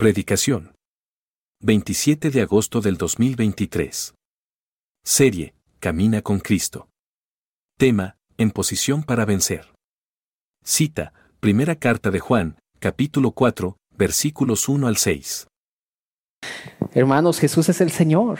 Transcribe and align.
Predicación. 0.00 0.72
27 1.60 2.30
de 2.30 2.40
agosto 2.40 2.80
del 2.80 2.96
2023. 2.96 4.14
Serie, 5.04 5.52
Camina 5.78 6.22
con 6.22 6.38
Cristo. 6.38 6.88
Tema, 7.76 8.16
En 8.38 8.50
posición 8.50 9.02
para 9.02 9.26
vencer. 9.26 9.74
Cita, 10.64 11.12
Primera 11.38 11.76
Carta 11.76 12.10
de 12.10 12.18
Juan, 12.18 12.56
capítulo 12.78 13.32
4, 13.32 13.76
versículos 13.94 14.70
1 14.70 14.86
al 14.86 14.96
6. 14.96 15.48
Hermanos, 16.94 17.38
Jesús 17.38 17.68
es 17.68 17.82
el 17.82 17.90
Señor. 17.90 18.38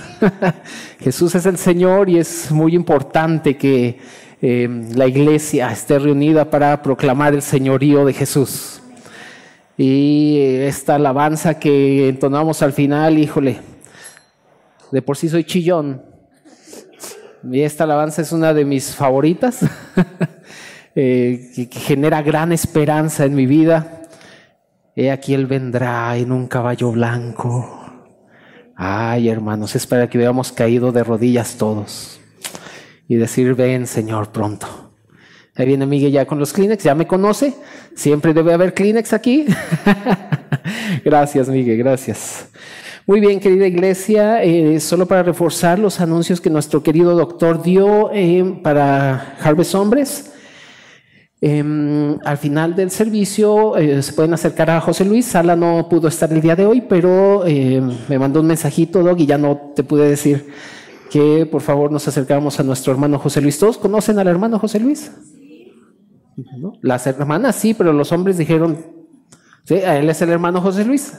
Jesús 0.98 1.34
es 1.34 1.44
el 1.44 1.58
Señor 1.58 2.08
y 2.08 2.16
es 2.16 2.50
muy 2.50 2.74
importante 2.74 3.58
que 3.58 4.00
eh, 4.40 4.86
la 4.94 5.06
iglesia 5.06 5.70
esté 5.72 5.98
reunida 5.98 6.48
para 6.48 6.80
proclamar 6.80 7.34
el 7.34 7.42
señorío 7.42 8.06
de 8.06 8.14
Jesús. 8.14 8.79
Y 9.82 10.38
esta 10.38 10.96
alabanza 10.96 11.58
que 11.58 12.10
entonamos 12.10 12.60
al 12.60 12.74
final, 12.74 13.18
híjole, 13.18 13.60
de 14.92 15.00
por 15.00 15.16
sí 15.16 15.30
soy 15.30 15.44
chillón. 15.44 16.02
Y 17.50 17.62
esta 17.62 17.84
alabanza 17.84 18.20
es 18.20 18.30
una 18.32 18.52
de 18.52 18.66
mis 18.66 18.94
favoritas, 18.94 19.60
eh, 20.94 21.50
que, 21.54 21.80
genera 21.80 22.20
gran 22.20 22.52
esperanza 22.52 23.24
en 23.24 23.34
mi 23.34 23.46
vida. 23.46 24.02
He 24.96 25.10
aquí 25.10 25.32
Él 25.32 25.46
vendrá 25.46 26.14
en 26.18 26.30
un 26.30 26.46
caballo 26.46 26.92
blanco. 26.92 28.04
Ay, 28.76 29.30
hermanos, 29.30 29.74
es 29.76 29.86
para 29.86 30.10
que 30.10 30.18
hubiéramos 30.18 30.52
caído 30.52 30.92
de 30.92 31.04
rodillas 31.04 31.56
todos 31.56 32.20
y 33.08 33.16
decir, 33.16 33.54
ven, 33.54 33.86
Señor, 33.86 34.30
pronto. 34.30 34.79
Ahí 35.60 35.66
viene 35.66 35.86
Miguel 35.86 36.12
ya 36.12 36.26
con 36.26 36.38
los 36.38 36.52
Kleenex, 36.52 36.82
ya 36.82 36.94
me 36.94 37.06
conoce. 37.06 37.54
Siempre 37.94 38.34
debe 38.34 38.52
haber 38.52 38.74
Kleenex 38.74 39.12
aquí. 39.12 39.46
gracias, 41.04 41.48
Miguel, 41.48 41.78
gracias. 41.78 42.48
Muy 43.06 43.20
bien, 43.20 43.40
querida 43.40 43.66
iglesia, 43.66 44.42
eh, 44.42 44.80
solo 44.80 45.06
para 45.06 45.22
reforzar 45.22 45.78
los 45.78 46.00
anuncios 46.00 46.40
que 46.40 46.50
nuestro 46.50 46.82
querido 46.82 47.14
doctor 47.14 47.62
dio 47.62 48.10
eh, 48.12 48.58
para 48.62 49.36
Harvest 49.42 49.74
Hombres. 49.74 50.30
Eh, 51.42 52.18
al 52.22 52.36
final 52.36 52.74
del 52.74 52.90
servicio 52.90 53.74
eh, 53.78 54.02
se 54.02 54.12
pueden 54.12 54.34
acercar 54.34 54.70
a 54.70 54.80
José 54.80 55.04
Luis. 55.04 55.26
Sala 55.26 55.56
no 55.56 55.88
pudo 55.88 56.08
estar 56.08 56.30
el 56.32 56.40
día 56.40 56.54
de 56.54 56.66
hoy, 56.66 56.82
pero 56.82 57.46
eh, 57.46 57.82
me 58.08 58.18
mandó 58.18 58.40
un 58.40 58.46
mensajito, 58.46 59.02
Dog, 59.02 59.18
y 59.20 59.26
ya 59.26 59.38
no 59.38 59.72
te 59.74 59.82
pude 59.82 60.08
decir 60.08 60.48
que 61.10 61.46
por 61.46 61.62
favor 61.62 61.90
nos 61.90 62.06
acercáramos 62.06 62.60
a 62.60 62.62
nuestro 62.62 62.92
hermano 62.92 63.18
José 63.18 63.40
Luis. 63.40 63.58
¿Todos 63.58 63.78
conocen 63.78 64.18
al 64.18 64.28
hermano 64.28 64.58
José 64.58 64.80
Luis? 64.80 65.10
¿No? 66.58 66.72
Las 66.82 67.06
hermanas 67.06 67.56
sí, 67.56 67.74
pero 67.74 67.92
los 67.92 68.12
hombres 68.12 68.38
dijeron, 68.38 68.78
sí, 69.64 69.74
él 69.74 70.08
es 70.08 70.22
el 70.22 70.30
hermano 70.30 70.60
José 70.60 70.84
Luis. 70.84 71.12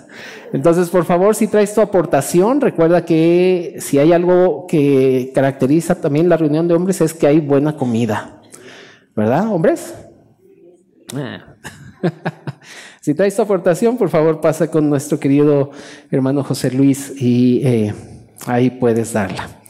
Entonces, 0.54 0.90
por 0.90 1.06
favor, 1.06 1.36
si 1.36 1.48
traes 1.48 1.74
tu 1.74 1.82
aportación, 1.82 2.62
recuerda 2.62 3.06
que 3.06 3.76
si 3.80 4.00
hay 4.00 4.14
algo 4.14 4.66
que 4.68 5.32
caracteriza 5.34 6.02
también 6.02 6.30
la 6.30 6.38
reunión 6.38 6.68
de 6.68 6.74
hombres 6.74 7.02
es 7.02 7.14
que 7.14 7.28
hay 7.28 7.40
buena 7.40 7.76
comida. 7.76 8.42
¿Verdad, 9.16 9.48
hombres? 9.52 9.94
si 13.02 13.14
traes 13.14 13.36
tu 13.36 13.42
aportación, 13.42 13.98
por 13.98 14.10
favor 14.10 14.42
pasa 14.42 14.70
con 14.70 14.90
nuestro 14.90 15.20
querido 15.20 15.72
hermano 16.10 16.44
José 16.44 16.72
Luis 16.72 17.14
y 17.22 17.62
eh, 17.66 17.94
ahí 18.48 18.70
puedes 18.70 19.14
darla. 19.14 19.61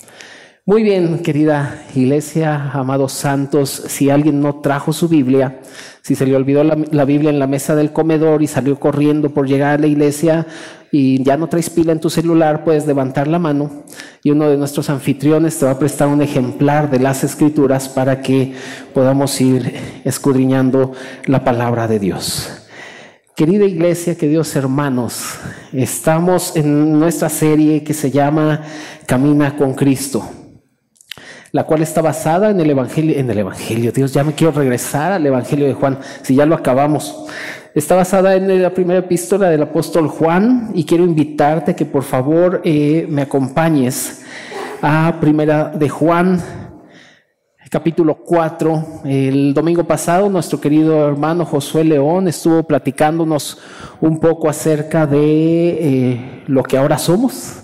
Muy 0.64 0.84
bien, 0.84 1.24
querida 1.24 1.86
iglesia, 1.96 2.70
amados 2.74 3.14
santos, 3.14 3.82
si 3.88 4.12
alguien 4.12 4.42
no 4.42 4.58
trajo 4.62 4.94
su 4.94 5.08
Biblia, 5.10 5.60
si 6.04 6.14
se 6.14 6.28
le 6.28 6.36
olvidó 6.36 6.64
la, 6.64 7.04
Biblia 7.04 7.32
en 7.32 7.40
la 7.40 7.48
mesa 7.48 7.74
del 7.74 7.92
comedor 7.92 8.44
y 8.44 8.48
salió 8.48 8.80
corriendo 8.80 9.32
por 9.32 9.48
llegar 9.48 9.74
a 9.74 9.82
la 9.82 9.88
iglesia 9.88 10.46
y 10.92 11.24
ya 11.24 11.36
no 11.36 11.50
traes 11.50 11.72
pila 11.72 11.94
en 11.94 12.00
tu 12.00 12.12
celular, 12.12 12.64
puedes 12.64 12.86
levantar 12.86 13.28
la 13.28 13.40
mano 13.40 13.86
y 14.24 14.30
uno 14.30 14.52
de 14.52 14.58
nuestros 14.58 14.92
anfitriones 14.92 15.58
te 15.58 15.66
va 15.66 15.72
a 15.72 15.80
prestar 15.80 16.10
un 16.10 16.22
ejemplar 16.22 16.92
de 16.92 17.00
las 17.00 17.24
escrituras 17.24 17.90
para 17.90 18.22
que 18.22 18.54
podamos 18.94 19.42
ir 19.42 19.74
escudriñando 20.06 20.92
la 21.26 21.44
palabra 21.44 21.88
de 21.88 21.98
Dios. 21.98 22.68
Querida 23.36 23.66
iglesia, 23.66 24.16
queridos 24.16 24.56
hermanos, 24.56 25.40
estamos 25.74 26.56
en 26.56 27.00
nuestra 27.00 27.30
serie 27.30 27.84
que 27.84 27.96
se 27.96 28.12
llama 28.12 28.62
Camina 29.08 29.58
con 29.58 29.74
Cristo 29.74 30.24
la 31.52 31.66
cual 31.66 31.82
está 31.82 32.02
basada 32.02 32.50
en 32.50 32.60
el 32.60 32.70
Evangelio, 32.70 33.18
en 33.18 33.30
el 33.30 33.40
Evangelio, 33.40 33.92
Dios, 33.92 34.14
ya 34.14 34.24
me 34.24 34.34
quiero 34.34 34.54
regresar 34.54 35.12
al 35.12 35.26
Evangelio 35.26 35.68
de 35.68 35.74
Juan, 35.74 36.00
si 36.22 36.36
ya 36.36 36.46
lo 36.46 36.56
acabamos. 36.56 37.26
Está 37.76 37.96
basada 37.96 38.36
en 38.36 38.62
la 38.62 38.74
primera 38.74 39.00
epístola 39.00 39.50
del 39.50 39.64
apóstol 39.64 40.08
Juan 40.08 40.72
y 40.74 40.86
quiero 40.86 41.04
invitarte 41.04 41.76
que 41.76 41.86
por 41.86 42.04
favor 42.04 42.62
eh, 42.64 43.06
me 43.10 43.22
acompañes 43.22 44.24
a 44.82 45.18
primera 45.22 45.70
de 45.70 45.88
Juan, 45.88 46.42
capítulo 47.70 48.16
4. 48.16 49.04
El 49.06 49.54
domingo 49.54 49.86
pasado 49.86 50.30
nuestro 50.30 50.60
querido 50.60 51.08
hermano 51.08 51.46
Josué 51.46 51.86
León 51.86 52.28
estuvo 52.28 52.64
platicándonos 52.64 53.60
un 54.02 54.20
poco 54.20 54.50
acerca 54.50 55.08
de 55.08 55.70
eh, 55.80 56.44
lo 56.48 56.64
que 56.64 56.78
ahora 56.78 56.98
somos 56.98 57.61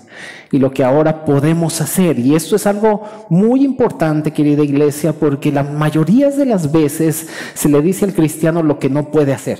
y 0.50 0.58
lo 0.58 0.70
que 0.70 0.84
ahora 0.84 1.24
podemos 1.24 1.80
hacer. 1.80 2.18
Y 2.18 2.34
esto 2.34 2.56
es 2.56 2.66
algo 2.66 3.02
muy 3.28 3.64
importante, 3.64 4.32
querida 4.32 4.62
iglesia, 4.62 5.12
porque 5.12 5.52
la 5.52 5.62
mayoría 5.62 6.30
de 6.30 6.46
las 6.46 6.72
veces 6.72 7.28
se 7.54 7.68
le 7.68 7.80
dice 7.82 8.04
al 8.04 8.14
cristiano 8.14 8.62
lo 8.62 8.78
que 8.78 8.88
no 8.88 9.10
puede 9.10 9.32
hacer. 9.32 9.58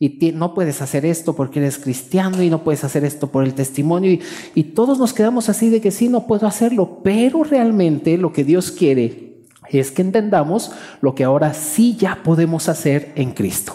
Y 0.00 0.32
no 0.32 0.54
puedes 0.54 0.80
hacer 0.80 1.04
esto 1.04 1.34
porque 1.34 1.58
eres 1.58 1.78
cristiano 1.78 2.40
y 2.40 2.50
no 2.50 2.62
puedes 2.62 2.84
hacer 2.84 3.04
esto 3.04 3.32
por 3.32 3.42
el 3.42 3.54
testimonio. 3.54 4.12
Y, 4.12 4.20
y 4.54 4.62
todos 4.62 4.98
nos 4.98 5.12
quedamos 5.12 5.48
así 5.48 5.70
de 5.70 5.80
que 5.80 5.90
sí, 5.90 6.08
no 6.08 6.26
puedo 6.26 6.46
hacerlo. 6.46 7.00
Pero 7.02 7.42
realmente 7.42 8.16
lo 8.16 8.32
que 8.32 8.44
Dios 8.44 8.70
quiere 8.70 9.28
es 9.70 9.90
que 9.90 10.02
entendamos 10.02 10.70
lo 11.00 11.14
que 11.14 11.24
ahora 11.24 11.52
sí 11.52 11.96
ya 11.96 12.22
podemos 12.22 12.68
hacer 12.68 13.12
en 13.16 13.32
Cristo. 13.32 13.74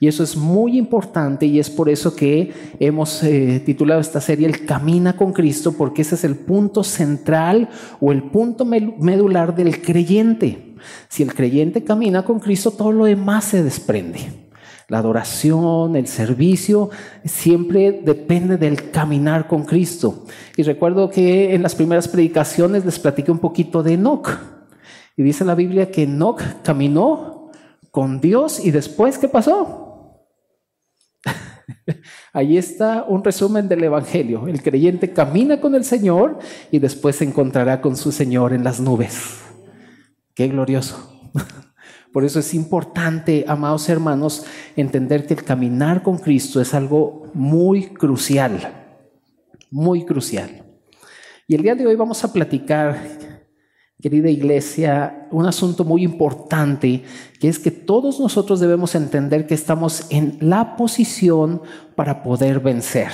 Y 0.00 0.08
eso 0.08 0.22
es 0.22 0.36
muy 0.36 0.76
importante 0.76 1.46
y 1.46 1.58
es 1.58 1.70
por 1.70 1.88
eso 1.88 2.14
que 2.14 2.52
hemos 2.78 3.22
eh, 3.22 3.62
titulado 3.64 4.00
esta 4.00 4.20
serie 4.20 4.46
El 4.46 4.66
Camina 4.66 5.16
con 5.16 5.32
Cristo, 5.32 5.72
porque 5.72 6.02
ese 6.02 6.16
es 6.16 6.24
el 6.24 6.36
punto 6.36 6.84
central 6.84 7.68
o 8.00 8.12
el 8.12 8.24
punto 8.24 8.64
medular 8.64 9.54
del 9.54 9.80
creyente. 9.80 10.74
Si 11.08 11.22
el 11.22 11.34
creyente 11.34 11.84
camina 11.84 12.24
con 12.24 12.40
Cristo, 12.40 12.70
todo 12.70 12.92
lo 12.92 13.04
demás 13.04 13.44
se 13.44 13.62
desprende. 13.62 14.44
La 14.88 14.98
adoración, 14.98 15.96
el 15.96 16.06
servicio, 16.06 16.90
siempre 17.24 18.02
depende 18.04 18.58
del 18.58 18.90
caminar 18.90 19.48
con 19.48 19.64
Cristo. 19.64 20.26
Y 20.56 20.62
recuerdo 20.62 21.08
que 21.08 21.54
en 21.54 21.62
las 21.62 21.74
primeras 21.74 22.06
predicaciones 22.06 22.84
les 22.84 22.98
platiqué 22.98 23.30
un 23.30 23.38
poquito 23.38 23.82
de 23.82 23.94
Enoch. 23.94 24.28
Y 25.16 25.22
dice 25.22 25.44
la 25.44 25.54
Biblia 25.54 25.90
que 25.90 26.02
Enoch 26.02 26.42
caminó 26.62 27.43
con 27.94 28.20
Dios 28.20 28.58
y 28.58 28.72
después, 28.72 29.18
¿qué 29.18 29.28
pasó? 29.28 30.26
Ahí 32.32 32.58
está 32.58 33.04
un 33.04 33.22
resumen 33.22 33.68
del 33.68 33.84
Evangelio. 33.84 34.48
El 34.48 34.64
creyente 34.64 35.12
camina 35.12 35.60
con 35.60 35.76
el 35.76 35.84
Señor 35.84 36.40
y 36.72 36.80
después 36.80 37.14
se 37.14 37.24
encontrará 37.24 37.80
con 37.80 37.96
su 37.96 38.10
Señor 38.10 38.52
en 38.52 38.64
las 38.64 38.80
nubes. 38.80 39.42
Qué 40.34 40.48
glorioso. 40.48 41.30
Por 42.12 42.24
eso 42.24 42.40
es 42.40 42.52
importante, 42.54 43.44
amados 43.46 43.88
hermanos, 43.88 44.44
entender 44.74 45.24
que 45.24 45.34
el 45.34 45.44
caminar 45.44 46.02
con 46.02 46.18
Cristo 46.18 46.60
es 46.60 46.74
algo 46.74 47.30
muy 47.32 47.90
crucial, 47.90 48.88
muy 49.70 50.04
crucial. 50.04 50.64
Y 51.46 51.54
el 51.54 51.62
día 51.62 51.76
de 51.76 51.86
hoy 51.86 51.94
vamos 51.94 52.24
a 52.24 52.32
platicar 52.32 52.96
querida 54.04 54.28
iglesia, 54.28 55.28
un 55.30 55.46
asunto 55.46 55.82
muy 55.82 56.04
importante, 56.04 57.04
que 57.40 57.48
es 57.48 57.58
que 57.58 57.70
todos 57.70 58.20
nosotros 58.20 58.60
debemos 58.60 58.94
entender 58.94 59.46
que 59.46 59.54
estamos 59.54 60.08
en 60.10 60.36
la 60.42 60.76
posición 60.76 61.62
para 61.94 62.22
poder 62.22 62.60
vencer. 62.60 63.08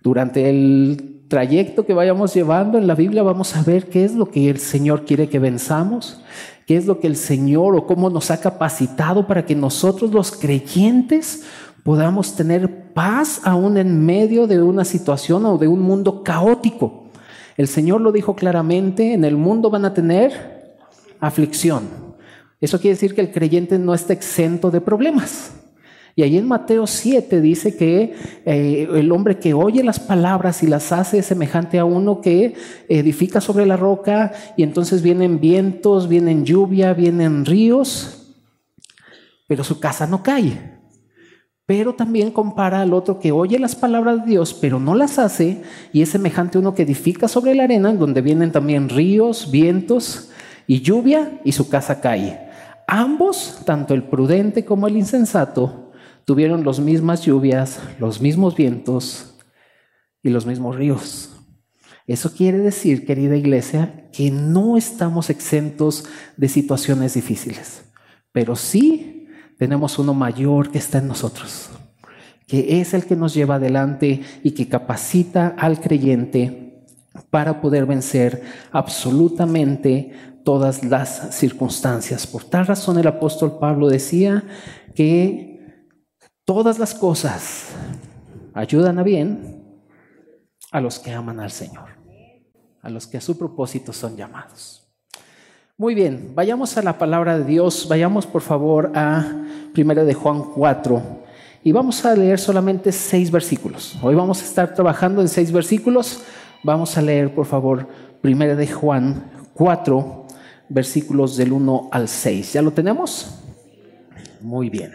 Durante 0.00 0.48
el 0.48 1.24
trayecto 1.26 1.84
que 1.84 1.92
vayamos 1.92 2.32
llevando 2.34 2.78
en 2.78 2.86
la 2.86 2.94
Biblia 2.94 3.24
vamos 3.24 3.56
a 3.56 3.64
ver 3.64 3.88
qué 3.88 4.04
es 4.04 4.14
lo 4.14 4.30
que 4.30 4.48
el 4.48 4.58
Señor 4.58 5.06
quiere 5.06 5.28
que 5.28 5.40
venzamos, 5.40 6.20
qué 6.68 6.76
es 6.76 6.86
lo 6.86 7.00
que 7.00 7.08
el 7.08 7.16
Señor 7.16 7.74
o 7.74 7.88
cómo 7.88 8.08
nos 8.08 8.30
ha 8.30 8.40
capacitado 8.40 9.26
para 9.26 9.44
que 9.44 9.56
nosotros 9.56 10.12
los 10.12 10.30
creyentes 10.30 11.42
podamos 11.82 12.36
tener 12.36 12.92
paz 12.92 13.40
aún 13.42 13.76
en 13.76 14.06
medio 14.06 14.46
de 14.46 14.62
una 14.62 14.84
situación 14.84 15.44
o 15.46 15.58
de 15.58 15.66
un 15.66 15.80
mundo 15.80 16.22
caótico. 16.22 17.01
El 17.62 17.68
Señor 17.68 18.00
lo 18.00 18.10
dijo 18.10 18.34
claramente, 18.34 19.12
en 19.12 19.24
el 19.24 19.36
mundo 19.36 19.70
van 19.70 19.84
a 19.84 19.94
tener 19.94 20.74
aflicción. 21.20 21.88
Eso 22.60 22.80
quiere 22.80 22.96
decir 22.96 23.14
que 23.14 23.20
el 23.20 23.30
creyente 23.30 23.78
no 23.78 23.94
está 23.94 24.14
exento 24.14 24.72
de 24.72 24.80
problemas. 24.80 25.52
Y 26.16 26.24
ahí 26.24 26.38
en 26.38 26.48
Mateo 26.48 26.88
7 26.88 27.40
dice 27.40 27.76
que 27.76 28.16
eh, 28.44 28.88
el 28.92 29.12
hombre 29.12 29.38
que 29.38 29.54
oye 29.54 29.84
las 29.84 30.00
palabras 30.00 30.64
y 30.64 30.66
las 30.66 30.90
hace 30.90 31.18
es 31.18 31.26
semejante 31.26 31.78
a 31.78 31.84
uno 31.84 32.20
que 32.20 32.54
edifica 32.88 33.40
sobre 33.40 33.64
la 33.64 33.76
roca 33.76 34.32
y 34.56 34.64
entonces 34.64 35.00
vienen 35.00 35.38
vientos, 35.38 36.08
vienen 36.08 36.44
lluvia, 36.44 36.94
vienen 36.94 37.44
ríos, 37.44 38.34
pero 39.46 39.62
su 39.62 39.78
casa 39.78 40.08
no 40.08 40.24
cae 40.24 40.71
pero 41.66 41.94
también 41.94 42.30
compara 42.30 42.80
al 42.80 42.92
otro 42.92 43.20
que 43.20 43.32
oye 43.32 43.58
las 43.58 43.76
palabras 43.76 44.24
de 44.24 44.32
Dios, 44.32 44.54
pero 44.54 44.80
no 44.80 44.94
las 44.94 45.18
hace, 45.18 45.62
y 45.92 46.02
es 46.02 46.08
semejante 46.10 46.58
a 46.58 46.60
uno 46.60 46.74
que 46.74 46.82
edifica 46.82 47.28
sobre 47.28 47.54
la 47.54 47.64
arena, 47.64 47.92
donde 47.92 48.20
vienen 48.20 48.52
también 48.52 48.88
ríos, 48.88 49.50
vientos 49.50 50.30
y 50.66 50.80
lluvia, 50.80 51.40
y 51.44 51.52
su 51.52 51.68
casa 51.68 52.00
cae. 52.00 52.50
Ambos, 52.88 53.60
tanto 53.64 53.94
el 53.94 54.02
prudente 54.02 54.64
como 54.64 54.88
el 54.88 54.96
insensato, 54.96 55.92
tuvieron 56.24 56.64
las 56.64 56.80
mismas 56.80 57.22
lluvias, 57.22 57.80
los 57.98 58.20
mismos 58.20 58.56
vientos 58.56 59.38
y 60.22 60.30
los 60.30 60.46
mismos 60.46 60.76
ríos. 60.76 61.30
Eso 62.06 62.32
quiere 62.32 62.58
decir, 62.58 63.06
querida 63.06 63.36
iglesia, 63.36 64.08
que 64.12 64.30
no 64.30 64.76
estamos 64.76 65.30
exentos 65.30 66.04
de 66.36 66.48
situaciones 66.48 67.14
difíciles, 67.14 67.84
pero 68.32 68.56
sí 68.56 69.11
tenemos 69.62 69.96
uno 70.00 70.12
mayor 70.12 70.72
que 70.72 70.78
está 70.78 70.98
en 70.98 71.06
nosotros, 71.06 71.70
que 72.48 72.80
es 72.80 72.94
el 72.94 73.06
que 73.06 73.14
nos 73.14 73.32
lleva 73.32 73.54
adelante 73.54 74.20
y 74.42 74.50
que 74.50 74.68
capacita 74.68 75.54
al 75.56 75.80
creyente 75.80 76.84
para 77.30 77.60
poder 77.60 77.86
vencer 77.86 78.42
absolutamente 78.72 80.40
todas 80.44 80.82
las 80.82 81.32
circunstancias. 81.36 82.26
Por 82.26 82.42
tal 82.42 82.66
razón 82.66 82.98
el 82.98 83.06
apóstol 83.06 83.60
Pablo 83.60 83.86
decía 83.86 84.42
que 84.96 85.86
todas 86.44 86.80
las 86.80 86.92
cosas 86.92 87.68
ayudan 88.54 88.98
a 88.98 89.04
bien 89.04 89.64
a 90.72 90.80
los 90.80 90.98
que 90.98 91.12
aman 91.12 91.38
al 91.38 91.52
Señor, 91.52 91.90
a 92.80 92.90
los 92.90 93.06
que 93.06 93.18
a 93.18 93.20
su 93.20 93.38
propósito 93.38 93.92
son 93.92 94.16
llamados. 94.16 94.81
Muy 95.82 95.96
bien, 95.96 96.30
vayamos 96.36 96.76
a 96.76 96.82
la 96.82 96.96
palabra 96.96 97.36
de 97.36 97.44
Dios, 97.44 97.88
vayamos 97.88 98.24
por 98.24 98.40
favor 98.40 98.92
a 98.94 99.26
1 99.76 100.04
de 100.04 100.14
Juan 100.14 100.44
4 100.54 101.02
y 101.64 101.72
vamos 101.72 102.04
a 102.04 102.14
leer 102.14 102.38
solamente 102.38 102.92
seis 102.92 103.32
versículos. 103.32 103.98
Hoy 104.00 104.14
vamos 104.14 104.40
a 104.40 104.44
estar 104.44 104.74
trabajando 104.74 105.22
en 105.22 105.28
seis 105.28 105.50
versículos. 105.50 106.22
Vamos 106.62 106.96
a 106.96 107.02
leer 107.02 107.34
por 107.34 107.46
favor 107.46 107.88
1 108.22 108.54
de 108.54 108.68
Juan 108.68 109.28
4 109.54 110.26
versículos 110.68 111.36
del 111.36 111.50
1 111.50 111.88
al 111.90 112.06
6. 112.06 112.52
¿Ya 112.52 112.62
lo 112.62 112.70
tenemos? 112.70 113.40
Muy 114.40 114.70
bien. 114.70 114.92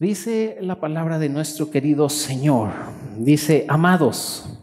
Dice 0.00 0.58
la 0.60 0.80
palabra 0.80 1.20
de 1.20 1.28
nuestro 1.28 1.70
querido 1.70 2.08
Señor. 2.08 2.70
Dice, 3.16 3.64
amados, 3.68 4.55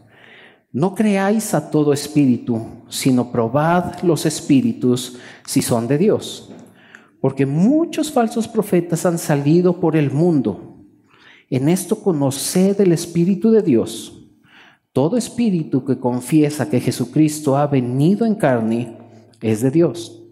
no 0.74 0.94
creáis 0.94 1.54
a 1.54 1.70
todo 1.70 1.94
espíritu, 1.94 2.60
sino 2.90 3.32
probad 3.32 4.02
los 4.02 4.26
espíritus 4.26 5.16
si 5.46 5.62
son 5.62 5.88
de 5.88 5.96
Dios. 5.96 6.50
Porque 7.22 7.46
muchos 7.46 8.12
falsos 8.12 8.46
profetas 8.46 9.06
han 9.06 9.16
salido 9.16 9.80
por 9.80 9.96
el 9.96 10.10
mundo. 10.10 10.84
En 11.48 11.70
esto 11.70 12.02
conoced 12.02 12.78
el 12.82 12.92
Espíritu 12.92 13.50
de 13.50 13.62
Dios 13.62 14.20
todo 14.94 15.16
espíritu 15.16 15.84
que 15.84 15.98
confiesa 15.98 16.70
que 16.70 16.78
Jesucristo 16.78 17.56
ha 17.56 17.66
venido 17.66 18.24
en 18.24 18.36
carne 18.36 18.96
es 19.40 19.60
de 19.60 19.72
Dios. 19.72 20.22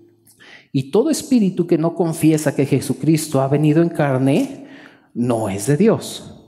Y 0.70 0.92
todo 0.92 1.10
espíritu 1.10 1.66
que 1.66 1.76
no 1.76 1.96
confiesa 1.96 2.54
que 2.54 2.64
Jesucristo 2.64 3.40
ha 3.40 3.48
venido 3.48 3.82
en 3.82 3.88
carne 3.88 4.68
no 5.14 5.48
es 5.48 5.66
de 5.66 5.76
Dios. 5.76 6.44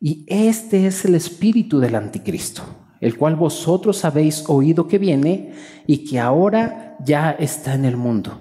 Y 0.00 0.24
este 0.26 0.86
es 0.86 1.04
el 1.04 1.14
espíritu 1.14 1.80
del 1.80 1.96
anticristo, 1.96 2.62
el 3.00 3.16
cual 3.16 3.36
vosotros 3.36 4.04
habéis 4.04 4.44
oído 4.48 4.86
que 4.86 4.98
viene 4.98 5.54
y 5.86 6.04
que 6.04 6.18
ahora 6.18 6.96
ya 7.04 7.30
está 7.30 7.74
en 7.74 7.84
el 7.84 7.96
mundo. 7.96 8.40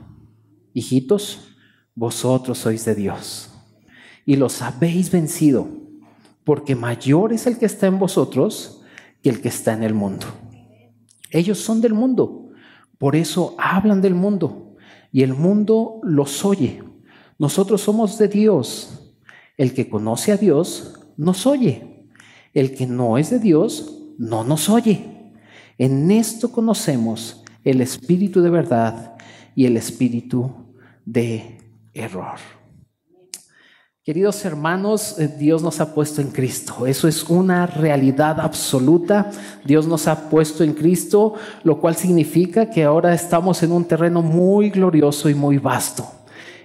Hijitos, 0.74 1.56
vosotros 1.96 2.58
sois 2.58 2.86
de 2.86 2.96
Dios 2.96 3.50
y 4.26 4.36
los 4.36 4.62
habéis 4.62 5.12
vencido, 5.12 5.68
porque 6.44 6.76
mayor 6.76 7.34
es 7.34 7.48
el 7.48 7.58
que 7.58 7.66
está 7.66 7.88
en 7.88 8.00
vosotros 8.00 8.82
que 9.24 9.30
el 9.30 9.42
que 9.42 9.50
está 9.50 9.74
en 9.74 9.84
el 9.84 9.94
mundo. 9.94 10.28
Ellos 11.32 11.60
son 11.60 11.82
del 11.82 11.94
mundo, 11.94 12.52
por 12.98 13.16
eso 13.16 13.56
hablan 13.58 14.02
del 14.02 14.14
mundo 14.14 14.76
y 15.12 15.24
el 15.24 15.34
mundo 15.34 16.00
los 16.04 16.46
oye. 16.46 16.84
Nosotros 17.38 17.82
somos 17.82 18.18
de 18.18 18.28
Dios. 18.28 19.16
El 19.58 19.74
que 19.74 19.90
conoce 19.90 20.32
a 20.32 20.38
Dios 20.38 21.00
nos 21.18 21.48
oye. 21.48 22.08
El 22.54 22.76
que 22.76 22.86
no 22.86 23.18
es 23.18 23.30
de 23.30 23.40
Dios 23.40 23.99
no 24.20 24.44
nos 24.44 24.70
oye. 24.70 25.34
En 25.80 26.12
esto 26.12 26.52
conocemos 26.52 27.44
el 27.64 27.82
espíritu 27.82 28.42
de 28.42 28.50
verdad 28.50 29.16
y 29.56 29.66
el 29.66 29.78
espíritu 29.78 30.52
de 31.06 31.58
error. 31.94 32.38
Queridos 34.04 34.44
hermanos, 34.44 35.20
eh, 35.20 35.28
Dios 35.28 35.62
nos 35.62 35.80
ha 35.80 35.94
puesto 35.94 36.22
en 36.22 36.32
Cristo. 36.32 36.86
Eso 36.86 37.08
es 37.08 37.30
una 37.30 37.66
realidad 37.66 38.40
absoluta. 38.42 39.32
Dios 39.64 39.88
nos 39.88 40.08
ha 40.08 40.30
puesto 40.30 40.64
en 40.64 40.74
Cristo, 40.74 41.36
lo 41.64 41.80
cual 41.80 41.96
significa 41.96 42.70
que 42.70 42.84
ahora 42.84 43.14
estamos 43.14 43.64
en 43.64 43.72
un 43.72 43.86
terreno 43.86 44.22
muy 44.22 44.70
glorioso 44.70 45.30
y 45.30 45.36
muy 45.36 45.60
vasto. 45.60 46.19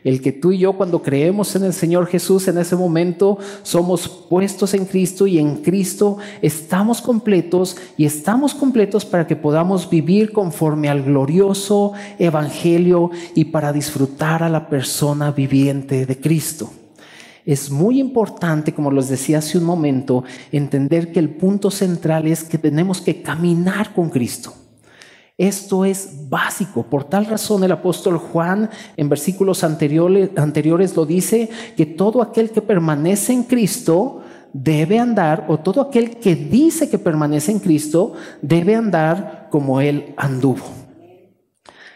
El 0.05 0.21
que 0.21 0.33
tú 0.33 0.53
y 0.53 0.59
yo 0.59 0.75
cuando 0.75 1.03
creemos 1.03 1.57
en 1.57 1.65
el 1.65 1.73
Señor 1.73 2.07
Jesús 2.07 2.47
en 2.47 2.59
ese 2.59 2.77
momento 2.77 3.39
somos 3.63 4.07
puestos 4.07 4.75
en 4.75 4.85
Cristo 4.85 5.27
y 5.27 5.39
en 5.39 5.57
Cristo 5.63 6.19
estamos 6.43 7.01
completos 7.01 7.79
y 7.97 8.05
estamos 8.05 8.55
completos 8.55 9.07
para 9.07 9.27
que 9.27 9.35
podamos 9.35 9.89
vivir 9.89 10.33
conforme 10.33 10.91
al 10.91 11.03
glorioso 11.03 11.93
Evangelio 12.19 13.11
y 13.35 13.47
para 13.47 13.73
disfrutar 13.73 14.43
a 14.43 14.51
la 14.51 14.69
persona 14.69 15.33
viviente 15.33 16.05
de 16.05 16.21
Cristo. 16.21 16.71
Es 17.47 17.71
muy 17.71 17.99
importante, 17.99 18.75
como 18.75 18.91
les 18.91 19.09
decía 19.09 19.39
hace 19.39 19.57
un 19.57 19.65
momento, 19.65 20.25
entender 20.53 21.13
que 21.13 21.19
el 21.19 21.31
punto 21.31 21.71
central 21.71 22.27
es 22.27 22.45
que 22.45 22.59
tenemos 22.59 23.01
que 23.01 23.23
caminar 23.23 23.95
con 23.95 24.11
Cristo. 24.11 24.55
Esto 25.37 25.85
es 25.85 26.29
básico. 26.29 26.85
Por 26.85 27.05
tal 27.05 27.27
razón 27.27 27.65
el 27.65 27.73
apóstol 27.73 28.19
Juan 28.19 28.71
en 28.97 29.09
versículos 29.09 29.65
anteriores, 29.65 30.97
lo 30.97 31.07
dice, 31.07 31.51
que 31.77 31.87
todo 31.87 32.23
aquel 32.23 32.51
que 32.51 32.63
permanece 32.63 33.33
en 33.33 33.43
Cristo 33.43 34.23
debe 34.53 35.01
andar, 35.01 35.47
o 35.49 35.59
todo 35.59 35.81
aquel 35.81 36.19
que 36.19 36.37
dice 36.37 36.89
que 36.89 36.99
permanece 36.99 37.51
en 37.51 37.59
Cristo 37.59 38.13
debe 38.43 38.77
andar 38.77 39.49
como 39.51 39.81
Él 39.81 40.15
anduvo. 40.17 40.65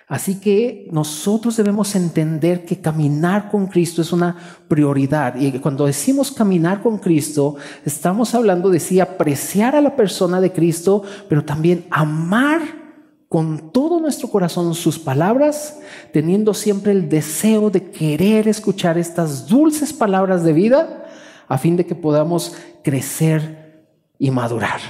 Así 0.08 0.40
que 0.40 0.88
nosotros 0.90 1.56
debemos 1.56 1.94
entender 1.94 2.64
que 2.64 2.81
caminar 2.81 3.50
con 3.50 3.67
Cristo 3.67 4.02
es 4.02 4.11
una 4.11 4.35
prioridad. 4.67 5.37
Y 5.37 5.52
cuando 5.61 5.87
decimos 5.87 6.32
caminar 6.32 6.82
con 6.82 6.99
Cristo, 6.99 7.55
estamos 7.85 8.35
hablando 8.35 8.70
de 8.70 8.81
sí 8.81 8.99
apreciar 8.99 9.76
a 9.76 9.83
la 9.83 9.95
persona 9.95 10.40
de 10.40 10.50
Cristo, 10.50 11.02
pero 11.28 11.45
también 11.45 11.85
amar 11.90 12.88
con 13.28 13.73
todo 13.73 14.00
nuestro 14.00 14.28
corazón 14.28 14.75
sus 14.75 14.99
palabras, 14.99 15.78
teniendo 16.12 16.54
siempre 16.54 16.92
el 16.92 17.08
deseo 17.08 17.70
de 17.70 17.90
querer 17.90 18.49
escuchar 18.49 18.97
estas 18.97 19.47
dulces 19.47 19.92
palabras 19.92 20.44
de 20.44 20.54
vida, 20.54 21.06
a 21.47 21.58
fin 21.58 21.76
de 21.76 21.85
que 21.85 21.94
podamos 21.94 22.54
crecer 22.82 23.87
y 24.18 24.30
madurar. 24.30 24.80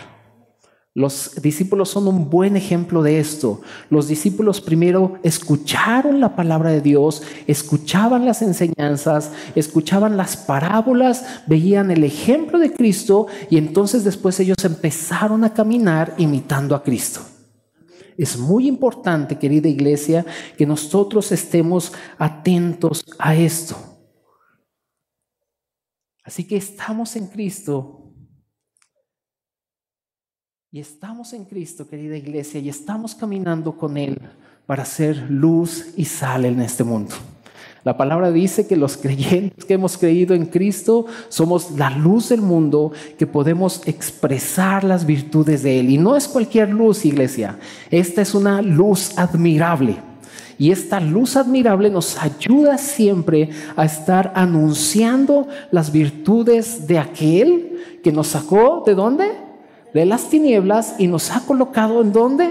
Los 0.94 1.40
discípulos 1.40 1.90
son 1.90 2.08
un 2.08 2.28
buen 2.28 2.56
ejemplo 2.56 3.02
de 3.02 3.20
esto. 3.20 3.60
Los 3.88 4.08
discípulos 4.08 4.60
primero 4.60 5.18
escucharon 5.22 6.18
la 6.18 6.34
palabra 6.34 6.70
de 6.70 6.80
Dios, 6.80 7.22
escuchaban 7.46 8.24
las 8.24 8.42
enseñanzas, 8.42 9.30
escuchaban 9.54 10.16
las 10.16 10.36
parábolas, 10.36 11.24
veían 11.46 11.92
el 11.92 12.02
ejemplo 12.02 12.58
de 12.58 12.72
Cristo 12.72 13.28
y 13.48 13.58
entonces 13.58 14.02
después 14.02 14.40
ellos 14.40 14.56
empezaron 14.64 15.44
a 15.44 15.54
caminar 15.54 16.14
imitando 16.18 16.74
a 16.74 16.82
Cristo. 16.82 17.20
Es 18.18 18.36
muy 18.36 18.66
importante, 18.66 19.38
querida 19.38 19.68
iglesia, 19.68 20.26
que 20.56 20.66
nosotros 20.66 21.30
estemos 21.30 21.92
atentos 22.18 23.04
a 23.16 23.36
esto. 23.36 23.76
Así 26.24 26.44
que 26.44 26.56
estamos 26.56 27.14
en 27.14 27.28
Cristo 27.28 28.12
y 30.72 30.80
estamos 30.80 31.32
en 31.32 31.44
Cristo, 31.44 31.88
querida 31.88 32.16
iglesia, 32.16 32.60
y 32.60 32.68
estamos 32.68 33.14
caminando 33.14 33.76
con 33.76 33.96
Él 33.96 34.20
para 34.66 34.84
ser 34.84 35.30
luz 35.30 35.94
y 35.96 36.04
sal 36.04 36.44
en 36.44 36.60
este 36.60 36.82
mundo. 36.82 37.14
La 37.84 37.96
palabra 37.96 38.30
dice 38.30 38.66
que 38.66 38.76
los 38.76 38.96
creyentes 39.02 39.64
que 39.64 39.74
hemos 39.74 39.96
creído 39.96 40.34
en 40.34 40.46
Cristo 40.46 41.06
somos 41.28 41.72
la 41.72 41.90
luz 41.90 42.30
del 42.30 42.42
mundo, 42.42 42.92
que 43.18 43.26
podemos 43.26 43.82
expresar 43.86 44.84
las 44.84 45.06
virtudes 45.06 45.62
de 45.62 45.80
Él. 45.80 45.90
Y 45.90 45.98
no 45.98 46.16
es 46.16 46.28
cualquier 46.28 46.70
luz, 46.70 47.04
iglesia. 47.04 47.58
Esta 47.90 48.22
es 48.22 48.34
una 48.34 48.62
luz 48.62 49.16
admirable. 49.16 49.96
Y 50.58 50.72
esta 50.72 50.98
luz 50.98 51.36
admirable 51.36 51.88
nos 51.88 52.18
ayuda 52.18 52.78
siempre 52.78 53.50
a 53.76 53.84
estar 53.84 54.32
anunciando 54.34 55.46
las 55.70 55.92
virtudes 55.92 56.88
de 56.88 56.98
aquel 56.98 57.78
que 58.02 58.10
nos 58.10 58.28
sacó 58.28 58.82
de 58.84 58.94
dónde? 58.94 59.48
de 59.92 60.04
las 60.04 60.28
tinieblas 60.28 60.96
y 60.98 61.06
nos 61.06 61.30
ha 61.30 61.40
colocado 61.40 62.02
en 62.02 62.12
dónde? 62.12 62.50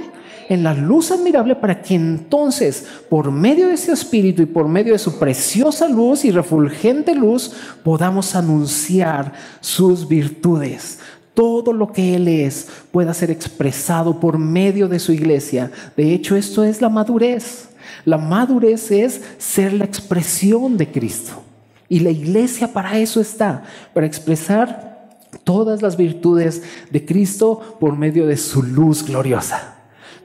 En 0.49 0.63
la 0.63 0.73
luz 0.73 1.11
admirable 1.11 1.55
para 1.55 1.81
que 1.81 1.95
entonces, 1.95 2.85
por 3.09 3.31
medio 3.31 3.67
de 3.67 3.73
ese 3.73 3.91
Espíritu 3.91 4.41
y 4.41 4.45
por 4.45 4.67
medio 4.67 4.93
de 4.93 4.99
su 4.99 5.19
preciosa 5.19 5.87
luz 5.89 6.23
y 6.23 6.31
refulgente 6.31 7.13
luz, 7.13 7.51
podamos 7.83 8.35
anunciar 8.35 9.33
sus 9.59 10.07
virtudes. 10.07 10.99
Todo 11.33 11.73
lo 11.73 11.91
que 11.91 12.15
Él 12.15 12.27
es 12.27 12.67
pueda 12.91 13.13
ser 13.13 13.29
expresado 13.29 14.19
por 14.19 14.37
medio 14.37 14.87
de 14.87 14.99
su 14.99 15.11
iglesia. 15.11 15.71
De 15.95 16.13
hecho, 16.13 16.35
esto 16.35 16.63
es 16.63 16.81
la 16.81 16.89
madurez. 16.89 17.69
La 18.05 18.17
madurez 18.17 18.89
es 18.89 19.21
ser 19.37 19.73
la 19.73 19.85
expresión 19.85 20.77
de 20.77 20.89
Cristo. 20.91 21.43
Y 21.89 21.99
la 21.99 22.09
iglesia 22.09 22.73
para 22.73 22.97
eso 22.97 23.21
está, 23.21 23.63
para 23.93 24.07
expresar 24.07 25.19
todas 25.43 25.81
las 25.81 25.95
virtudes 25.95 26.63
de 26.89 27.05
Cristo 27.05 27.77
por 27.79 27.95
medio 27.95 28.25
de 28.25 28.37
su 28.37 28.63
luz 28.63 29.05
gloriosa. 29.05 29.76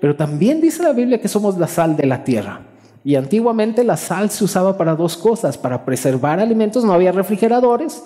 Pero 0.02 0.16
también 0.16 0.60
dice 0.60 0.82
la 0.82 0.90
Biblia 0.90 1.20
que 1.20 1.28
somos 1.28 1.56
la 1.56 1.68
sal 1.68 1.96
de 1.96 2.06
la 2.06 2.24
tierra. 2.24 2.62
Y 3.04 3.14
antiguamente 3.14 3.84
la 3.84 3.96
sal 3.96 4.30
se 4.30 4.42
usaba 4.42 4.76
para 4.76 4.96
dos 4.96 5.16
cosas, 5.16 5.56
para 5.56 5.84
preservar 5.84 6.40
alimentos, 6.40 6.84
no 6.84 6.92
había 6.92 7.12
refrigeradores, 7.12 8.02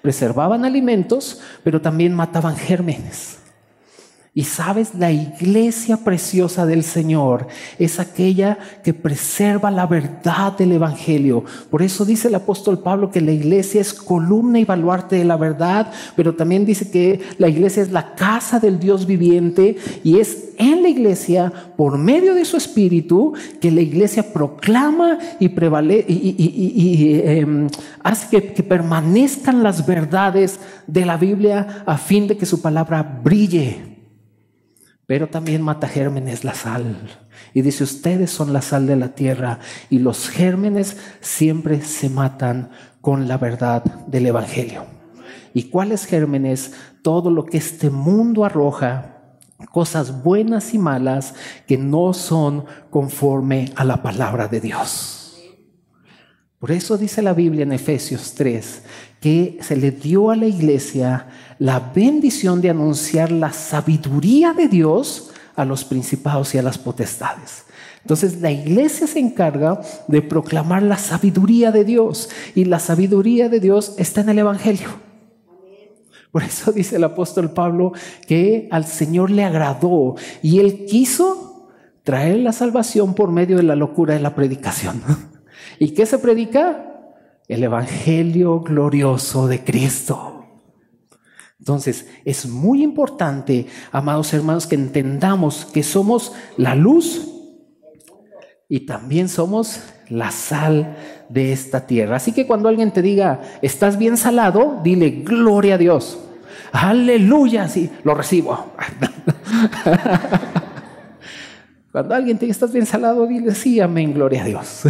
preservaban 0.00 0.64
alimentos, 0.64 1.40
pero 1.64 1.80
también 1.80 2.14
mataban 2.14 2.54
gérmenes. 2.54 3.40
Y 4.32 4.44
sabes, 4.44 4.94
la 4.94 5.10
iglesia 5.10 5.96
preciosa 5.96 6.64
del 6.64 6.84
Señor 6.84 7.48
es 7.80 7.98
aquella 7.98 8.58
que 8.84 8.94
preserva 8.94 9.72
la 9.72 9.88
verdad 9.88 10.56
del 10.56 10.70
Evangelio. 10.70 11.44
Por 11.68 11.82
eso 11.82 12.04
dice 12.04 12.28
el 12.28 12.36
apóstol 12.36 12.78
Pablo 12.78 13.10
que 13.10 13.20
la 13.20 13.32
iglesia 13.32 13.80
es 13.80 13.92
columna 13.92 14.60
y 14.60 14.64
baluarte 14.64 15.16
de 15.16 15.24
la 15.24 15.36
verdad, 15.36 15.90
pero 16.14 16.36
también 16.36 16.64
dice 16.64 16.88
que 16.92 17.20
la 17.38 17.48
iglesia 17.48 17.82
es 17.82 17.90
la 17.90 18.14
casa 18.14 18.60
del 18.60 18.78
Dios 18.78 19.04
viviente 19.04 19.76
y 20.04 20.20
es 20.20 20.50
en 20.58 20.84
la 20.84 20.90
iglesia, 20.90 21.52
por 21.76 21.98
medio 21.98 22.32
de 22.34 22.44
su 22.44 22.56
espíritu, 22.56 23.32
que 23.60 23.72
la 23.72 23.80
iglesia 23.80 24.32
proclama 24.32 25.18
y, 25.40 25.48
prevale 25.48 26.04
y, 26.06 27.20
em, 27.24 27.68
hace 28.04 28.28
que, 28.28 28.52
que 28.52 28.62
permanezcan 28.62 29.64
las 29.64 29.84
verdades 29.84 30.60
de 30.86 31.04
la 31.04 31.16
Biblia 31.16 31.82
a 31.84 31.98
fin 31.98 32.28
de 32.28 32.36
que 32.36 32.46
su 32.46 32.62
palabra 32.62 33.02
brille 33.24 33.89
pero 35.10 35.26
también 35.26 35.60
mata 35.60 35.88
gérmenes 35.88 36.44
la 36.44 36.54
sal. 36.54 36.96
Y 37.52 37.62
dice, 37.62 37.82
ustedes 37.82 38.30
son 38.30 38.52
la 38.52 38.62
sal 38.62 38.86
de 38.86 38.94
la 38.94 39.08
tierra 39.08 39.58
y 39.88 39.98
los 39.98 40.28
gérmenes 40.28 40.98
siempre 41.20 41.82
se 41.82 42.08
matan 42.08 42.70
con 43.00 43.26
la 43.26 43.36
verdad 43.36 43.82
del 44.06 44.26
Evangelio. 44.26 44.84
¿Y 45.52 45.64
cuáles 45.64 46.04
gérmenes? 46.04 46.74
Todo 47.02 47.32
lo 47.32 47.44
que 47.44 47.56
este 47.56 47.90
mundo 47.90 48.44
arroja, 48.44 49.32
cosas 49.72 50.22
buenas 50.22 50.74
y 50.74 50.78
malas 50.78 51.34
que 51.66 51.76
no 51.76 52.12
son 52.12 52.66
conforme 52.90 53.72
a 53.74 53.82
la 53.82 54.04
palabra 54.04 54.46
de 54.46 54.60
Dios. 54.60 55.20
Por 56.60 56.70
eso 56.70 56.96
dice 56.96 57.20
la 57.20 57.32
Biblia 57.32 57.64
en 57.64 57.72
Efesios 57.72 58.34
3 58.34 58.82
que 59.20 59.58
se 59.60 59.76
le 59.76 59.90
dio 59.90 60.30
a 60.30 60.36
la 60.36 60.46
iglesia 60.46 61.26
la 61.60 61.78
bendición 61.94 62.62
de 62.62 62.70
anunciar 62.70 63.30
la 63.30 63.52
sabiduría 63.52 64.54
de 64.54 64.66
Dios 64.66 65.30
a 65.54 65.66
los 65.66 65.84
principados 65.84 66.54
y 66.54 66.58
a 66.58 66.62
las 66.62 66.78
potestades. 66.78 67.66
Entonces 68.00 68.40
la 68.40 68.50
iglesia 68.50 69.06
se 69.06 69.18
encarga 69.18 69.78
de 70.08 70.22
proclamar 70.22 70.82
la 70.82 70.96
sabiduría 70.96 71.70
de 71.70 71.84
Dios 71.84 72.30
y 72.54 72.64
la 72.64 72.78
sabiduría 72.78 73.50
de 73.50 73.60
Dios 73.60 73.94
está 73.98 74.22
en 74.22 74.30
el 74.30 74.38
Evangelio. 74.38 74.88
Por 76.32 76.42
eso 76.44 76.72
dice 76.72 76.96
el 76.96 77.04
apóstol 77.04 77.52
Pablo 77.52 77.92
que 78.26 78.66
al 78.70 78.86
Señor 78.86 79.30
le 79.30 79.44
agradó 79.44 80.14
y 80.40 80.60
él 80.60 80.86
quiso 80.86 81.68
traer 82.04 82.38
la 82.38 82.52
salvación 82.52 83.12
por 83.12 83.32
medio 83.32 83.58
de 83.58 83.64
la 83.64 83.76
locura 83.76 84.14
de 84.14 84.20
la 84.20 84.34
predicación. 84.34 85.02
¿Y 85.78 85.90
qué 85.90 86.06
se 86.06 86.18
predica? 86.18 86.86
El 87.48 87.64
Evangelio 87.64 88.60
glorioso 88.60 89.46
de 89.46 89.62
Cristo. 89.62 90.39
Entonces, 91.60 92.08
es 92.24 92.46
muy 92.46 92.82
importante, 92.82 93.66
amados 93.92 94.32
hermanos, 94.32 94.66
que 94.66 94.76
entendamos 94.76 95.66
que 95.66 95.82
somos 95.82 96.32
la 96.56 96.74
luz 96.74 97.28
y 98.66 98.80
también 98.80 99.28
somos 99.28 99.82
la 100.08 100.30
sal 100.30 100.96
de 101.28 101.52
esta 101.52 101.86
tierra. 101.86 102.16
Así 102.16 102.32
que 102.32 102.46
cuando 102.46 102.70
alguien 102.70 102.92
te 102.92 103.02
diga, 103.02 103.42
estás 103.60 103.98
bien 103.98 104.16
salado, 104.16 104.80
dile, 104.82 105.10
gloria 105.22 105.74
a 105.74 105.78
Dios. 105.78 106.18
Aleluya, 106.72 107.68
sí, 107.68 107.90
lo 108.04 108.14
recibo. 108.14 108.66
Cuando 111.92 112.14
alguien 112.14 112.38
te 112.38 112.46
diga, 112.46 112.52
estás 112.52 112.72
bien 112.72 112.86
salado, 112.86 113.26
dile, 113.26 113.54
sí, 113.54 113.80
amén, 113.80 114.14
gloria 114.14 114.42
a 114.42 114.46
Dios. 114.46 114.82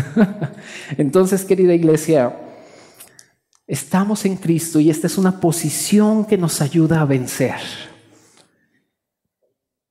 Entonces, 0.98 1.46
querida 1.46 1.74
iglesia, 1.74 2.36
Estamos 3.70 4.24
en 4.24 4.34
Cristo 4.34 4.80
y 4.80 4.90
esta 4.90 5.06
es 5.06 5.16
una 5.16 5.38
posición 5.38 6.24
que 6.24 6.36
nos 6.36 6.60
ayuda 6.60 7.00
a 7.00 7.04
vencer. 7.04 7.60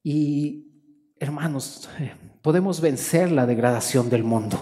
Y 0.03 1.13
hermanos, 1.17 1.89
eh, 1.98 2.12
podemos 2.41 2.81
vencer 2.81 3.31
la 3.31 3.45
degradación 3.45 4.09
del 4.09 4.25
mundo. 4.25 4.62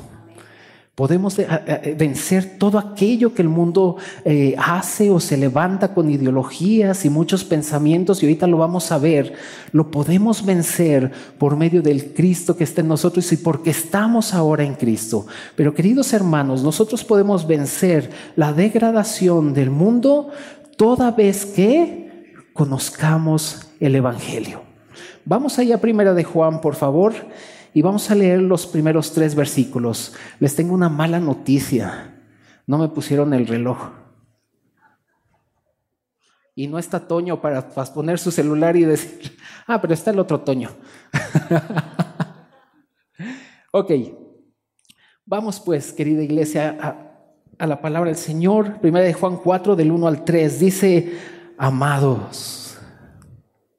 Podemos 0.97 1.37
eh, 1.37 1.47
eh, 1.47 1.95
vencer 1.95 2.57
todo 2.57 2.79
aquello 2.79 3.35
que 3.35 3.43
el 3.43 3.49
mundo 3.49 3.97
eh, 4.25 4.55
hace 4.57 5.11
o 5.11 5.19
se 5.19 5.37
levanta 5.37 5.93
con 5.93 6.09
ideologías 6.09 7.05
y 7.05 7.11
muchos 7.11 7.43
pensamientos, 7.43 8.23
y 8.23 8.25
ahorita 8.25 8.47
lo 8.47 8.57
vamos 8.57 8.91
a 8.91 8.97
ver. 8.97 9.33
Lo 9.73 9.91
podemos 9.91 10.43
vencer 10.43 11.11
por 11.37 11.55
medio 11.55 11.83
del 11.83 12.15
Cristo 12.15 12.57
que 12.57 12.63
está 12.63 12.81
en 12.81 12.87
nosotros 12.87 13.31
y 13.31 13.37
porque 13.37 13.69
estamos 13.69 14.33
ahora 14.33 14.63
en 14.63 14.73
Cristo. 14.73 15.27
Pero 15.55 15.75
queridos 15.75 16.13
hermanos, 16.13 16.63
nosotros 16.63 17.03
podemos 17.03 17.45
vencer 17.45 18.09
la 18.35 18.51
degradación 18.51 19.53
del 19.53 19.69
mundo 19.69 20.31
toda 20.77 21.11
vez 21.11 21.45
que 21.45 22.33
conozcamos 22.53 23.69
el 23.79 23.93
Evangelio. 23.93 24.63
Vamos 25.25 25.59
allá 25.59 25.79
primera 25.79 26.15
de 26.15 26.23
Juan, 26.23 26.59
por 26.59 26.73
favor. 26.73 27.13
Y 27.77 27.83
vamos 27.83 28.09
a 28.09 28.15
leer 28.15 28.41
los 28.41 28.65
primeros 28.65 29.13
tres 29.13 29.35
versículos. 29.35 30.15
Les 30.39 30.55
tengo 30.55 30.73
una 30.73 30.89
mala 30.89 31.19
noticia. 31.19 32.11
No 32.65 32.79
me 32.79 32.87
pusieron 32.87 33.35
el 33.35 33.45
reloj. 33.45 33.91
Y 36.55 36.65
no 36.65 36.79
está 36.79 37.07
Toño 37.07 37.39
para, 37.39 37.69
poner 37.69 38.17
su 38.17 38.31
celular 38.31 38.75
y 38.77 38.85
decir, 38.85 39.37
ah, 39.67 39.79
pero 39.79 39.93
está 39.93 40.09
el 40.09 40.17
otro 40.17 40.39
Toño. 40.39 40.71
ok, 43.71 43.91
vamos 45.23 45.59
pues, 45.59 45.93
querida 45.93 46.23
iglesia, 46.23 46.75
a, 47.59 47.67
la 47.67 47.79
palabra 47.79 48.09
del 48.09 48.17
Señor. 48.17 48.79
Primera 48.79 49.05
de 49.05 49.13
Juan 49.13 49.37
4, 49.37 49.75
del 49.75 49.91
1 49.91 50.07
al 50.07 50.25
3, 50.25 50.59
dice, 50.59 51.19
amados. 51.59 52.79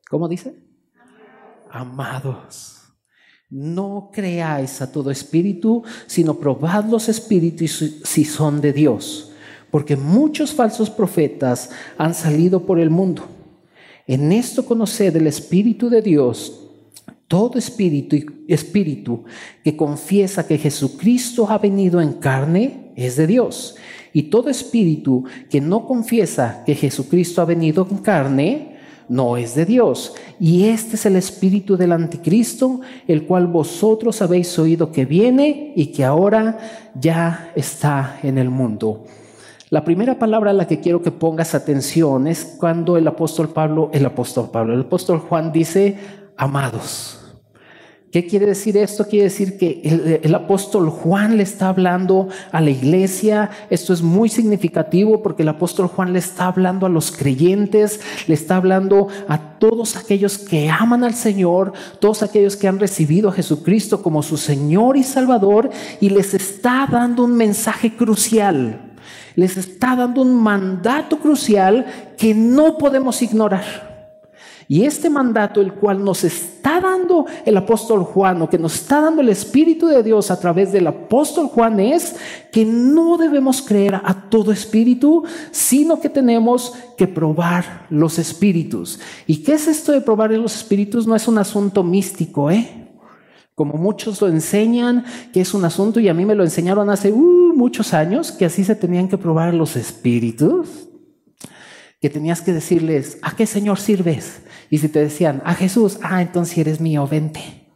¿Cómo 0.08 0.28
dice? 0.28 0.54
Amados 1.68 2.77
no 3.50 4.10
creáis 4.12 4.82
a 4.82 4.92
todo 4.92 5.10
espíritu, 5.10 5.82
sino 6.06 6.38
probad 6.38 6.84
los 6.84 7.08
espíritus 7.08 8.00
si 8.04 8.24
son 8.24 8.60
de 8.60 8.72
Dios, 8.72 9.32
porque 9.70 9.96
muchos 9.96 10.52
falsos 10.52 10.90
profetas 10.90 11.70
han 11.96 12.14
salido 12.14 12.66
por 12.66 12.78
el 12.78 12.90
mundo. 12.90 13.24
En 14.06 14.32
esto 14.32 14.64
conoced 14.64 15.14
el 15.16 15.26
Espíritu 15.26 15.90
de 15.90 16.00
Dios. 16.00 16.64
Todo 17.26 17.58
espíritu, 17.58 18.16
espíritu 18.48 19.24
que 19.62 19.76
confiesa 19.76 20.46
que 20.46 20.56
Jesucristo 20.56 21.46
ha 21.50 21.58
venido 21.58 22.00
en 22.00 22.14
carne 22.14 22.92
es 22.96 23.16
de 23.16 23.26
Dios. 23.26 23.76
Y 24.14 24.24
todo 24.24 24.48
espíritu 24.48 25.24
que 25.50 25.60
no 25.60 25.86
confiesa 25.86 26.62
que 26.64 26.74
Jesucristo 26.74 27.42
ha 27.42 27.44
venido 27.44 27.86
en 27.90 27.98
carne 27.98 28.67
no 29.08 29.36
es 29.36 29.54
de 29.54 29.64
Dios. 29.64 30.14
Y 30.38 30.64
este 30.64 30.96
es 30.96 31.06
el 31.06 31.16
espíritu 31.16 31.76
del 31.76 31.92
anticristo, 31.92 32.80
el 33.06 33.26
cual 33.26 33.46
vosotros 33.46 34.22
habéis 34.22 34.58
oído 34.58 34.92
que 34.92 35.04
viene 35.04 35.72
y 35.74 35.86
que 35.86 36.04
ahora 36.04 36.58
ya 36.94 37.52
está 37.54 38.18
en 38.22 38.38
el 38.38 38.50
mundo. 38.50 39.04
La 39.70 39.84
primera 39.84 40.18
palabra 40.18 40.50
a 40.50 40.54
la 40.54 40.66
que 40.66 40.80
quiero 40.80 41.02
que 41.02 41.10
pongas 41.10 41.54
atención 41.54 42.26
es 42.26 42.56
cuando 42.58 42.96
el 42.96 43.06
apóstol 43.06 43.50
Pablo, 43.50 43.90
el 43.92 44.06
apóstol 44.06 44.50
Pablo, 44.50 44.72
el 44.72 44.80
apóstol 44.80 45.18
Juan 45.18 45.52
dice, 45.52 45.98
amados. 46.36 47.17
¿Qué 48.10 48.26
quiere 48.26 48.46
decir 48.46 48.74
esto? 48.78 49.06
Quiere 49.06 49.24
decir 49.24 49.58
que 49.58 49.82
el, 50.22 50.34
apóstol 50.34 50.88
Juan 50.88 51.36
le 51.36 51.42
está 51.42 51.68
hablando 51.68 52.28
a 52.52 52.62
la 52.62 52.70
iglesia. 52.70 53.50
Esto 53.68 53.92
es 53.92 54.00
muy 54.00 54.30
significativo 54.30 55.22
porque 55.22 55.42
el 55.42 55.50
apóstol 55.50 55.88
Juan 55.88 56.14
le 56.14 56.18
está 56.18 56.46
hablando 56.46 56.86
a 56.86 56.88
los 56.88 57.12
creyentes, 57.12 58.00
le 58.26 58.32
está 58.32 58.56
hablando 58.56 59.08
a 59.28 59.58
todos 59.58 59.96
aquellos 59.96 60.38
que 60.38 60.70
aman 60.70 61.04
al 61.04 61.12
Señor, 61.12 61.74
todos 61.98 62.22
aquellos 62.22 62.56
que 62.56 62.66
han 62.66 62.80
recibido 62.80 63.28
a 63.28 63.32
Jesucristo 63.32 64.02
como 64.02 64.22
su 64.22 64.38
Señor 64.38 64.96
y 64.96 65.02
Salvador 65.02 65.68
y 66.00 66.08
les 66.08 66.32
está 66.32 66.88
dando 66.90 67.24
un 67.24 67.36
mensaje 67.36 67.94
crucial. 67.94 68.80
Les 69.34 69.58
está 69.58 69.94
dando 69.94 70.22
un 70.22 70.34
mandato 70.34 71.18
crucial 71.18 71.84
que 72.16 72.34
no 72.34 72.78
podemos 72.78 73.20
ignorar. 73.20 73.97
Y 74.70 74.84
este 74.84 75.08
mandato, 75.08 75.62
el 75.62 75.72
cual 75.72 76.04
nos 76.04 76.24
está 76.24 76.78
dando 76.78 77.24
el 77.46 77.56
apóstol 77.56 78.04
Juan, 78.04 78.42
o 78.42 78.50
que 78.50 78.58
nos 78.58 78.74
está 78.74 79.00
dando 79.00 79.22
el 79.22 79.30
Espíritu 79.30 79.86
de 79.86 80.02
Dios 80.02 80.30
a 80.30 80.38
través 80.38 80.72
del 80.72 80.86
apóstol 80.86 81.46
Juan, 81.46 81.80
es 81.80 82.16
que 82.52 82.66
no 82.66 83.16
debemos 83.16 83.62
creer 83.62 83.94
a 83.94 84.28
todo 84.28 84.52
espíritu, 84.52 85.24
sino 85.52 86.00
que 86.00 86.10
tenemos 86.10 86.74
que 86.98 87.08
probar 87.08 87.86
los 87.88 88.18
espíritus. 88.18 89.00
¿Y 89.26 89.42
qué 89.42 89.54
es 89.54 89.68
esto 89.68 89.92
de 89.92 90.02
probar 90.02 90.32
los 90.32 90.54
espíritus? 90.54 91.06
No 91.06 91.16
es 91.16 91.26
un 91.26 91.38
asunto 91.38 91.82
místico, 91.82 92.50
¿eh? 92.50 92.90
Como 93.54 93.74
muchos 93.78 94.20
lo 94.20 94.28
enseñan, 94.28 95.04
que 95.32 95.40
es 95.40 95.54
un 95.54 95.64
asunto, 95.64 95.98
y 95.98 96.10
a 96.10 96.14
mí 96.14 96.26
me 96.26 96.34
lo 96.34 96.44
enseñaron 96.44 96.90
hace 96.90 97.10
uh, 97.10 97.54
muchos 97.56 97.94
años, 97.94 98.32
que 98.32 98.44
así 98.44 98.64
se 98.64 98.76
tenían 98.76 99.08
que 99.08 99.16
probar 99.16 99.54
los 99.54 99.76
espíritus, 99.76 100.87
que 102.00 102.10
tenías 102.10 102.42
que 102.42 102.52
decirles, 102.52 103.18
¿a 103.22 103.34
qué 103.34 103.46
Señor 103.46 103.78
sirves? 103.80 104.40
Y 104.70 104.78
si 104.78 104.88
te 104.88 105.00
decían, 105.00 105.42
a 105.44 105.54
Jesús, 105.54 105.98
ah, 106.02 106.22
entonces 106.22 106.58
eres 106.58 106.80
mío, 106.80 107.06
vente. 107.06 107.68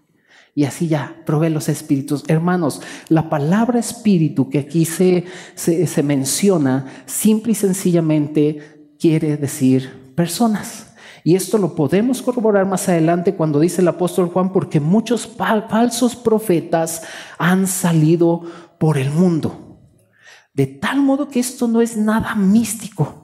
Y 0.54 0.64
así 0.64 0.86
ya, 0.86 1.16
probé 1.24 1.48
los 1.48 1.68
espíritus. 1.68 2.24
Hermanos, 2.28 2.82
la 3.08 3.30
palabra 3.30 3.80
espíritu 3.80 4.50
que 4.50 4.58
aquí 4.58 4.84
se, 4.84 5.24
se, 5.54 5.86
se 5.86 6.02
menciona, 6.02 6.86
simple 7.06 7.52
y 7.52 7.54
sencillamente 7.54 8.94
quiere 8.98 9.36
decir 9.36 10.12
personas. 10.14 10.92
Y 11.24 11.36
esto 11.36 11.56
lo 11.56 11.74
podemos 11.74 12.20
corroborar 12.20 12.66
más 12.66 12.88
adelante 12.88 13.34
cuando 13.34 13.60
dice 13.60 13.80
el 13.80 13.88
apóstol 13.88 14.28
Juan, 14.28 14.52
porque 14.52 14.80
muchos 14.80 15.26
falsos 15.26 16.16
profetas 16.16 17.02
han 17.38 17.66
salido 17.66 18.42
por 18.78 18.98
el 18.98 19.10
mundo. 19.10 19.80
De 20.52 20.66
tal 20.66 21.00
modo 21.00 21.28
que 21.28 21.40
esto 21.40 21.68
no 21.68 21.80
es 21.80 21.96
nada 21.96 22.34
místico, 22.34 23.21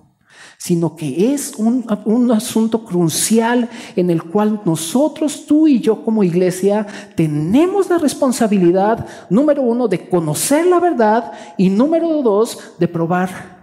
sino 0.59 0.97
que 0.97 1.33
es 1.33 1.55
un, 1.57 1.87
un, 2.05 2.33
asunto 2.33 2.85
crucial 2.85 3.69
en 3.95 4.11
el 4.11 4.25
cual 4.25 4.61
nosotros, 4.65 5.47
tú 5.47 5.69
y 5.69 5.81
yo 5.81 6.05
como 6.05 6.25
iglesia, 6.25 6.85
tenemos 7.15 7.89
la 7.89 7.97
responsabilidad, 7.97 9.07
número 9.31 9.63
uno, 9.63 9.87
de 9.87 10.09
conocer 10.09 10.67
la 10.67 10.81
verdad 10.81 11.33
y 11.57 11.71
número 11.71 12.23
dos, 12.23 12.59
de 12.77 12.89
probar. 12.89 13.58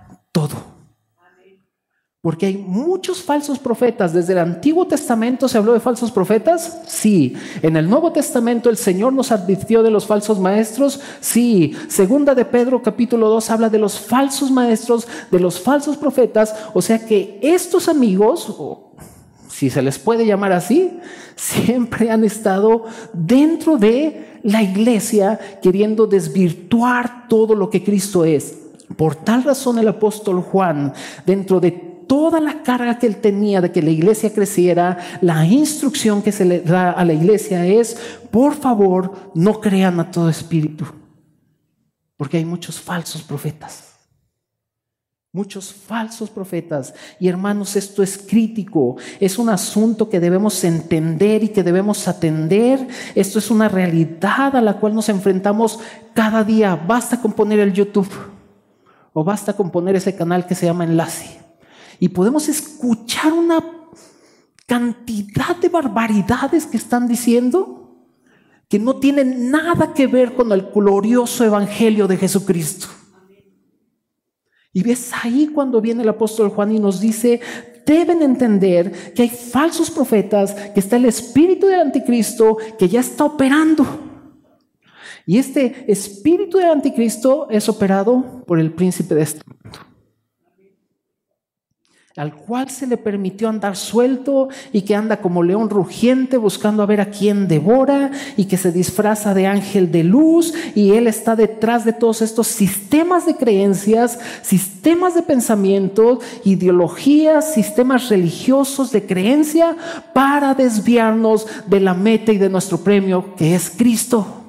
Porque 2.26 2.48
hay 2.48 2.58
muchos 2.58 3.22
falsos 3.22 3.60
profetas. 3.60 4.12
Desde 4.12 4.34
el 4.34 4.40
Antiguo 4.40 4.88
Testamento 4.88 5.48
se 5.48 5.60
habló 5.60 5.74
de 5.74 5.80
falsos 5.80 6.12
profetas. 6.12 6.80
Sí. 6.88 7.36
En 7.62 7.78
el 7.78 7.88
Nuevo 7.88 8.12
Testamento 8.12 8.72
el 8.72 8.78
Señor 8.78 9.14
nos 9.14 9.32
advirtió 9.32 9.84
de 9.84 9.92
los 9.92 10.08
falsos 10.08 10.40
maestros. 10.40 11.00
Sí. 11.20 11.76
Segunda 11.88 12.34
de 12.34 12.44
Pedro 12.44 12.82
capítulo 12.82 13.30
2 13.30 13.52
habla 13.52 13.70
de 13.70 13.78
los 13.78 14.00
falsos 14.00 14.50
maestros, 14.50 15.08
de 15.30 15.40
los 15.40 15.60
falsos 15.60 15.98
profetas. 15.98 16.56
O 16.74 16.82
sea 16.82 17.06
que 17.06 17.38
estos 17.44 17.88
amigos, 17.88 18.56
si 19.48 19.70
se 19.70 19.84
les 19.84 20.00
puede 20.00 20.26
llamar 20.26 20.52
así, 20.52 21.00
siempre 21.36 22.10
han 22.10 22.24
estado 22.24 22.86
dentro 23.14 23.78
de 23.78 24.40
la 24.42 24.64
iglesia 24.64 25.40
queriendo 25.62 26.08
desvirtuar 26.08 27.28
todo 27.28 27.54
lo 27.54 27.70
que 27.70 27.84
Cristo 27.84 28.26
es. 28.26 28.56
Por 28.98 29.16
tal 29.16 29.44
razón 29.44 29.78
el 29.78 29.88
apóstol 29.88 30.42
Juan, 30.42 30.94
dentro 31.26 31.60
de 31.60 31.85
toda 32.08 32.40
la 32.40 32.64
carga 32.64 32.98
que 33.00 33.08
él 33.08 33.18
tenía 33.18 33.62
de 33.62 33.72
que 33.72 33.82
la 33.82 33.90
iglesia 33.90 34.34
creciera, 34.34 34.98
la 35.22 35.46
instrucción 35.46 36.22
que 36.22 36.32
se 36.32 36.46
le 36.46 36.62
da 36.62 36.92
a 36.92 37.06
la 37.06 37.14
iglesia 37.14 37.66
es, 37.66 37.98
por 38.32 38.56
favor, 38.56 39.32
no 39.34 39.60
crean 39.60 40.00
a 40.00 40.12
todo 40.12 40.30
espíritu, 40.30 40.86
porque 42.18 42.38
hay 42.38 42.46
muchos 42.46 42.80
falsos 42.80 43.24
profetas. 43.24 43.92
Muchos 45.32 45.74
falsos 45.74 46.30
profetas. 46.30 46.94
Y 47.20 47.28
hermanos, 47.28 47.76
esto 47.76 48.02
es 48.02 48.18
crítico. 48.18 48.96
Es 49.20 49.38
un 49.38 49.50
asunto 49.50 50.10
que 50.10 50.22
debemos 50.22 50.64
entender 50.64 51.44
y 51.44 51.50
que 51.50 51.62
debemos 51.62 52.08
atender. 52.08 52.88
Esto 53.16 53.40
es 53.40 53.52
una 53.52 53.68
realidad 53.68 54.56
a 54.56 54.62
la 54.62 54.76
cual 54.76 54.96
nos 54.96 55.10
enfrentamos 55.10 55.82
cada 56.14 56.46
día. 56.46 56.78
Basta 56.78 57.22
con 57.22 57.34
poner 57.34 57.60
el 57.60 57.74
YouTube 57.74 58.10
o 59.12 59.26
basta 59.26 59.52
con 59.52 59.72
poner 59.72 59.98
ese 59.98 60.16
canal 60.16 60.48
que 60.48 60.56
se 60.56 60.68
llama 60.68 60.86
Enlace 60.86 61.45
y 62.00 62.10
podemos 62.10 62.50
escuchar 62.50 63.34
una 63.34 63.64
cantidad 64.66 65.56
de 65.58 65.70
barbaridades 65.70 66.66
que 66.66 66.78
están 66.78 67.08
diciendo 67.08 67.82
que 68.68 68.80
no 68.80 68.96
tienen 68.96 69.52
nada 69.52 69.94
que 69.94 70.08
ver 70.08 70.34
con 70.34 70.52
el 70.52 70.64
glorioso 70.74 71.44
evangelio 71.44 72.08
de 72.08 72.18
Jesucristo. 72.18 72.88
Y 74.74 74.84
ves 74.84 75.12
ahí 75.22 75.48
cuando 75.54 75.80
viene 75.80 76.04
el 76.04 76.10
apóstol 76.10 76.50
Juan 76.50 76.72
y 76.72 76.80
nos 76.80 77.00
dice, 77.00 77.40
deben 77.86 78.22
entender 78.22 79.14
que 79.14 79.22
hay 79.22 79.30
falsos 79.30 79.90
profetas, 79.90 80.54
que 80.54 80.80
está 80.80 80.98
el 80.98 81.06
espíritu 81.06 81.68
del 81.68 81.80
anticristo 81.80 82.58
que 82.78 82.90
ya 82.90 83.00
está 83.00 83.24
operando. 83.24 83.86
Y 85.28 85.38
este 85.38 85.86
espíritu 85.90 86.58
del 86.58 86.72
anticristo 86.72 87.48
es 87.50 87.70
operado 87.70 88.44
por 88.46 88.60
el 88.60 88.74
príncipe 88.74 89.16
de 89.16 89.22
este 89.22 89.42
mundo 89.48 89.95
al 92.18 92.34
cual 92.34 92.70
se 92.70 92.88
le 92.88 92.96
permitió 92.96 93.50
andar 93.50 93.76
suelto 93.76 94.48
y 94.72 94.84
que 94.84 94.96
anda 94.96 95.18
como 95.18 95.44
león 95.44 95.70
rugiente 95.70 96.38
buscando 96.38 96.82
a 96.82 96.86
ver 96.86 97.02
a 97.02 97.10
quién 97.10 97.50
devora 97.50 98.10
y 98.38 98.46
que 98.46 98.56
se 98.56 98.72
disfraza 98.72 99.34
de 99.34 99.48
ángel 99.48 99.92
de 99.92 100.06
luz 100.06 100.54
y 100.76 100.92
él 100.94 101.08
está 101.08 101.36
detrás 101.36 101.84
de 101.84 101.92
todos 101.92 102.22
estos 102.22 102.48
sistemas 102.48 103.26
de 103.26 103.36
creencias, 103.36 104.18
sistemas 104.44 105.14
de 105.14 105.24
pensamiento, 105.24 106.22
ideologías, 106.46 107.54
sistemas 107.54 108.08
religiosos 108.08 108.94
de 108.94 109.06
creencia 109.06 109.76
para 110.14 110.54
desviarnos 110.54 111.46
de 111.68 111.82
la 111.82 111.96
meta 111.96 112.32
y 112.32 112.38
de 112.38 112.48
nuestro 112.50 112.78
premio 112.78 113.36
que 113.36 113.56
es 113.56 113.70
Cristo. 113.70 114.45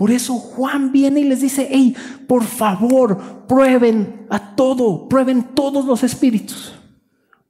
Por 0.00 0.10
eso 0.10 0.32
Juan 0.38 0.92
viene 0.92 1.20
y 1.20 1.24
les 1.24 1.42
dice, 1.42 1.68
hey, 1.70 1.94
por 2.26 2.42
favor, 2.44 3.44
prueben 3.46 4.24
a 4.30 4.56
todo, 4.56 5.06
prueben 5.10 5.48
todos 5.54 5.84
los 5.84 6.02
espíritus. 6.02 6.72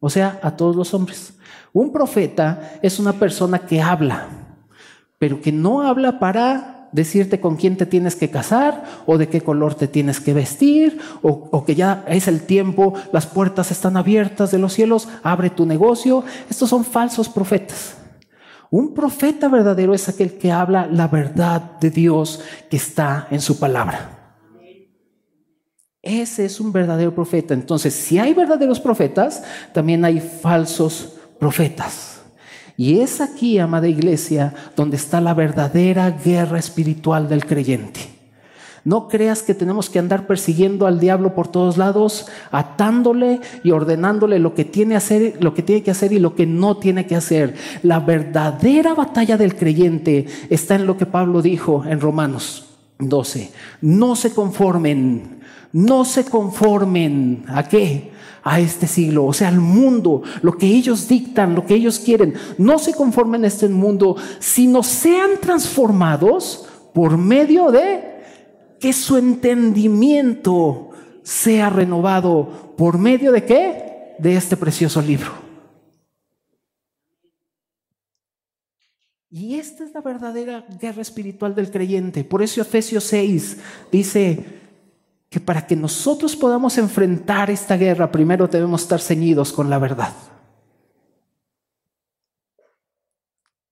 O 0.01 0.11
sea, 0.11 0.41
a 0.43 0.57
todos 0.57 0.75
los 0.75 0.93
hombres. 0.93 1.35
Un 1.73 1.93
profeta 1.93 2.73
es 2.83 2.99
una 2.99 3.13
persona 3.13 3.61
que 3.61 3.81
habla, 3.81 4.27
pero 5.17 5.41
que 5.41 5.53
no 5.53 5.83
habla 5.83 6.19
para 6.19 6.89
decirte 6.91 7.39
con 7.39 7.55
quién 7.55 7.77
te 7.77 7.87
tienes 7.87 8.17
que 8.17 8.31
casar 8.31 8.83
o 9.07 9.17
de 9.17 9.29
qué 9.29 9.43
color 9.43 9.77
te 9.77 9.87
tienes 9.87 10.19
que 10.19 10.35
vestir 10.35 10.99
o, 11.23 11.49
o, 11.53 11.65
que 11.65 11.77
ya 11.77 12.03
es 12.09 12.27
el 12.27 12.43
tiempo, 12.43 12.95
las 13.13 13.27
puertas 13.29 13.71
están 13.71 13.97
abiertas 13.97 14.51
de 14.51 14.59
los 14.59 14.73
cielos, 14.73 15.07
abre 15.23 15.51
tu 15.51 15.67
negocio. 15.67 16.25
Estos 16.51 16.69
son 16.69 16.85
falsos 16.85 17.29
profetas. 17.29 17.95
Un 18.71 18.95
profeta 18.95 19.49
verdadero 19.49 19.95
es 19.95 20.09
aquel 20.09 20.39
que 20.39 20.53
habla 20.53 20.87
la 20.87 21.09
verdad 21.09 21.79
de 21.81 21.91
Dios 21.91 22.41
que 22.71 22.77
está 22.77 23.27
en 23.31 23.41
su 23.41 23.59
palabra. 23.59 24.17
Ese 26.03 26.47
es 26.47 26.61
un 26.61 26.73
verdadero 26.73 27.15
profeta. 27.15 27.53
Entonces, 27.53 27.93
si 27.93 28.19
hay 28.19 28.33
verdaderos 28.33 28.81
profetas, 28.81 29.43
también 29.75 30.05
hay 30.05 30.21
falsos 30.21 31.15
profetas. 31.39 32.23
Y 32.77 33.01
es 33.01 33.21
aquí, 33.21 33.59
amada 33.59 33.89
iglesia, 33.89 34.55
donde 34.77 34.97
está 34.97 35.21
la 35.21 35.35
verdadera 35.35 36.11
guerra 36.11 36.59
espiritual 36.59 37.29
del 37.29 37.45
creyente. 37.45 38.20
No 38.85 39.09
creas 39.09 39.43
que 39.43 39.55
tenemos 39.55 39.91
que 39.91 39.99
andar 39.99 40.27
persiguiendo 40.27 40.87
al 40.87 41.01
diablo 41.01 41.35
por 41.35 41.49
todos 41.49 41.77
lados, 41.77 42.27
atándole 42.51 43.41
y 43.63 43.73
ordenándole 43.73 44.39
lo 44.39 44.55
que 44.55 44.65
tiene, 44.65 44.97
hacer, 44.97 45.37
lo 45.41 45.55
que, 45.55 45.63
tiene 45.63 45.83
que 45.83 45.91
hacer 45.91 46.13
y 46.13 46.19
lo 46.19 46.35
que 46.35 46.47
no 46.47 46.79
tiene 46.79 47.07
que 47.07 47.17
hacer. 47.17 47.55
La 47.83 48.01
verdadera 48.01 48.95
batalla 48.95 49.37
del 49.37 49.57
creyente 49.57 50.27
está 50.49 50.77
en 50.77 50.87
lo 50.87 50.97
que 50.97 51.07
Pablo 51.07 51.43
dijo 51.43 51.85
en 51.87 52.01
Romanos 52.01 52.67
12. 52.99 53.51
No 53.83 54.17
se 54.17 54.33
conformen, 54.33 55.41
no 55.73 56.05
se 56.05 56.25
conformen. 56.25 57.45
¿A 57.49 57.65
qué? 57.65 58.11
a 58.43 58.59
este 58.59 58.87
siglo, 58.87 59.27
o 59.27 59.33
sea, 59.35 59.49
al 59.49 59.61
mundo, 59.61 60.23
lo 60.41 60.57
que 60.57 60.67
ellos 60.67 61.09
dictan, 61.09 61.55
lo 61.55 61.67
que 61.67 61.75
ellos 61.75 61.99
quieren. 61.99 62.35
No 62.57 62.79
se 62.79 62.95
conformen 62.95 63.45
a 63.45 63.49
este 63.49 63.69
mundo, 63.69 64.17
sino 64.39 64.83
sean 64.83 65.33
transformados 65.41 66.67
por 66.95 67.19
medio 67.19 67.71
de 67.71 68.20
que 68.81 68.93
su 68.93 69.17
entendimiento 69.17 70.91
sea 71.23 71.71
renovado 71.71 72.75
por 72.77 72.99
medio 72.99 73.31
de 73.31 73.45
qué? 73.45 74.17
De 74.19 74.35
este 74.35 74.57
precioso 74.57 75.01
libro. 75.03 75.31
Y 79.31 79.55
esta 79.57 79.85
es 79.85 79.95
la 79.95 80.01
verdadera 80.01 80.67
guerra 80.81 81.03
espiritual 81.03 81.55
del 81.55 81.71
creyente. 81.71 82.25
Por 82.25 82.43
eso 82.43 82.61
Efesios 82.61 83.05
6 83.05 83.59
dice 83.93 84.45
que 85.29 85.39
para 85.39 85.65
que 85.65 85.77
nosotros 85.77 86.35
podamos 86.35 86.77
enfrentar 86.79 87.49
esta 87.51 87.77
guerra, 87.77 88.11
primero 88.11 88.49
debemos 88.49 88.83
estar 88.83 89.01
ceñidos 89.01 89.53
con 89.53 89.71
la 89.71 89.79
verdad. 89.79 90.13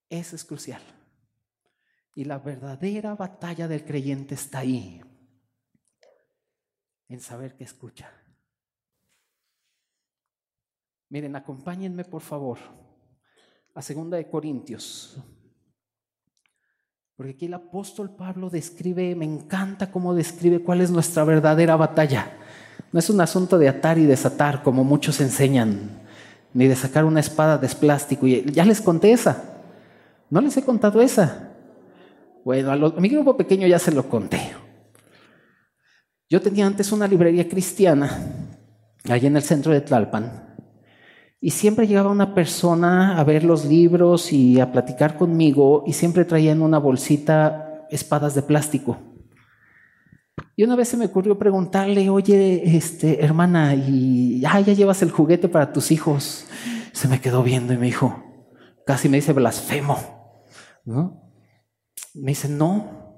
Eso 0.09 0.35
es 0.37 0.45
crucial. 0.45 0.81
Y 2.19 2.25
la 2.25 2.37
verdadera 2.37 3.15
batalla 3.15 3.69
del 3.69 3.85
creyente 3.85 4.35
está 4.35 4.59
ahí, 4.59 5.01
en 7.07 7.21
saber 7.21 7.55
que 7.55 7.63
escucha. 7.63 8.11
Miren, 11.07 11.37
acompáñenme 11.37 12.03
por 12.03 12.21
favor 12.21 12.57
a 13.73 13.81
Segunda 13.81 14.17
de 14.17 14.29
Corintios. 14.29 15.17
Porque 17.15 17.31
aquí 17.31 17.45
el 17.45 17.53
apóstol 17.53 18.13
Pablo 18.13 18.49
describe, 18.49 19.15
me 19.15 19.23
encanta 19.23 19.89
cómo 19.89 20.13
describe 20.13 20.61
cuál 20.61 20.81
es 20.81 20.91
nuestra 20.91 21.23
verdadera 21.23 21.77
batalla. 21.77 22.37
No 22.91 22.99
es 22.99 23.09
un 23.09 23.21
asunto 23.21 23.57
de 23.57 23.69
atar 23.69 23.97
y 23.97 24.05
desatar 24.05 24.61
como 24.61 24.83
muchos 24.83 25.21
enseñan, 25.21 26.01
ni 26.53 26.67
de 26.67 26.75
sacar 26.75 27.05
una 27.05 27.21
espada 27.21 27.57
de 27.57 27.69
plástico. 27.69 28.27
Y 28.27 28.43
ya 28.51 28.65
les 28.65 28.81
conté 28.81 29.13
esa. 29.13 29.61
No 30.29 30.41
les 30.41 30.57
he 30.57 30.65
contado 30.65 31.01
esa. 31.01 31.45
Bueno, 32.45 32.71
a, 32.71 32.99
mi 32.99 33.09
grupo 33.09 33.35
pequeño 33.37 33.67
ya 33.67 33.79
se 33.79 33.91
lo 33.91 34.07
conté. 34.07 34.39
Yo 36.29 36.41
tenía 36.41 36.67
antes 36.67 36.91
una 36.91 37.07
librería 37.07 37.47
cristiana 37.47 38.49
allí 39.07 39.27
en 39.27 39.35
el 39.35 39.43
centro 39.43 39.71
de 39.71 39.81
Tlalpan. 39.81 40.55
Y 41.41 41.51
siempre 41.51 41.87
llegaba 41.87 42.11
una 42.11 42.33
persona 42.33 43.17
a 43.17 43.23
ver 43.23 43.43
los 43.43 43.65
libros 43.65 44.33
y 44.33 44.59
a 44.59 44.71
platicar 44.71 45.15
conmigo 45.15 45.83
y 45.87 45.93
siempre 45.93 46.25
traía 46.25 46.51
en 46.51 46.61
una 46.61 46.79
bolsita 46.79 47.87
espadas 47.89 48.35
de 48.35 48.41
plástico. 48.41 48.97
Y 50.55 50.63
una 50.63 50.75
vez 50.75 50.89
se 50.89 50.97
me 50.97 51.05
ocurrió 51.05 51.37
preguntarle, 51.37 52.09
oye, 52.09 52.75
este, 52.75 53.23
hermana, 53.23 53.75
y 53.75 54.41
ya 54.41 54.59
llevas 54.59 55.01
el 55.01 55.11
juguete 55.11 55.47
para 55.47 55.71
tus 55.71 55.91
hijos. 55.91 56.45
Se 56.91 57.07
me 57.07 57.21
quedó 57.21 57.43
viendo 57.43 57.71
y 57.73 57.77
me 57.77 57.85
dijo, 57.85 58.21
casi 58.85 59.07
me 59.07 59.17
dice 59.17 59.31
blasfemo. 59.31 59.97
¿no? 60.83 61.28
Me 62.13 62.31
dice, 62.31 62.49
no, 62.49 63.09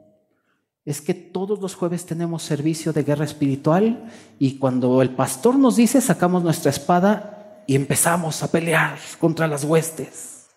es 0.83 1.01
que 1.01 1.13
todos 1.13 1.59
los 1.59 1.75
jueves 1.75 2.05
tenemos 2.05 2.43
servicio 2.43 2.91
de 2.91 3.03
guerra 3.03 3.25
espiritual 3.25 4.09
y 4.39 4.57
cuando 4.57 5.01
el 5.01 5.11
pastor 5.15 5.57
nos 5.57 5.75
dice, 5.75 6.01
sacamos 6.01 6.43
nuestra 6.43 6.71
espada 6.71 7.63
y 7.67 7.75
empezamos 7.75 8.41
a 8.41 8.51
pelear 8.51 8.97
contra 9.19 9.47
las 9.47 9.63
huestes. 9.63 10.47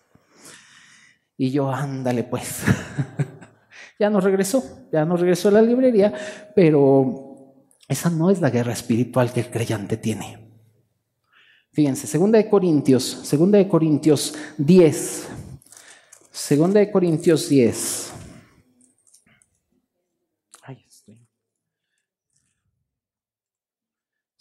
Y 1.37 1.51
yo, 1.51 1.69
ándale 1.69 2.23
pues. 2.23 2.63
ya 3.99 4.09
no 4.09 4.19
regresó, 4.19 4.87
ya 4.91 5.05
no 5.05 5.15
regresó 5.15 5.49
a 5.49 5.51
la 5.51 5.61
librería, 5.61 6.13
pero 6.55 7.35
esa 7.87 8.09
no 8.09 8.31
es 8.31 8.41
la 8.41 8.49
guerra 8.49 8.73
espiritual 8.73 9.31
que 9.31 9.41
el 9.41 9.51
creyente 9.51 9.97
tiene. 9.97 10.39
Fíjense, 11.71 12.07
segunda 12.07 12.37
de 12.37 12.49
Corintios, 12.49 13.03
segunda 13.03 13.57
de 13.57 13.67
Corintios 13.67 14.33
10. 14.57 15.27
Segunda 16.31 16.79
de 16.79 16.89
Corintios 16.89 17.49
10. 17.49 18.14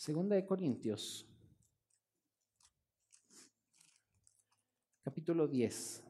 Segunda 0.04 0.36
de 0.36 0.44
Corintios 0.44 1.26
capítulo 5.02 5.48
10, 5.48 6.02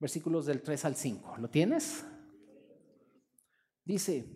versículos 0.00 0.46
del 0.46 0.60
3 0.60 0.86
al 0.86 0.96
5. 0.96 1.36
¿Lo 1.38 1.48
tienes? 1.48 2.04
Dice, 3.84 4.26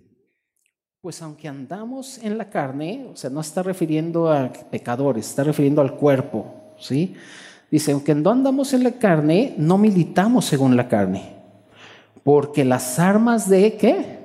pues 1.01 1.21
aunque 1.21 1.49
andamos 1.49 2.19
en 2.19 2.39
la 2.39 2.49
carne, 2.49 3.09
o 3.11 3.17
sea, 3.17 3.29
no 3.29 3.41
está 3.41 3.65
refiriendo 3.65 4.31
a 4.31 4.53
pecadores, 4.53 5.27
está 5.31 5.43
refiriendo 5.43 5.81
al 5.81 5.97
cuerpo, 5.97 6.77
¿sí? 6.79 7.17
Dice, 7.73 7.91
aunque 7.91 8.15
no 8.15 8.31
andamos 8.31 8.73
en 8.73 8.85
la 8.85 8.93
carne, 9.01 9.57
no 9.59 9.79
militamos 9.79 10.45
según 10.45 10.77
la 10.77 10.87
carne, 10.87 11.43
porque 12.23 12.65
las 12.65 13.01
armas 13.01 13.51
de 13.51 13.77
qué? 13.77 14.24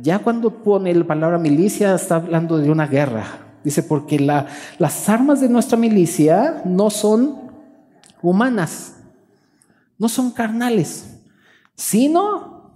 Ya 0.00 0.18
cuando 0.20 0.62
pone 0.62 0.94
la 0.94 1.06
palabra 1.06 1.38
milicia 1.38 1.94
está 1.94 2.16
hablando 2.16 2.58
de 2.58 2.70
una 2.70 2.86
guerra, 2.86 3.48
Dice, 3.64 3.82
porque 3.82 4.18
las 4.20 5.08
armas 5.08 5.40
de 5.40 5.48
nuestra 5.48 5.76
milicia 5.76 6.62
no 6.64 6.90
son 6.90 7.50
humanas, 8.22 8.94
no 9.98 10.08
son 10.08 10.30
carnales, 10.30 11.20
sino 11.74 12.72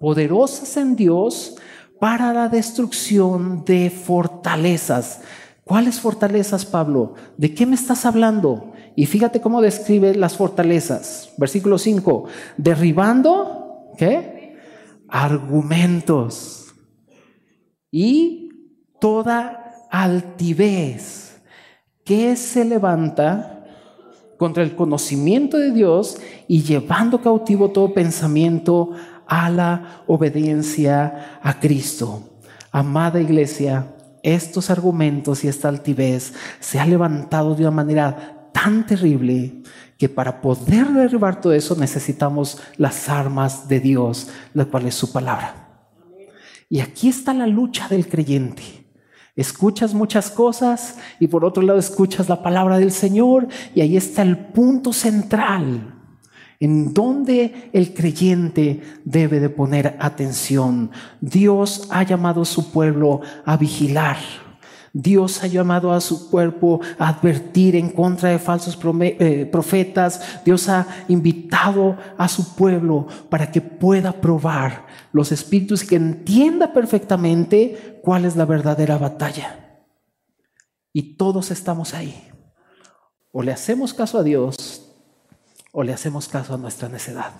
poderosas 0.00 0.76
en 0.76 0.96
Dios 0.96 1.56
para 2.00 2.32
la 2.32 2.48
destrucción 2.48 3.64
de 3.64 3.90
fortalezas. 3.90 5.20
¿Cuáles 5.64 6.00
fortalezas, 6.00 6.64
Pablo? 6.64 7.14
¿De 7.36 7.54
qué 7.54 7.66
me 7.66 7.74
estás 7.74 8.06
hablando? 8.06 8.72
Y 8.96 9.06
fíjate 9.06 9.40
cómo 9.40 9.60
describe 9.60 10.14
las 10.14 10.36
fortalezas. 10.36 11.32
Versículo 11.36 11.76
5, 11.76 12.24
derribando, 12.56 13.92
¿qué? 13.98 14.37
Argumentos. 15.08 16.74
Y 17.90 18.50
toda 19.00 19.72
altivez 19.90 21.40
que 22.04 22.36
se 22.36 22.64
levanta 22.64 23.64
contra 24.38 24.62
el 24.62 24.76
conocimiento 24.76 25.58
de 25.58 25.72
Dios 25.72 26.18
y 26.46 26.62
llevando 26.62 27.20
cautivo 27.20 27.70
todo 27.70 27.92
pensamiento 27.92 28.92
a 29.26 29.50
la 29.50 30.02
obediencia 30.06 31.38
a 31.42 31.60
Cristo. 31.60 32.22
Amada 32.70 33.20
iglesia, 33.20 33.94
estos 34.22 34.70
argumentos 34.70 35.44
y 35.44 35.48
esta 35.48 35.68
altivez 35.68 36.34
se 36.60 36.78
ha 36.78 36.86
levantado 36.86 37.54
de 37.54 37.62
una 37.62 37.70
manera 37.70 38.37
tan 38.68 38.84
terrible 38.84 39.62
que 39.96 40.10
para 40.10 40.42
poder 40.42 40.88
derribar 40.88 41.40
todo 41.40 41.54
eso 41.54 41.74
necesitamos 41.74 42.58
las 42.76 43.08
armas 43.08 43.66
de 43.66 43.80
Dios, 43.80 44.28
la 44.52 44.66
cual 44.66 44.86
es 44.86 44.94
su 44.94 45.10
palabra. 45.10 45.86
Y 46.68 46.80
aquí 46.80 47.08
está 47.08 47.32
la 47.32 47.46
lucha 47.46 47.88
del 47.88 48.06
creyente. 48.06 48.62
Escuchas 49.34 49.94
muchas 49.94 50.30
cosas 50.30 50.98
y 51.18 51.28
por 51.28 51.46
otro 51.46 51.62
lado 51.62 51.78
escuchas 51.78 52.28
la 52.28 52.42
palabra 52.42 52.78
del 52.78 52.92
Señor 52.92 53.48
y 53.74 53.80
ahí 53.80 53.96
está 53.96 54.20
el 54.20 54.36
punto 54.36 54.92
central 54.92 55.94
en 56.60 56.92
donde 56.92 57.70
el 57.72 57.94
creyente 57.94 58.82
debe 59.02 59.40
de 59.40 59.48
poner 59.48 59.96
atención. 59.98 60.90
Dios 61.22 61.88
ha 61.90 62.02
llamado 62.02 62.42
a 62.42 62.44
su 62.44 62.70
pueblo 62.70 63.22
a 63.46 63.56
vigilar. 63.56 64.18
Dios 65.00 65.44
ha 65.44 65.46
llamado 65.46 65.92
a 65.92 66.00
su 66.00 66.28
cuerpo 66.28 66.80
a 66.98 67.10
advertir 67.10 67.76
en 67.76 67.88
contra 67.88 68.30
de 68.30 68.40
falsos 68.40 68.76
eh, 69.00 69.46
profetas. 69.46 70.42
Dios 70.44 70.68
ha 70.68 70.88
invitado 71.06 71.96
a 72.16 72.26
su 72.26 72.56
pueblo 72.56 73.06
para 73.30 73.52
que 73.52 73.60
pueda 73.60 74.12
probar 74.20 74.86
los 75.12 75.30
espíritus 75.30 75.84
que 75.84 75.94
entienda 75.94 76.72
perfectamente 76.72 78.00
cuál 78.02 78.24
es 78.24 78.34
la 78.34 78.44
verdadera 78.44 78.98
batalla. 78.98 79.84
Y 80.92 81.14
todos 81.14 81.52
estamos 81.52 81.94
ahí. 81.94 82.28
O 83.30 83.44
le 83.44 83.52
hacemos 83.52 83.94
caso 83.94 84.18
a 84.18 84.24
Dios 84.24 84.82
o 85.70 85.84
le 85.84 85.92
hacemos 85.92 86.26
caso 86.26 86.54
a 86.54 86.58
nuestra 86.58 86.88
necedad. 86.88 87.34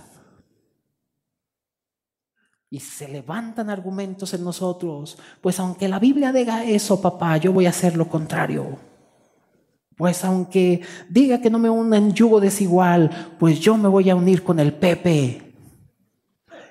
Y 2.70 2.81
se 2.81 3.09
levantan 3.09 3.70
argumentos 3.70 4.35
en 4.35 4.44
nosotros. 4.44 5.18
Pues 5.40 5.59
aunque 5.59 5.88
la 5.88 5.98
Biblia 5.98 6.33
diga 6.33 6.64
eso, 6.64 7.00
papá, 7.00 7.38
yo 7.38 7.52
voy 7.52 7.66
a 7.66 7.70
hacer 7.70 7.96
lo 7.96 8.09
contrario. 8.09 8.78
Pues 9.96 10.24
aunque 10.24 10.83
diga 11.09 11.40
que 11.40 11.50
no 11.50 11.59
me 11.59 11.68
una 11.68 11.96
en 11.96 12.12
yugo 12.12 12.40
desigual, 12.40 13.37
pues 13.38 13.59
yo 13.59 13.76
me 13.76 13.88
voy 13.88 14.09
a 14.11 14.14
unir 14.14 14.44
con 14.44 14.61
el 14.61 14.72
Pepe. 14.72 15.48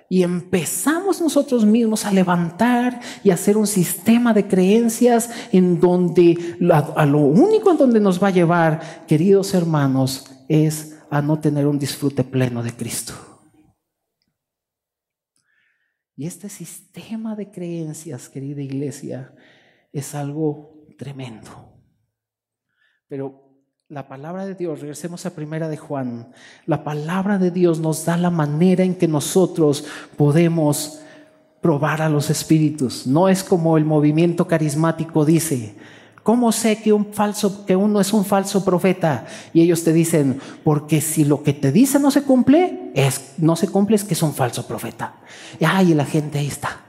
Y 0.10 0.24
empezamos 0.24 1.20
nosotros 1.20 1.66
mismos 1.66 2.06
a 2.06 2.14
levantar 2.14 3.02
y 3.26 3.32
hacer 3.32 3.58
un 3.58 3.68
sistema 3.68 4.34
de 4.34 4.48
creencias 4.48 5.30
en 5.52 5.82
donde 5.82 6.58
a 6.96 7.06
lo 7.06 7.20
único 7.20 7.72
en 7.72 7.78
donde 7.78 8.00
nos 8.00 8.24
va 8.24 8.30
a 8.30 8.32
llevar, 8.32 9.06
queridos 9.06 9.54
hermanos, 9.54 10.26
es 10.48 10.98
a 11.10 11.22
no 11.22 11.40
tener 11.40 11.68
un 11.68 11.78
disfrute 11.78 12.24
pleno 12.24 12.64
de 12.64 12.72
Cristo. 12.72 13.37
Y 16.18 16.26
este 16.26 16.50
sistema 16.50 17.36
de 17.36 17.52
creencias, 17.52 18.28
querida 18.28 18.64
iglesia, 18.64 19.36
es 19.94 20.16
algo 20.16 20.84
tremendo. 20.98 21.52
Pero 23.08 23.54
la 23.88 24.08
palabra 24.08 24.48
de 24.48 24.56
Dios, 24.56 24.80
regresemos 24.82 25.28
a 25.28 25.36
primera 25.36 25.70
de 25.70 25.78
Juan, 25.78 26.34
la 26.66 26.84
palabra 26.84 27.38
de 27.38 27.52
Dios 27.52 27.80
nos 27.80 28.04
da 28.04 28.18
la 28.18 28.32
manera 28.32 28.84
en 28.84 28.96
que 28.96 29.08
nosotros 29.08 29.86
podemos 30.18 31.02
probar 31.62 32.02
a 32.02 32.10
los 32.10 32.32
espíritus. 32.32 33.06
No 33.06 33.30
es 33.30 33.44
como 33.44 33.78
el 33.78 33.86
movimiento 33.86 34.48
carismático 34.48 35.24
dice, 35.24 35.76
¿Cómo 36.28 36.52
sé 36.52 36.82
que 36.82 36.92
un 36.92 37.14
falso, 37.14 37.66
que 37.66 37.78
uno 37.78 38.02
es 38.02 38.12
un 38.12 38.26
falso 38.26 38.66
profeta? 38.66 39.26
Y 39.54 39.62
ellos 39.62 39.86
te 39.86 39.94
dicen, 39.94 40.42
porque 40.62 41.00
si 41.00 41.24
lo 41.24 41.42
que 41.42 41.54
te 41.54 41.72
dice 41.72 42.00
no 42.00 42.12
se 42.12 42.24
cumple, 42.24 42.87
es, 42.98 43.34
no 43.38 43.56
se 43.56 43.68
cumple 43.68 43.96
es 43.96 44.04
que 44.04 44.16
es 44.16 44.24
un 44.24 44.34
falso 44.34 44.66
profeta. 44.66 45.18
Y 45.60 45.66
ay, 45.66 45.94
la 45.94 46.04
gente 46.04 46.40
ahí 46.40 46.48
está. 46.48 46.82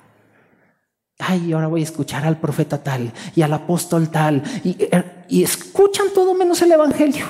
Ay, 1.19 1.53
ahora 1.53 1.67
voy 1.67 1.83
a 1.83 1.85
escuchar 1.85 2.25
al 2.25 2.39
profeta 2.39 2.83
tal 2.83 3.13
y 3.37 3.43
al 3.43 3.53
apóstol 3.53 4.09
tal. 4.09 4.43
Y, 4.65 4.89
y 5.29 5.43
escuchan 5.43 6.07
todo 6.15 6.33
menos 6.33 6.63
el 6.63 6.73
evangelio. 6.73 7.27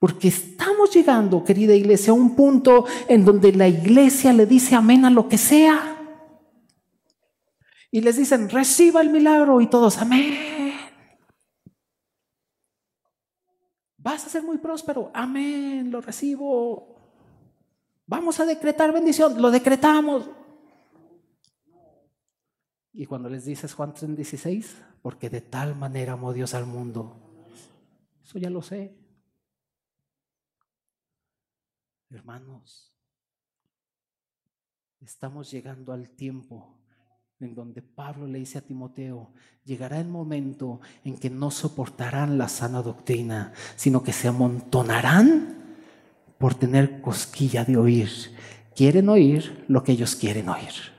Porque 0.00 0.26
estamos 0.26 0.92
llegando, 0.92 1.44
querida 1.44 1.72
iglesia, 1.72 2.10
a 2.10 2.14
un 2.14 2.34
punto 2.34 2.84
en 3.06 3.24
donde 3.24 3.52
la 3.52 3.68
iglesia 3.68 4.32
le 4.32 4.46
dice 4.46 4.74
amén 4.74 5.04
a 5.04 5.10
lo 5.10 5.28
que 5.28 5.38
sea. 5.38 5.98
Y 7.92 8.00
les 8.00 8.16
dicen, 8.16 8.50
reciba 8.50 9.00
el 9.00 9.10
milagro 9.10 9.60
y 9.60 9.68
todos, 9.68 9.98
amén. 9.98 10.34
Vas 13.98 14.26
a 14.26 14.30
ser 14.30 14.42
muy 14.42 14.58
próspero. 14.58 15.12
Amén, 15.14 15.92
lo 15.92 16.00
recibo. 16.00 16.95
Vamos 18.06 18.38
a 18.40 18.46
decretar 18.46 18.92
bendición. 18.92 19.40
Lo 19.40 19.50
decretamos. 19.50 20.28
Y 22.92 23.04
cuando 23.06 23.28
les 23.28 23.44
dices 23.44 23.74
Juan 23.74 23.92
3:16, 23.92 24.74
porque 25.02 25.28
de 25.28 25.40
tal 25.40 25.74
manera 25.74 26.14
amó 26.14 26.32
Dios 26.32 26.54
al 26.54 26.66
mundo. 26.66 27.16
Eso 28.24 28.38
ya 28.38 28.48
lo 28.48 28.62
sé. 28.62 28.96
Hermanos, 32.08 32.96
estamos 35.00 35.50
llegando 35.50 35.92
al 35.92 36.08
tiempo 36.10 36.78
en 37.40 37.54
donde 37.54 37.82
Pablo 37.82 38.26
le 38.26 38.38
dice 38.38 38.58
a 38.58 38.62
Timoteo, 38.62 39.32
llegará 39.64 40.00
el 40.00 40.08
momento 40.08 40.80
en 41.04 41.18
que 41.18 41.28
no 41.28 41.50
soportarán 41.50 42.38
la 42.38 42.48
sana 42.48 42.80
doctrina, 42.80 43.52
sino 43.76 44.02
que 44.02 44.12
se 44.12 44.28
amontonarán 44.28 45.55
por 46.38 46.54
tener 46.54 47.00
cosquilla 47.00 47.64
de 47.64 47.76
oír. 47.76 48.10
Quieren 48.74 49.08
oír 49.08 49.64
lo 49.68 49.82
que 49.82 49.92
ellos 49.92 50.14
quieren 50.16 50.48
oír. 50.48 50.96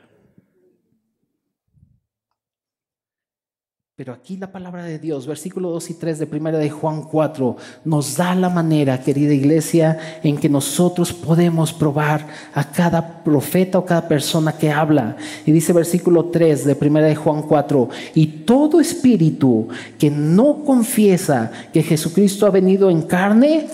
Pero 3.98 4.14
aquí 4.14 4.38
la 4.38 4.52
palabra 4.52 4.84
de 4.84 5.00
Dios, 5.00 5.26
versículo 5.26 5.72
2 5.72 5.90
y 5.90 5.94
3 5.96 6.20
de 6.20 6.28
primera 6.28 6.60
de 6.60 6.70
Juan 6.70 7.02
4, 7.02 7.58
nos 7.84 8.16
da 8.16 8.36
la 8.36 8.48
manera, 8.48 9.02
querida 9.02 9.34
iglesia, 9.34 10.20
en 10.22 10.38
que 10.38 10.50
nosotros 10.50 11.12
podemos 11.12 11.74
probar 11.74 12.28
a 12.54 12.64
cada 12.64 13.24
profeta 13.24 13.80
o 13.80 13.86
cada 13.86 14.08
persona 14.08 14.52
que 14.52 14.72
habla. 14.72 15.18
Y 15.48 15.52
dice 15.52 15.74
versículo 15.74 16.26
3 16.26 16.66
de 16.66 16.76
primera 16.76 17.08
de 17.08 17.16
Juan 17.16 17.42
4, 17.42 17.90
y 18.14 18.28
todo 18.46 18.80
espíritu 18.80 19.68
que 19.98 20.12
no 20.12 20.64
confiesa 20.64 21.52
que 21.74 21.82
Jesucristo 21.82 22.46
ha 22.46 22.52
venido 22.52 22.92
en 22.92 23.02
carne, 23.02 23.68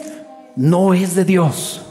no 0.56 0.94
es 0.94 1.16
de 1.16 1.26
Dios. 1.26 1.82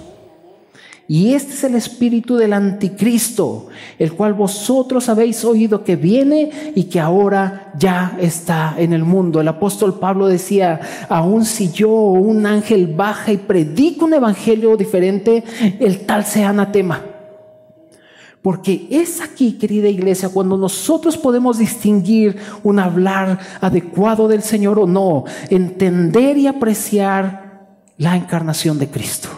Y 1.08 1.34
este 1.34 1.52
es 1.52 1.64
el 1.64 1.74
espíritu 1.74 2.36
del 2.36 2.52
anticristo, 2.52 3.66
el 3.98 4.12
cual 4.14 4.32
vosotros 4.32 5.08
habéis 5.08 5.44
oído 5.44 5.84
que 5.84 5.96
viene 5.96 6.72
y 6.74 6.84
que 6.84 7.00
ahora 7.00 7.72
ya 7.76 8.16
está 8.18 8.74
en 8.78 8.92
el 8.92 9.04
mundo. 9.04 9.40
El 9.40 9.48
apóstol 9.48 9.98
Pablo 9.98 10.26
decía, 10.26 10.80
aun 11.10 11.44
si 11.44 11.70
yo 11.70 11.90
o 11.90 12.12
un 12.12 12.46
ángel 12.46 12.86
baja 12.86 13.32
y 13.32 13.36
predica 13.36 14.04
un 14.04 14.14
evangelio 14.14 14.76
diferente, 14.76 15.44
el 15.80 16.06
tal 16.06 16.24
sea 16.24 16.50
anatema. 16.50 17.02
Porque 18.40 18.88
es 18.90 19.20
aquí, 19.20 19.52
querida 19.52 19.88
iglesia, 19.88 20.28
cuando 20.28 20.56
nosotros 20.56 21.18
podemos 21.18 21.58
distinguir 21.58 22.36
un 22.62 22.78
hablar 22.78 23.38
adecuado 23.60 24.28
del 24.28 24.42
Señor 24.42 24.78
o 24.78 24.86
no, 24.86 25.24
entender 25.50 26.38
y 26.38 26.46
apreciar 26.46 27.41
la 27.98 28.16
encarnación 28.16 28.78
de 28.78 28.88
Cristo. 28.88 29.28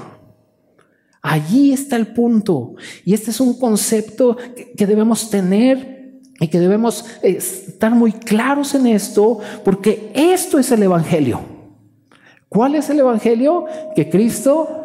Allí 1.23 1.73
está 1.73 1.97
el 1.97 2.09
punto. 2.09 2.75
Y 3.05 3.15
este 3.15 3.31
es 3.31 3.41
un 3.41 3.59
concepto 3.59 4.37
que 4.77 4.87
debemos 4.87 5.31
tener 5.31 6.21
y 6.39 6.49
que 6.49 6.61
debemos 6.61 7.07
eh, 7.23 7.37
estar 7.39 7.95
muy 7.95 8.13
claros 8.13 8.75
en 8.75 8.87
esto, 8.87 9.39
porque 9.65 10.13
esto 10.15 10.59
es 10.59 10.71
el 10.73 10.83
Evangelio. 10.83 11.41
¿Cuál 12.49 12.75
es 12.75 12.91
el 12.91 13.01
Evangelio? 13.01 13.65
Que 13.97 14.11
Cristo 14.11 14.85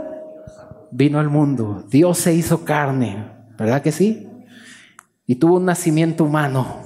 vino 0.91 1.19
al 1.19 1.29
mundo, 1.29 1.85
Dios 1.89 2.17
se 2.17 2.33
hizo 2.33 2.65
carne, 2.65 3.25
¿verdad 3.57 3.81
que 3.81 3.91
sí? 3.91 4.27
Y 5.27 5.35
tuvo 5.35 5.57
un 5.57 5.65
nacimiento 5.65 6.23
humano, 6.23 6.81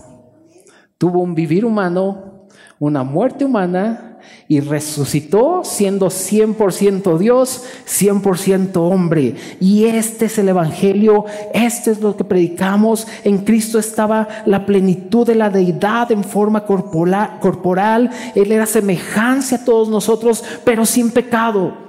tuvo 0.98 1.22
un 1.22 1.36
vivir 1.36 1.64
humano, 1.64 2.48
una 2.80 3.04
muerte 3.04 3.46
humana 3.46 4.13
y 4.48 4.60
resucitó 4.60 5.62
siendo 5.64 6.08
100% 6.08 7.18
Dios, 7.18 7.64
100% 7.88 8.78
hombre. 8.78 9.36
Y 9.60 9.86
este 9.86 10.26
es 10.26 10.38
el 10.38 10.50
Evangelio, 10.50 11.26
este 11.54 11.92
es 11.92 12.02
lo 12.02 12.16
que 12.16 12.24
predicamos. 12.24 13.08
En 13.24 13.40
Cristo 13.40 13.80
estaba 13.80 14.28
la 14.46 14.66
plenitud 14.66 15.26
de 15.26 15.36
la 15.36 15.50
deidad 15.50 16.12
en 16.12 16.24
forma 16.24 16.66
corporal. 16.66 18.10
Él 18.36 18.52
era 18.52 18.66
semejanza 18.66 19.58
a 19.58 19.66
todos 19.66 19.90
nosotros, 19.90 20.44
pero 20.64 20.86
sin 20.86 21.12
pecado. 21.12 21.83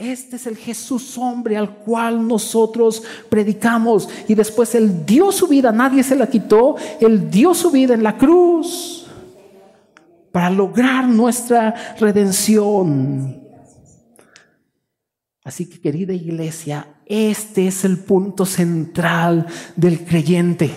Este 0.00 0.36
es 0.36 0.46
el 0.46 0.56
Jesús 0.56 1.18
hombre 1.18 1.58
al 1.58 1.76
cual 1.76 2.26
nosotros 2.26 3.02
predicamos. 3.28 4.08
Y 4.28 4.34
después 4.34 4.74
Él 4.74 5.04
dio 5.04 5.30
su 5.30 5.46
vida, 5.46 5.72
nadie 5.72 6.02
se 6.02 6.16
la 6.16 6.26
quitó. 6.26 6.76
Él 7.00 7.30
dio 7.30 7.52
su 7.52 7.70
vida 7.70 7.92
en 7.92 8.02
la 8.02 8.16
cruz 8.16 9.06
para 10.32 10.48
lograr 10.48 11.06
nuestra 11.06 11.96
redención. 11.98 13.46
Así 15.44 15.68
que 15.68 15.80
querida 15.80 16.14
iglesia, 16.14 16.86
este 17.04 17.66
es 17.66 17.84
el 17.84 17.98
punto 17.98 18.46
central 18.46 19.46
del 19.76 20.06
creyente. 20.06 20.70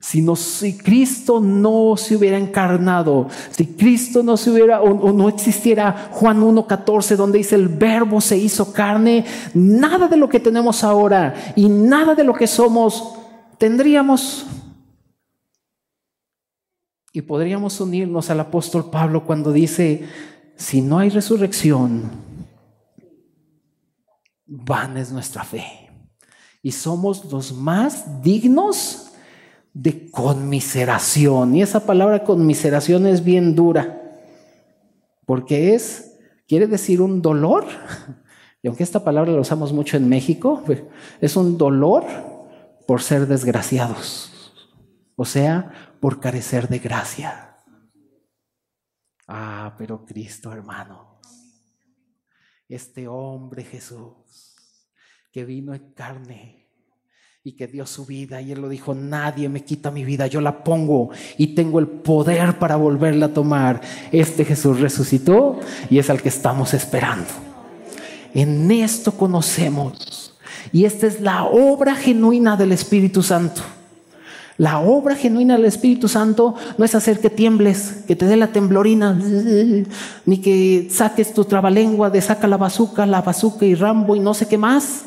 Si, 0.00 0.24
si 0.36 0.78
Cristo 0.78 1.40
no 1.40 1.96
se 1.96 2.14
hubiera 2.14 2.38
encarnado, 2.38 3.28
si 3.50 3.66
Cristo 3.66 4.22
no 4.22 4.36
se 4.36 4.50
hubiera 4.50 4.80
o, 4.80 5.12
no 5.12 5.28
existiera 5.28 6.10
Juan 6.12 6.40
1.14 6.40 7.16
donde 7.16 7.38
dice 7.38 7.56
el 7.56 7.68
verbo 7.68 8.20
se 8.20 8.38
hizo 8.38 8.72
carne, 8.72 9.24
nada 9.54 10.06
de 10.06 10.16
lo 10.16 10.28
que 10.28 10.38
tenemos 10.38 10.84
ahora 10.84 11.52
y 11.56 11.68
nada 11.68 12.14
de 12.14 12.22
lo 12.22 12.32
que 12.32 12.46
somos 12.46 13.14
tendríamos. 13.58 14.46
Y 17.12 17.22
podríamos 17.22 17.80
unirnos 17.80 18.30
al 18.30 18.38
apóstol 18.38 18.90
Pablo 18.90 19.24
cuando 19.24 19.52
dice, 19.52 20.06
si 20.56 20.80
no 20.80 20.98
hay 20.98 21.10
resurrección, 21.10 22.08
van 24.46 24.96
es 24.96 25.10
nuestra 25.10 25.42
fe. 25.42 25.90
Y 26.62 26.70
somos 26.70 27.24
los 27.24 27.52
más 27.52 28.22
dignos 28.22 29.07
de 29.72 30.10
conmiseración. 30.10 31.54
Y 31.54 31.62
esa 31.62 31.86
palabra 31.86 32.24
conmiseración 32.24 33.06
es 33.06 33.24
bien 33.24 33.54
dura, 33.54 34.00
porque 35.26 35.74
es, 35.74 36.18
quiere 36.46 36.66
decir 36.66 37.00
un 37.00 37.22
dolor, 37.22 37.64
y 38.62 38.68
aunque 38.68 38.82
esta 38.82 39.04
palabra 39.04 39.32
la 39.32 39.40
usamos 39.40 39.72
mucho 39.72 39.96
en 39.96 40.08
México, 40.08 40.64
es 41.20 41.36
un 41.36 41.58
dolor 41.58 42.04
por 42.86 43.02
ser 43.02 43.26
desgraciados, 43.26 44.52
o 45.14 45.24
sea, 45.24 45.94
por 46.00 46.20
carecer 46.20 46.68
de 46.68 46.78
gracia. 46.78 47.56
Ah, 49.26 49.74
pero 49.76 50.04
Cristo, 50.06 50.50
hermano, 50.52 51.20
este 52.68 53.06
hombre 53.06 53.62
Jesús, 53.62 54.90
que 55.30 55.44
vino 55.44 55.74
en 55.74 55.92
carne, 55.92 56.57
y 57.48 57.52
que 57.52 57.66
dio 57.66 57.86
su 57.86 58.04
vida. 58.04 58.42
Y 58.42 58.52
él 58.52 58.60
lo 58.60 58.68
dijo, 58.68 58.94
nadie 58.94 59.48
me 59.48 59.64
quita 59.64 59.90
mi 59.90 60.04
vida, 60.04 60.26
yo 60.26 60.42
la 60.42 60.62
pongo 60.62 61.08
y 61.38 61.54
tengo 61.54 61.78
el 61.78 61.86
poder 61.86 62.58
para 62.58 62.76
volverla 62.76 63.26
a 63.26 63.32
tomar. 63.32 63.80
Este 64.12 64.44
Jesús 64.44 64.80
resucitó 64.80 65.58
y 65.88 65.98
es 65.98 66.10
al 66.10 66.20
que 66.20 66.28
estamos 66.28 66.74
esperando. 66.74 67.24
En 68.34 68.70
esto 68.70 69.12
conocemos. 69.12 70.34
Y 70.72 70.84
esta 70.84 71.06
es 71.06 71.22
la 71.22 71.44
obra 71.44 71.94
genuina 71.94 72.54
del 72.54 72.72
Espíritu 72.72 73.22
Santo. 73.22 73.62
La 74.58 74.80
obra 74.80 75.14
genuina 75.14 75.56
del 75.56 75.64
Espíritu 75.64 76.06
Santo 76.06 76.54
no 76.76 76.84
es 76.84 76.94
hacer 76.94 77.18
que 77.18 77.30
tiembles, 77.30 78.04
que 78.06 78.14
te 78.14 78.26
dé 78.26 78.36
la 78.36 78.48
temblorina, 78.48 79.18
ni 80.26 80.38
que 80.42 80.88
saques 80.90 81.32
tu 81.32 81.46
trabalengua 81.46 82.10
de 82.10 82.20
saca 82.20 82.46
la 82.46 82.58
bazuca, 82.58 83.06
la 83.06 83.22
bazuca 83.22 83.64
y 83.64 83.74
Rambo 83.74 84.16
y 84.16 84.20
no 84.20 84.34
sé 84.34 84.46
qué 84.46 84.58
más. 84.58 85.04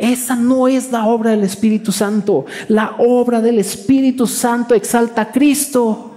Esa 0.00 0.34
no 0.34 0.66
es 0.66 0.90
la 0.90 1.06
obra 1.06 1.32
del 1.32 1.44
Espíritu 1.44 1.92
Santo. 1.92 2.46
La 2.68 2.96
obra 2.98 3.42
del 3.42 3.58
Espíritu 3.58 4.26
Santo 4.26 4.74
exalta 4.74 5.20
a 5.22 5.30
Cristo. 5.30 6.14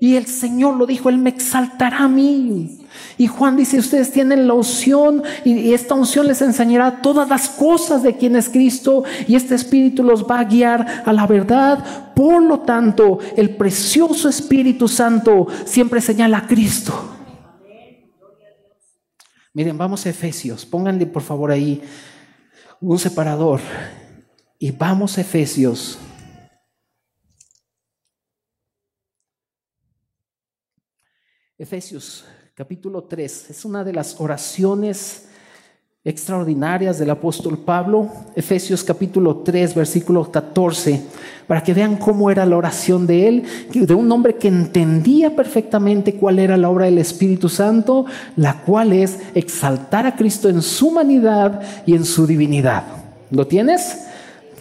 Y 0.00 0.16
el 0.16 0.26
Señor 0.26 0.76
lo 0.76 0.86
dijo, 0.86 1.08
Él 1.08 1.18
me 1.18 1.30
exaltará 1.30 1.98
a 2.00 2.08
mí. 2.08 2.80
Y 3.16 3.28
Juan 3.28 3.56
dice, 3.56 3.78
ustedes 3.78 4.10
tienen 4.10 4.48
la 4.48 4.54
unción 4.54 5.22
y 5.44 5.72
esta 5.72 5.94
unción 5.94 6.26
les 6.26 6.42
enseñará 6.42 7.00
todas 7.00 7.28
las 7.28 7.48
cosas 7.48 8.02
de 8.02 8.16
quién 8.16 8.34
es 8.34 8.48
Cristo 8.48 9.04
y 9.28 9.36
este 9.36 9.54
Espíritu 9.54 10.02
los 10.02 10.24
va 10.24 10.40
a 10.40 10.44
guiar 10.44 11.04
a 11.06 11.12
la 11.12 11.26
verdad. 11.28 12.12
Por 12.14 12.42
lo 12.42 12.60
tanto, 12.60 13.20
el 13.36 13.50
precioso 13.56 14.28
Espíritu 14.28 14.88
Santo 14.88 15.46
siempre 15.64 16.00
señala 16.00 16.38
a 16.38 16.46
Cristo. 16.48 17.13
Miren, 19.56 19.78
vamos 19.78 20.04
a 20.04 20.10
Efesios. 20.10 20.66
Pónganle 20.66 21.06
por 21.06 21.22
favor 21.22 21.52
ahí 21.52 21.80
un 22.80 22.98
separador. 22.98 23.60
Y 24.58 24.72
vamos 24.72 25.16
a 25.16 25.20
Efesios. 25.20 25.96
Efesios 31.56 32.24
capítulo 32.54 33.04
3 33.04 33.50
es 33.50 33.64
una 33.64 33.84
de 33.84 33.92
las 33.92 34.20
oraciones 34.20 35.28
extraordinarias 36.06 36.98
del 36.98 37.08
apóstol 37.08 37.56
Pablo, 37.56 38.10
Efesios 38.36 38.84
capítulo 38.84 39.36
3, 39.36 39.74
versículo 39.74 40.30
14, 40.30 41.00
para 41.46 41.62
que 41.62 41.72
vean 41.72 41.96
cómo 41.96 42.30
era 42.30 42.44
la 42.44 42.58
oración 42.58 43.06
de 43.06 43.26
él, 43.26 43.44
de 43.72 43.94
un 43.94 44.12
hombre 44.12 44.34
que 44.34 44.48
entendía 44.48 45.34
perfectamente 45.34 46.16
cuál 46.16 46.40
era 46.40 46.58
la 46.58 46.68
obra 46.68 46.84
del 46.84 46.98
Espíritu 46.98 47.48
Santo, 47.48 48.04
la 48.36 48.60
cual 48.64 48.92
es 48.92 49.18
exaltar 49.34 50.06
a 50.06 50.14
Cristo 50.14 50.50
en 50.50 50.60
su 50.60 50.88
humanidad 50.88 51.62
y 51.86 51.94
en 51.94 52.04
su 52.04 52.26
divinidad. 52.26 52.84
¿Lo 53.30 53.46
tienes? 53.46 54.04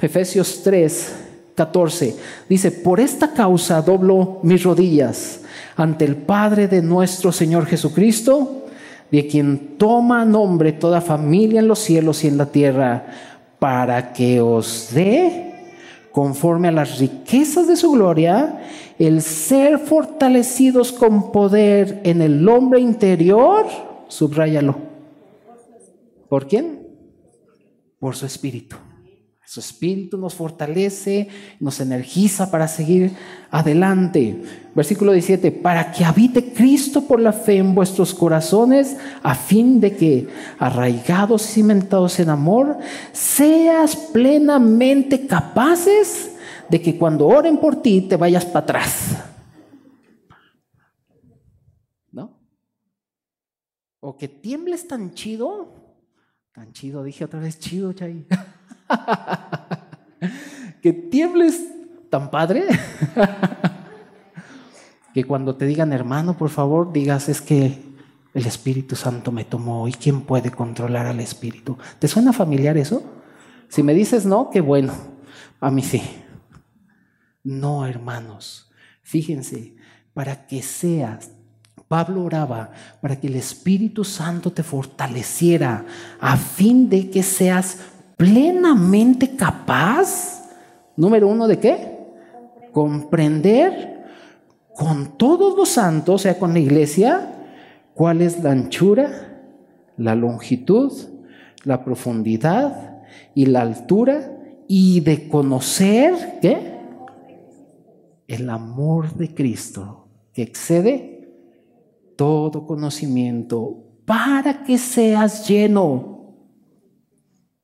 Efesios 0.02 0.62
3, 0.64 1.12
14. 1.56 2.16
Dice, 2.48 2.72
por 2.72 3.02
esta 3.02 3.34
causa 3.34 3.82
doblo 3.82 4.40
mis 4.44 4.64
rodillas 4.64 5.42
ante 5.76 6.06
el 6.06 6.16
Padre 6.16 6.70
de 6.70 6.82
nuestro 6.82 7.34
Señor 7.34 7.66
Jesucristo, 7.66 8.63
de 9.14 9.28
quien 9.28 9.78
toma 9.78 10.26
nombre 10.26 10.72
toda 10.72 11.00
familia 11.00 11.60
en 11.60 11.68
los 11.68 11.78
cielos 11.78 12.24
y 12.24 12.28
en 12.30 12.36
la 12.36 12.48
tierra, 12.48 13.06
para 13.60 14.12
que 14.12 14.42
os 14.42 14.90
dé, 14.92 15.54
conforme 16.12 16.70
a 16.70 16.72
las 16.72 16.98
riquezas 16.98 17.68
de 17.68 17.76
su 17.76 17.92
gloria, 17.92 18.64
el 18.98 19.22
ser 19.22 19.78
fortalecidos 19.78 20.92
con 20.92 21.32
poder 21.32 22.02
en 22.04 22.24
el 22.24 22.50
hombre 22.50 22.80
interior, 22.80 23.68
subráyalo. 24.08 24.78
¿Por 26.28 26.48
quién? 26.48 26.88
Por 28.00 28.16
su 28.16 28.26
espíritu. 28.26 28.78
Su 29.54 29.60
espíritu 29.60 30.18
nos 30.18 30.34
fortalece, 30.34 31.28
nos 31.60 31.80
energiza 31.80 32.50
para 32.50 32.68
seguir 32.68 33.12
adelante. 33.52 34.42
Versículo 34.74 35.12
17, 35.12 35.52
para 35.52 35.92
que 35.92 36.04
habite 36.04 36.54
Cristo 36.54 37.04
por 37.04 37.20
la 37.20 37.34
fe 37.34 37.58
en 37.58 37.76
vuestros 37.76 38.16
corazones, 38.16 38.98
a 39.22 39.36
fin 39.36 39.80
de 39.80 39.96
que, 39.96 40.28
arraigados 40.58 41.48
y 41.52 41.54
cimentados 41.54 42.20
en 42.20 42.30
amor, 42.30 42.80
seas 43.12 43.96
plenamente 43.96 45.28
capaces 45.28 46.32
de 46.68 46.82
que 46.82 46.98
cuando 46.98 47.28
oren 47.28 47.58
por 47.58 47.80
ti 47.80 48.02
te 48.02 48.18
vayas 48.18 48.46
para 48.46 48.64
atrás. 48.64 49.18
¿No? 52.12 52.40
O 54.00 54.18
que 54.18 54.28
tiembles 54.28 54.88
tan 54.88 55.14
chido, 55.14 55.76
tan 56.54 56.74
chido, 56.74 57.04
dije 57.04 57.24
otra 57.24 57.40
vez 57.40 57.60
chido, 57.60 57.94
Chay. 57.94 58.26
que 60.82 60.94
tiembles 60.94 61.64
tan 62.10 62.30
padre 62.30 62.66
que 65.14 65.24
cuando 65.24 65.56
te 65.56 65.66
digan 65.66 65.94
hermano, 65.94 66.38
por 66.38 66.50
favor, 66.50 66.92
digas 66.92 67.30
es 67.30 67.42
que 67.42 67.82
el 68.34 68.46
Espíritu 68.46 68.96
Santo 68.96 69.32
me 69.32 69.46
tomó 69.46 69.88
y 69.88 69.94
quién 69.94 70.22
puede 70.22 70.52
controlar 70.52 71.06
al 71.06 71.20
Espíritu. 71.20 71.78
¿Te 72.00 72.08
suena 72.08 72.34
familiar 72.34 72.78
eso? 72.78 73.04
Si 73.68 73.84
me 73.84 73.94
dices 73.94 74.26
no, 74.26 74.50
qué 74.50 74.62
bueno. 74.62 74.94
A 75.60 75.70
mí 75.70 75.84
sí. 75.84 76.02
No, 77.44 77.86
hermanos. 77.86 78.72
Fíjense, 79.04 79.76
para 80.14 80.48
que 80.48 80.62
seas 80.62 81.32
Pablo 81.94 82.24
oraba 82.24 82.72
para 83.02 83.20
que 83.20 83.28
el 83.28 83.36
Espíritu 83.36 84.04
Santo 84.04 84.52
te 84.52 84.64
fortaleciera 84.64 85.86
a 86.20 86.38
fin 86.38 86.90
de 86.90 87.12
que 87.12 87.22
seas 87.22 87.78
plenamente 88.18 89.36
capaz, 89.36 90.50
número 90.96 91.28
uno, 91.28 91.48
¿de 91.48 91.60
qué? 91.60 91.98
Comprender 92.72 94.04
con 94.76 95.18
todos 95.18 95.56
los 95.56 95.70
santos, 95.70 96.16
o 96.16 96.18
sea, 96.18 96.40
con 96.40 96.54
la 96.54 96.60
iglesia, 96.60 97.30
cuál 97.94 98.22
es 98.22 98.44
la 98.44 98.52
anchura, 98.52 99.42
la 99.98 100.16
longitud, 100.16 100.92
la 101.64 101.84
profundidad 101.84 103.04
y 103.36 103.46
la 103.46 103.62
altura, 103.62 104.32
y 104.68 105.02
de 105.02 105.28
conocer, 105.28 106.40
¿qué? 106.42 106.74
El 108.28 108.50
amor 108.50 109.14
de 109.14 109.34
Cristo, 109.34 110.08
que 110.34 110.42
excede 110.42 111.30
todo 112.16 112.66
conocimiento, 112.66 113.84
para 114.06 114.64
que 114.64 114.78
seas 114.78 115.48
lleno 115.48 116.23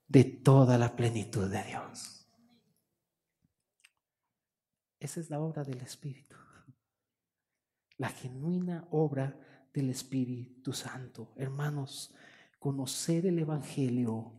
de 0.10 0.24
toda 0.24 0.78
la 0.78 0.96
plenitud 0.96 1.50
de 1.50 1.64
Dios. 1.64 2.28
Esa 5.00 5.20
es 5.22 5.30
la 5.30 5.40
obra 5.40 5.64
del 5.64 5.80
Espíritu. 5.82 6.36
La 7.98 8.10
genuina 8.10 8.88
obra 8.92 9.40
del 9.74 9.92
Espíritu 9.92 10.74
Santo. 10.74 11.32
Hermanos, 11.38 12.14
conocer 12.58 13.28
el 13.28 13.40
Evangelio 13.40 14.34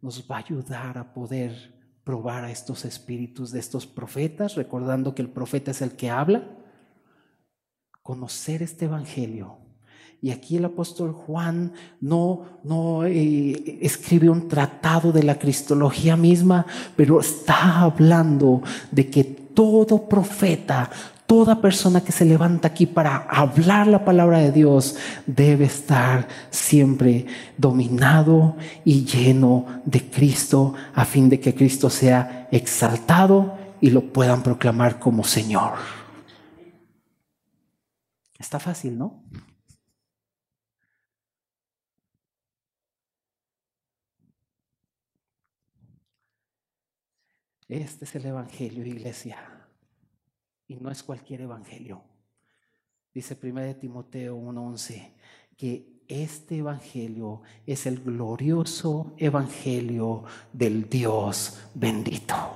nos 0.00 0.30
va 0.30 0.36
a 0.36 0.40
ayudar 0.40 0.96
a 0.96 1.12
poder 1.12 1.74
probar 2.04 2.44
a 2.44 2.50
estos 2.52 2.84
espíritus 2.84 3.50
de 3.50 3.58
estos 3.58 3.86
profetas, 3.86 4.54
recordando 4.54 5.14
que 5.14 5.22
el 5.22 5.30
profeta 5.30 5.72
es 5.72 5.82
el 5.82 5.96
que 5.96 6.08
habla. 6.08 6.56
Conocer 8.02 8.62
este 8.62 8.84
Evangelio 8.84 9.65
y 10.22 10.30
aquí 10.30 10.56
el 10.56 10.64
apóstol 10.64 11.12
Juan 11.12 11.72
no, 12.00 12.60
no 12.64 13.04
eh, 13.04 13.78
escribe 13.80 14.30
un 14.30 14.48
tratado 14.48 15.12
de 15.12 15.22
la 15.22 15.38
cristología 15.38 16.16
misma, 16.16 16.66
pero 16.96 17.20
está 17.20 17.80
hablando 17.80 18.62
de 18.90 19.08
que 19.08 19.24
todo 19.24 20.08
profeta, 20.08 20.90
toda 21.26 21.60
persona 21.60 22.02
que 22.02 22.12
se 22.12 22.24
levanta 22.24 22.68
aquí 22.68 22.86
para 22.86 23.16
hablar 23.28 23.86
la 23.86 24.04
palabra 24.04 24.38
de 24.38 24.52
Dios 24.52 24.96
debe 25.26 25.66
estar 25.66 26.28
siempre 26.50 27.26
dominado 27.56 28.56
y 28.84 29.04
lleno 29.04 29.66
de 29.84 30.10
Cristo 30.10 30.74
a 30.94 31.04
fin 31.04 31.28
de 31.28 31.40
que 31.40 31.54
Cristo 31.54 31.90
sea 31.90 32.48
exaltado 32.50 33.54
y 33.80 33.90
lo 33.90 34.12
puedan 34.12 34.42
proclamar 34.42 34.98
como 34.98 35.24
Señor. 35.24 35.74
Está 38.38 38.58
fácil, 38.58 38.98
¿no? 38.98 39.22
Este 47.68 48.04
es 48.04 48.14
el 48.14 48.26
Evangelio, 48.26 48.84
iglesia. 48.84 49.38
Y 50.68 50.76
no 50.76 50.90
es 50.90 51.02
cualquier 51.02 51.42
Evangelio. 51.42 52.02
Dice 53.12 53.36
1 53.40 53.76
Timoteo 53.76 54.36
1:11 54.36 55.14
que 55.56 56.02
este 56.06 56.58
Evangelio 56.58 57.42
es 57.66 57.86
el 57.86 58.02
glorioso 58.02 59.14
Evangelio 59.16 60.24
del 60.52 60.88
Dios 60.88 61.58
bendito. 61.74 62.55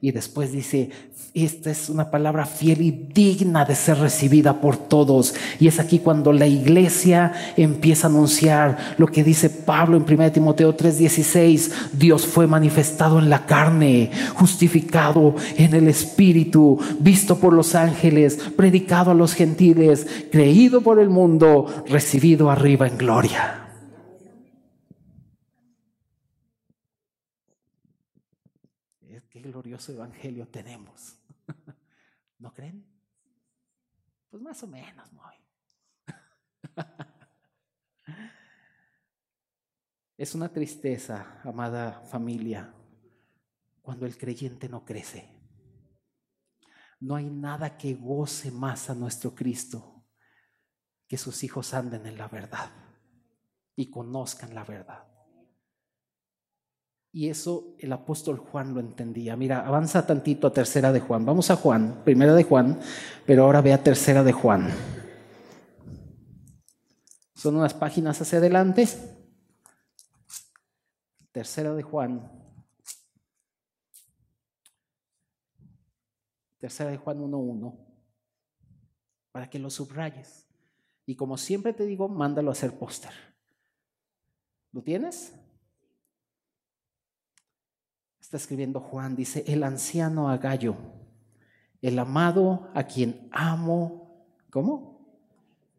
Y 0.00 0.12
después 0.12 0.52
dice, 0.52 0.90
esta 1.34 1.70
es 1.70 1.90
una 1.90 2.10
palabra 2.10 2.46
fiel 2.46 2.80
y 2.80 2.90
digna 2.90 3.66
de 3.66 3.74
ser 3.74 3.98
recibida 3.98 4.60
por 4.60 4.78
todos. 4.78 5.34
Y 5.60 5.68
es 5.68 5.78
aquí 5.78 5.98
cuando 5.98 6.32
la 6.32 6.46
iglesia 6.46 7.32
empieza 7.58 8.06
a 8.06 8.10
anunciar 8.10 8.94
lo 8.96 9.06
que 9.06 9.22
dice 9.22 9.50
Pablo 9.50 9.98
en 9.98 10.04
1 10.04 10.32
Timoteo 10.32 10.74
3:16. 10.74 11.72
Dios 11.92 12.26
fue 12.26 12.46
manifestado 12.46 13.18
en 13.18 13.28
la 13.28 13.44
carne, 13.44 14.10
justificado 14.34 15.34
en 15.58 15.74
el 15.74 15.88
Espíritu, 15.88 16.78
visto 17.00 17.38
por 17.38 17.52
los 17.52 17.74
ángeles, 17.74 18.38
predicado 18.56 19.10
a 19.10 19.14
los 19.14 19.34
gentiles, 19.34 20.06
creído 20.32 20.80
por 20.80 21.00
el 21.00 21.10
mundo, 21.10 21.84
recibido 21.86 22.50
arriba 22.50 22.86
en 22.86 22.96
gloria. 22.96 23.65
Glorioso 29.46 29.92
evangelio 29.92 30.48
tenemos. 30.48 31.18
¿No 32.38 32.52
creen? 32.52 32.86
Pues 34.30 34.42
más 34.42 34.62
o 34.62 34.66
menos, 34.66 35.12
muy. 35.12 35.34
Es 40.18 40.34
una 40.34 40.48
tristeza, 40.48 41.42
amada 41.44 42.00
familia, 42.00 42.72
cuando 43.82 44.06
el 44.06 44.16
creyente 44.16 44.66
no 44.66 44.82
crece. 44.82 45.28
No 47.00 47.16
hay 47.16 47.28
nada 47.28 47.76
que 47.76 47.92
goce 47.92 48.50
más 48.50 48.88
a 48.88 48.94
nuestro 48.94 49.34
Cristo 49.34 50.06
que 51.06 51.18
sus 51.18 51.44
hijos 51.44 51.74
anden 51.74 52.06
en 52.06 52.16
la 52.16 52.28
verdad 52.28 52.70
y 53.76 53.90
conozcan 53.90 54.54
la 54.54 54.64
verdad. 54.64 55.06
Y 57.16 57.30
eso 57.30 57.74
el 57.78 57.90
apóstol 57.94 58.36
Juan 58.36 58.74
lo 58.74 58.80
entendía. 58.80 59.36
Mira, 59.36 59.66
avanza 59.66 60.06
tantito 60.06 60.48
a 60.48 60.52
tercera 60.52 60.92
de 60.92 61.00
Juan. 61.00 61.24
Vamos 61.24 61.50
a 61.50 61.56
Juan, 61.56 62.04
primera 62.04 62.34
de 62.34 62.44
Juan, 62.44 62.78
pero 63.24 63.44
ahora 63.44 63.62
ve 63.62 63.72
a 63.72 63.82
tercera 63.82 64.22
de 64.22 64.32
Juan. 64.32 64.68
Son 67.34 67.56
unas 67.56 67.72
páginas 67.72 68.20
hacia 68.20 68.36
adelante. 68.36 68.86
Tercera 71.32 71.72
de 71.72 71.82
Juan. 71.82 72.30
Tercera 76.58 76.90
de 76.90 76.98
Juan 76.98 77.18
1.1. 77.18 77.78
Para 79.32 79.48
que 79.48 79.58
lo 79.58 79.70
subrayes. 79.70 80.46
Y 81.06 81.16
como 81.16 81.38
siempre 81.38 81.72
te 81.72 81.86
digo, 81.86 82.10
mándalo 82.10 82.50
a 82.50 82.52
hacer 82.52 82.78
póster. 82.78 83.12
¿Lo 84.70 84.82
tienes? 84.82 85.32
Está 88.36 88.44
escribiendo 88.44 88.80
Juan, 88.80 89.16
dice, 89.16 89.44
el 89.46 89.62
anciano 89.62 90.28
Agallo, 90.28 90.76
el 91.80 91.98
amado 91.98 92.68
a 92.74 92.82
quien 92.82 93.30
amo, 93.32 94.26
¿cómo? 94.50 95.08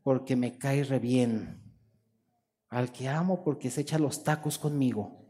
Porque 0.02 0.36
me 0.36 0.58
cae 0.58 0.84
re 0.84 0.98
bien. 0.98 1.62
Al 2.70 2.92
que 2.92 3.10
amo 3.10 3.44
porque 3.44 3.70
se 3.70 3.82
echa 3.82 4.00
los 4.00 4.24
tacos 4.24 4.58
conmigo. 4.58 5.24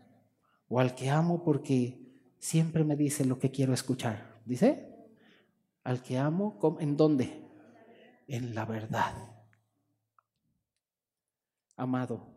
O 0.70 0.80
al 0.80 0.96
que 0.96 1.10
amo 1.10 1.44
porque 1.44 2.00
siempre 2.40 2.86
me 2.86 2.96
dice 2.96 3.26
lo 3.26 3.38
que 3.40 3.52
quiero 3.52 3.74
escuchar. 3.74 4.40
¿Dice? 4.46 4.96
Al 5.84 6.02
que 6.02 6.18
amo, 6.18 6.78
¿en 6.80 6.96
dónde? 6.96 7.46
En 8.30 8.56
la 8.56 8.64
verdad. 8.64 9.14
Amado, 11.76 12.37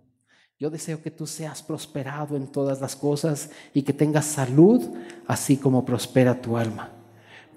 yo 0.61 0.69
deseo 0.69 1.01
que 1.03 1.11
tú 1.11 1.27
seas 1.27 1.63
prosperado 1.63 2.37
en 2.37 2.47
todas 2.47 2.83
las 2.83 2.95
cosas 2.95 3.49
y 3.73 3.81
que 3.81 3.95
tengas 3.95 4.27
salud, 4.27 4.83
así 5.27 5.57
como 5.57 5.87
prospera 5.87 6.39
tu 6.39 6.59
alma. 6.59 6.91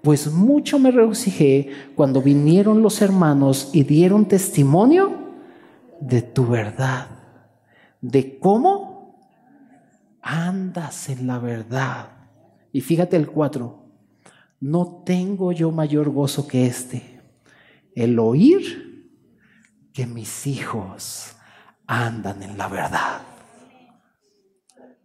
Pues 0.02 0.32
mucho 0.32 0.80
me 0.80 0.90
regocijé 0.90 1.70
cuando 1.96 2.22
vinieron 2.22 2.82
los 2.82 3.02
hermanos 3.02 3.72
y 3.74 3.84
dieron 3.84 4.26
testimonio 4.26 5.12
de 6.00 6.22
tu 6.22 6.48
verdad, 6.48 7.08
de 8.00 8.40
cómo 8.40 9.20
andas 10.22 11.10
en 11.10 11.28
la 11.28 11.40
verdad. 11.40 12.08
Y 12.72 12.80
fíjate 12.80 13.18
el 13.18 13.28
cuatro, 13.28 13.84
no 14.62 15.04
tengo 15.06 15.52
yo 15.52 15.72
mayor 15.72 16.10
gozo 16.10 16.48
que 16.48 16.68
este, 16.68 17.20
el 17.96 18.18
oír 18.18 19.12
que 19.92 20.08
mis 20.08 20.48
hijos 20.48 21.33
andan 21.88 22.42
en 22.44 22.58
la 22.58 22.68
verdad. 22.68 23.22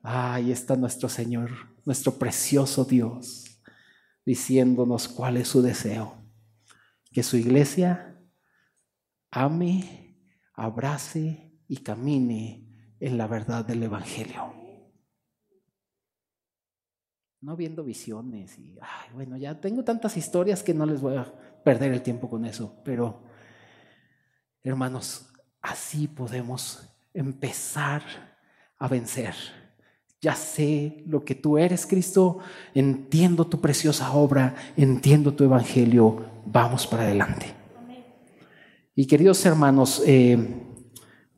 Ahí 0.03 0.53
está 0.53 0.77
nuestro 0.77 1.09
Señor, 1.09 1.51
nuestro 1.85 2.13
precioso 2.19 2.85
Dios, 2.85 3.61
diciéndonos 4.25 5.09
cuál 5.09 5.37
es 5.37 5.49
su 5.49 5.63
deseo. 5.63 6.15
Que 7.13 7.23
su 7.23 7.37
iglesia 7.37 8.21
ame, 9.31 10.17
abrace 10.55 11.59
y 11.67 11.79
camine 11.79 12.97
en 13.01 13.19
la 13.19 13.27
verdad 13.27 13.65
del 13.65 13.83
Evangelio. 13.83 14.55
No 17.41 17.57
viendo 17.57 17.85
visiones 17.85 18.59
y, 18.59 18.77
bueno, 19.15 19.37
ya 19.37 19.61
tengo 19.61 19.85
tantas 19.85 20.17
historias 20.17 20.63
que 20.63 20.75
no 20.75 20.87
les 20.87 21.01
voy 21.01 21.17
a 21.17 21.33
perder 21.63 21.93
el 21.93 22.03
tiempo 22.03 22.29
con 22.29 22.45
eso, 22.45 22.81
pero 22.85 23.23
hermanos, 24.65 25.33
Así 25.63 26.09
podemos 26.09 26.89
empezar 27.15 28.03
a 28.79 28.89
vencer. 28.89 29.35
Ya 30.21 30.35
sé 30.35 31.05
lo 31.07 31.25
que 31.25 31.35
tú 31.35 31.59
eres, 31.59 31.87
Cristo. 31.87 32.39
Entiendo 32.75 33.47
tu 33.47 33.61
preciosa 33.61 34.13
obra. 34.13 34.55
Entiendo 34.77 35.35
tu 35.35 35.45
evangelio. 35.45 36.25
Vamos 36.45 36.87
para 36.87 37.05
adelante. 37.05 37.55
Y 38.95 39.07
queridos 39.07 39.47
hermanos, 39.47 40.03
eh, 40.07 40.37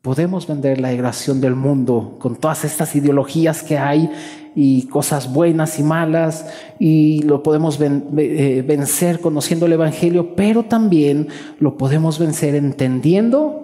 podemos 0.01 0.47
vender 0.47 0.81
la 0.81 0.89
migración 0.89 1.39
del 1.39 1.55
mundo 1.55 2.17
con 2.19 2.35
todas 2.35 2.65
estas 2.65 2.95
ideologías 2.95 3.61
que 3.61 3.77
hay 3.77 4.09
y 4.55 4.87
cosas 4.87 5.31
buenas 5.31 5.77
y 5.77 5.83
malas 5.83 6.47
y 6.79 7.21
lo 7.21 7.43
podemos 7.43 7.79
eh, 7.79 8.63
vencer 8.67 9.19
conociendo 9.19 9.67
el 9.67 9.73
Evangelio, 9.73 10.35
pero 10.35 10.63
también 10.63 11.27
lo 11.59 11.77
podemos 11.77 12.17
vencer 12.17 12.55
entendiendo 12.55 13.60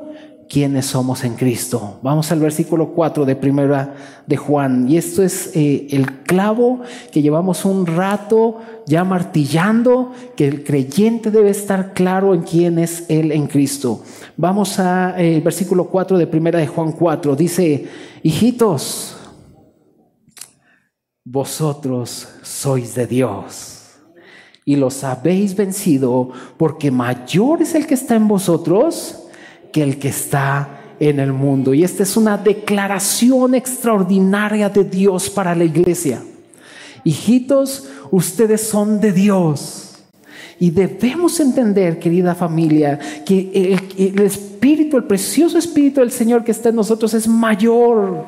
quiénes 0.49 0.85
somos 0.85 1.23
en 1.23 1.35
Cristo. 1.35 1.99
Vamos 2.01 2.31
al 2.31 2.39
versículo 2.39 2.93
4 2.93 3.25
de 3.25 3.35
primera 3.35 3.95
de 4.25 4.37
Juan. 4.37 4.89
Y 4.89 4.97
esto 4.97 5.23
es 5.23 5.51
eh, 5.55 5.87
el 5.91 6.23
clavo 6.23 6.81
que 7.11 7.21
llevamos 7.21 7.65
un 7.65 7.85
rato 7.85 8.61
ya 8.85 9.03
martillando, 9.03 10.13
que 10.35 10.47
el 10.47 10.63
creyente 10.63 11.31
debe 11.31 11.49
estar 11.49 11.93
claro 11.93 12.33
en 12.33 12.41
quién 12.41 12.79
es 12.79 13.05
Él 13.09 13.31
en 13.31 13.47
Cristo. 13.47 14.03
Vamos 14.37 14.79
al 14.79 15.19
eh, 15.19 15.41
versículo 15.43 15.85
4 15.85 16.17
de 16.17 16.27
primera 16.27 16.59
de 16.59 16.67
Juan 16.67 16.93
4. 16.93 17.35
Dice, 17.35 17.87
hijitos, 18.23 19.17
vosotros 21.25 22.27
sois 22.41 22.95
de 22.95 23.05
Dios 23.05 23.73
y 24.63 24.75
los 24.75 25.03
habéis 25.03 25.55
vencido 25.55 26.29
porque 26.57 26.89
mayor 26.91 27.61
es 27.61 27.75
el 27.75 27.85
que 27.85 27.93
está 27.93 28.15
en 28.15 28.27
vosotros 28.27 29.26
que 29.77 29.83
el 29.83 29.99
que 29.99 30.07
está 30.07 30.95
en 30.99 31.19
el 31.19 31.31
mundo. 31.31 31.71
Y 31.71 31.83
esta 31.83 32.01
es 32.01 32.17
una 32.17 32.35
declaración 32.35 33.53
extraordinaria 33.53 34.69
de 34.69 34.83
Dios 34.83 35.29
para 35.29 35.53
la 35.53 35.65
iglesia. 35.65 36.23
Hijitos, 37.03 37.87
ustedes 38.09 38.61
son 38.61 38.99
de 38.99 39.11
Dios. 39.11 39.99
Y 40.59 40.71
debemos 40.71 41.39
entender, 41.39 41.99
querida 41.99 42.33
familia, 42.33 42.97
que 43.23 43.51
el, 43.53 44.17
el, 44.17 44.25
Espíritu, 44.25 44.97
el 44.97 45.03
precioso 45.03 45.59
Espíritu 45.59 45.99
del 45.99 46.11
Señor 46.11 46.43
que 46.43 46.49
está 46.49 46.69
en 46.69 46.75
nosotros 46.75 47.13
es 47.13 47.27
mayor. 47.27 48.25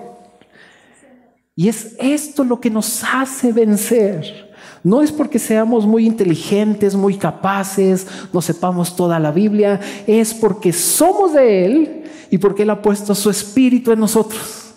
Y 1.56 1.68
es 1.68 1.96
esto 2.00 2.44
lo 2.44 2.62
que 2.62 2.70
nos 2.70 3.04
hace 3.04 3.52
vencer. 3.52 4.49
No 4.84 5.02
es 5.02 5.12
porque 5.12 5.40
seamos 5.40 5.86
muy 5.86 6.06
inteligentes, 6.06 6.96
muy 6.96 7.16
capaces, 7.16 8.08
no 8.32 8.42
sepamos 8.42 8.96
toda 8.96 9.20
la 9.20 9.32
Biblia, 9.32 9.80
es 10.08 10.34
porque 10.34 10.72
somos 10.72 11.34
de 11.34 11.66
Él 11.66 12.04
y 12.30 12.38
porque 12.38 12.64
Él 12.64 12.70
ha 12.70 12.82
puesto 12.82 13.14
su 13.14 13.30
espíritu 13.30 13.92
en 13.92 14.00
nosotros. 14.00 14.70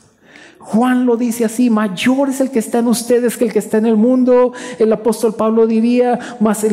Juan 0.58 1.06
lo 1.06 1.16
dice 1.16 1.44
así, 1.44 1.70
mayor 1.70 2.30
es 2.30 2.40
el 2.40 2.50
que 2.50 2.60
está 2.60 2.78
en 2.78 2.86
ustedes 2.86 3.36
que 3.36 3.44
el 3.44 3.52
que 3.52 3.58
está 3.58 3.78
en 3.78 3.86
el 3.86 3.96
mundo. 3.96 4.52
El 4.78 4.92
apóstol 4.92 5.34
Pablo 5.34 5.66
diría, 5.66 6.18
más 6.40 6.64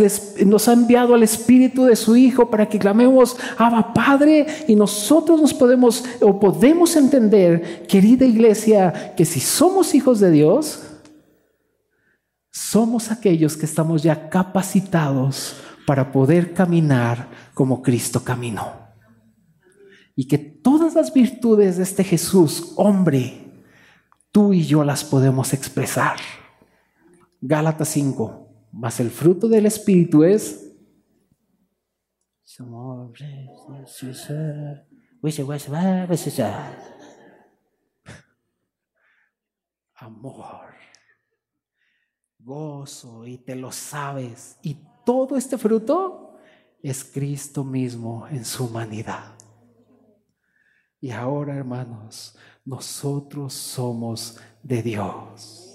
nos 0.46 0.68
ha 0.68 0.74
enviado 0.74 1.16
al 1.16 1.24
espíritu 1.24 1.86
de 1.86 1.96
su 1.96 2.16
Hijo 2.16 2.50
para 2.50 2.70
que 2.70 2.80
clamemos, 2.80 3.36
Abba 3.58 3.94
Padre, 3.94 4.46
y 4.68 4.76
nosotros 4.76 5.42
nos 5.42 5.54
podemos 5.54 6.06
o 6.22 6.40
podemos 6.40 6.96
entender, 6.96 7.86
querida 7.88 8.26
iglesia, 8.26 9.14
que 9.18 9.26
si 9.26 9.40
somos 9.40 9.96
hijos 9.96 10.20
de 10.20 10.32
Dios, 10.32 10.80
somos 12.60 13.10
aquellos 13.10 13.56
que 13.56 13.66
estamos 13.66 14.04
ya 14.04 14.30
capacitados 14.30 15.56
para 15.88 16.12
poder 16.12 16.54
caminar 16.54 17.30
como 17.54 17.82
Cristo 17.82 18.24
caminó. 18.24 18.90
Y 20.14 20.28
que 20.28 20.38
todas 20.38 20.94
las 20.94 21.14
virtudes 21.14 21.78
de 21.78 21.84
este 21.84 22.04
Jesús, 22.04 22.74
hombre, 22.76 23.64
tú 24.32 24.54
y 24.54 24.66
yo 24.66 24.84
las 24.84 25.06
podemos 25.06 25.54
expresar. 25.54 26.18
Gálatas 27.40 27.88
5, 27.90 28.68
más 28.74 29.00
el 29.00 29.10
fruto 29.10 29.48
del 29.48 29.66
Espíritu 29.66 30.24
es... 30.24 30.76
Amor 39.96 40.79
gozo 42.40 43.26
y 43.26 43.38
te 43.38 43.56
lo 43.56 43.72
sabes. 43.72 44.58
Y 44.64 44.78
todo 45.06 45.38
este 45.38 45.58
fruto 45.58 46.38
es 46.82 47.04
Cristo 47.04 47.64
mismo 47.64 48.28
en 48.28 48.46
su 48.46 48.66
humanidad. 48.66 49.36
Y 51.02 51.12
ahora, 51.12 51.56
hermanos, 51.56 52.38
nosotros 52.66 53.54
somos 53.54 54.38
de 54.64 54.82
Dios. 54.84 55.66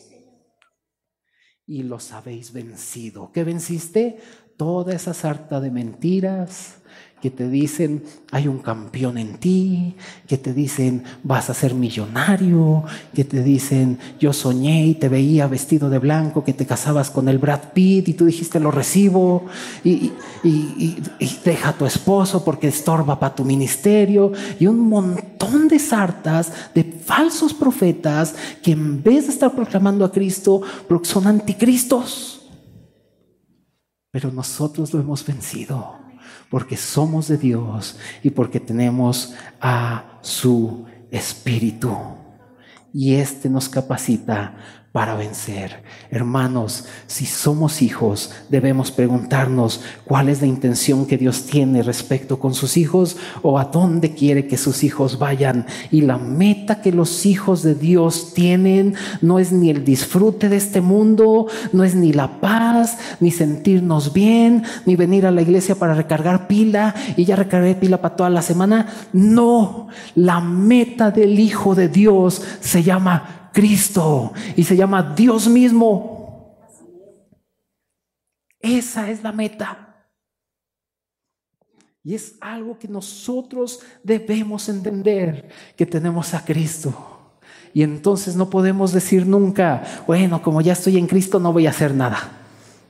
Y 1.67 1.83
los 1.83 2.13
habéis 2.13 2.53
vencido. 2.53 3.33
¿Qué 3.33 3.43
venciste? 3.43 4.19
Toda 4.59 4.95
esa 4.95 5.15
sarta 5.15 5.61
de 5.61 5.71
mentiras, 5.71 6.83
que 7.25 7.31
te 7.31 7.49
dicen 7.49 8.05
hay 8.33 8.49
un 8.49 8.59
campeón 8.59 9.17
en 9.17 9.39
ti, 9.39 9.97
que 10.29 10.37
te 10.37 10.53
dicen 10.53 11.05
vas 11.23 11.49
a 11.49 11.55
ser 11.55 11.73
millonario, 11.73 12.85
que 13.15 13.25
te 13.25 13.43
dicen 13.43 13.99
yo 14.21 14.35
soñé 14.35 14.89
y 14.89 14.95
te 14.97 15.09
veía 15.09 15.47
vestido 15.47 15.89
de 15.89 15.99
blanco, 15.99 16.45
que 16.45 16.53
te 16.53 16.67
casabas 16.67 17.09
con 17.09 17.31
el 17.31 17.39
Brad 17.39 17.73
Pitt 17.73 18.11
y 18.11 18.13
tú 18.13 18.27
dijiste 18.27 18.61
lo 18.61 18.71
recibo 18.71 19.47
y, 19.83 20.13
deja 21.47 21.71
a 21.71 21.73
tu 21.73 21.87
esposo 21.87 22.45
porque 22.45 22.69
estorba 22.69 23.19
para 23.19 23.35
tu 23.35 23.47
ministerio 23.47 24.31
y 24.61 24.67
un 24.67 24.81
montón 24.81 25.67
de 25.69 25.79
sartas 25.79 26.53
de 26.75 26.85
falsos 26.85 27.55
profetas 27.55 28.35
que 28.63 28.73
en 28.73 29.03
vez 29.03 29.29
de 29.29 29.33
estar 29.33 29.55
proclamando 29.55 30.05
a 30.05 30.13
Cristo 30.13 30.61
son 31.05 31.27
anticristos. 31.27 32.43
Pero 34.11 34.31
nosotros 34.31 34.93
lo 34.93 35.01
hemos 35.01 35.25
vencido 35.25 36.04
porque 36.51 36.77
somos 36.77 37.29
de 37.29 37.39
Dios 37.39 37.99
y 38.23 38.31
porque 38.31 38.61
tenemos 38.61 39.35
a 39.61 40.19
su 40.23 40.87
Espíritu. 41.11 41.97
Y 42.93 43.15
este 43.15 43.49
nos 43.49 43.69
capacita 43.69 44.84
para 44.95 45.17
vencer. 45.17 45.83
Hermanos, 46.13 46.85
si 47.09 47.27
somos 47.27 47.83
hijos, 47.83 48.31
debemos 48.49 48.93
preguntarnos 48.93 49.81
cuál 50.05 50.29
es 50.29 50.41
la 50.41 50.47
intención 50.47 51.05
que 51.07 51.19
Dios 51.19 51.47
tiene 51.47 51.83
respecto 51.83 52.39
con 52.39 52.55
sus 52.55 52.77
hijos 52.77 53.17
o 53.43 53.59
a 53.59 53.65
dónde 53.65 54.15
quiere 54.15 54.47
que 54.47 54.57
sus 54.57 54.85
hijos 54.85 55.19
vayan. 55.19 55.67
Y 55.91 56.03
la 56.03 56.17
meta 56.17 56.81
que 56.81 56.93
los 56.93 57.27
hijos 57.27 57.65
de 57.65 57.75
Dios 57.75 58.35
tienen 58.35 58.95
no 59.21 59.41
es 59.41 59.51
ni 59.51 59.69
el 59.69 59.85
disfrute 59.85 60.49
de 60.49 60.59
este 60.59 60.81
mundo, 60.81 61.49
no 61.73 61.83
es 61.83 61.97
ni 61.97 62.13
la 62.13 62.41
paz, 62.41 62.97
ni 63.19 63.33
sentirnos 63.33 64.13
bien, 64.13 64.63
ni 64.87 64.95
venir 64.95 65.27
a 65.27 65.33
la 65.33 65.43
iglesia 65.43 65.75
para 65.75 65.95
recargar 65.95 66.47
pila 66.47 66.95
y 67.17 67.25
ya 67.25 67.35
recargué 67.35 67.75
pila 67.75 68.01
para 68.01 68.15
toda 68.15 68.31
la 68.31 68.43
semana. 68.43 68.87
No, 69.13 69.89
la 70.15 70.41
meta 70.41 71.11
del 71.11 71.41
Hijo 71.41 71.75
de 71.75 71.89
Dios 71.89 72.43
se 72.61 72.85
llama 72.85 73.44
Cristo 73.55 74.35
y 74.57 74.65
se 74.65 74.77
llama 74.77 75.15
Dios 75.17 75.49
mismo. 75.49 76.59
Esa 78.61 79.11
es 79.11 79.23
la 79.23 79.33
meta. 79.33 80.09
Y 82.03 82.15
es 82.15 82.37
algo 82.41 82.79
que 82.79 82.89
nosotros 82.89 83.81
debemos 84.03 84.69
entender, 84.69 85.49
que 85.75 85.87
tenemos 85.87 86.35
a 86.35 86.45
Cristo. 86.45 87.39
Y 87.73 87.83
entonces 87.83 88.37
no 88.37 88.51
podemos 88.51 88.93
decir 88.93 89.27
nunca, 89.27 89.83
bueno, 90.07 90.43
como 90.43 90.61
ya 90.61 90.75
estoy 90.75 90.99
en 90.99 91.07
Cristo, 91.07 91.41
no 91.41 91.53
voy 91.53 91.67
a 91.67 91.71
hacer 91.71 91.95
nada 91.95 92.44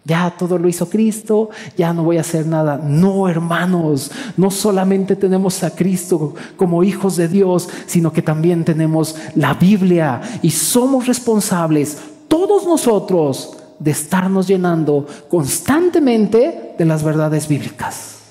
ya 0.04 0.34
todo 0.38 0.58
lo 0.58 0.68
hizo 0.68 0.88
Cristo, 0.88 1.50
ya 1.76 1.92
no 1.92 2.04
voy 2.04 2.18
a 2.18 2.22
hacer 2.22 2.46
nada. 2.46 2.76
No, 2.76 3.28
hermanos, 3.28 4.10
no 4.36 4.50
solamente 4.50 5.16
tenemos 5.16 5.62
a 5.62 5.74
Cristo 5.74 6.34
como 6.56 6.84
hijos 6.84 7.16
de 7.16 7.28
Dios, 7.28 7.68
sino 7.86 8.12
que 8.12 8.22
también 8.22 8.64
tenemos 8.64 9.16
la 9.34 9.54
Biblia 9.54 10.20
y 10.42 10.50
somos 10.50 11.06
responsables, 11.06 11.98
todos 12.28 12.66
nosotros, 12.66 13.56
de 13.78 13.90
estarnos 13.90 14.46
llenando 14.46 15.06
constantemente 15.28 16.74
de 16.78 16.84
las 16.84 17.02
verdades 17.02 17.48
bíblicas. 17.48 18.23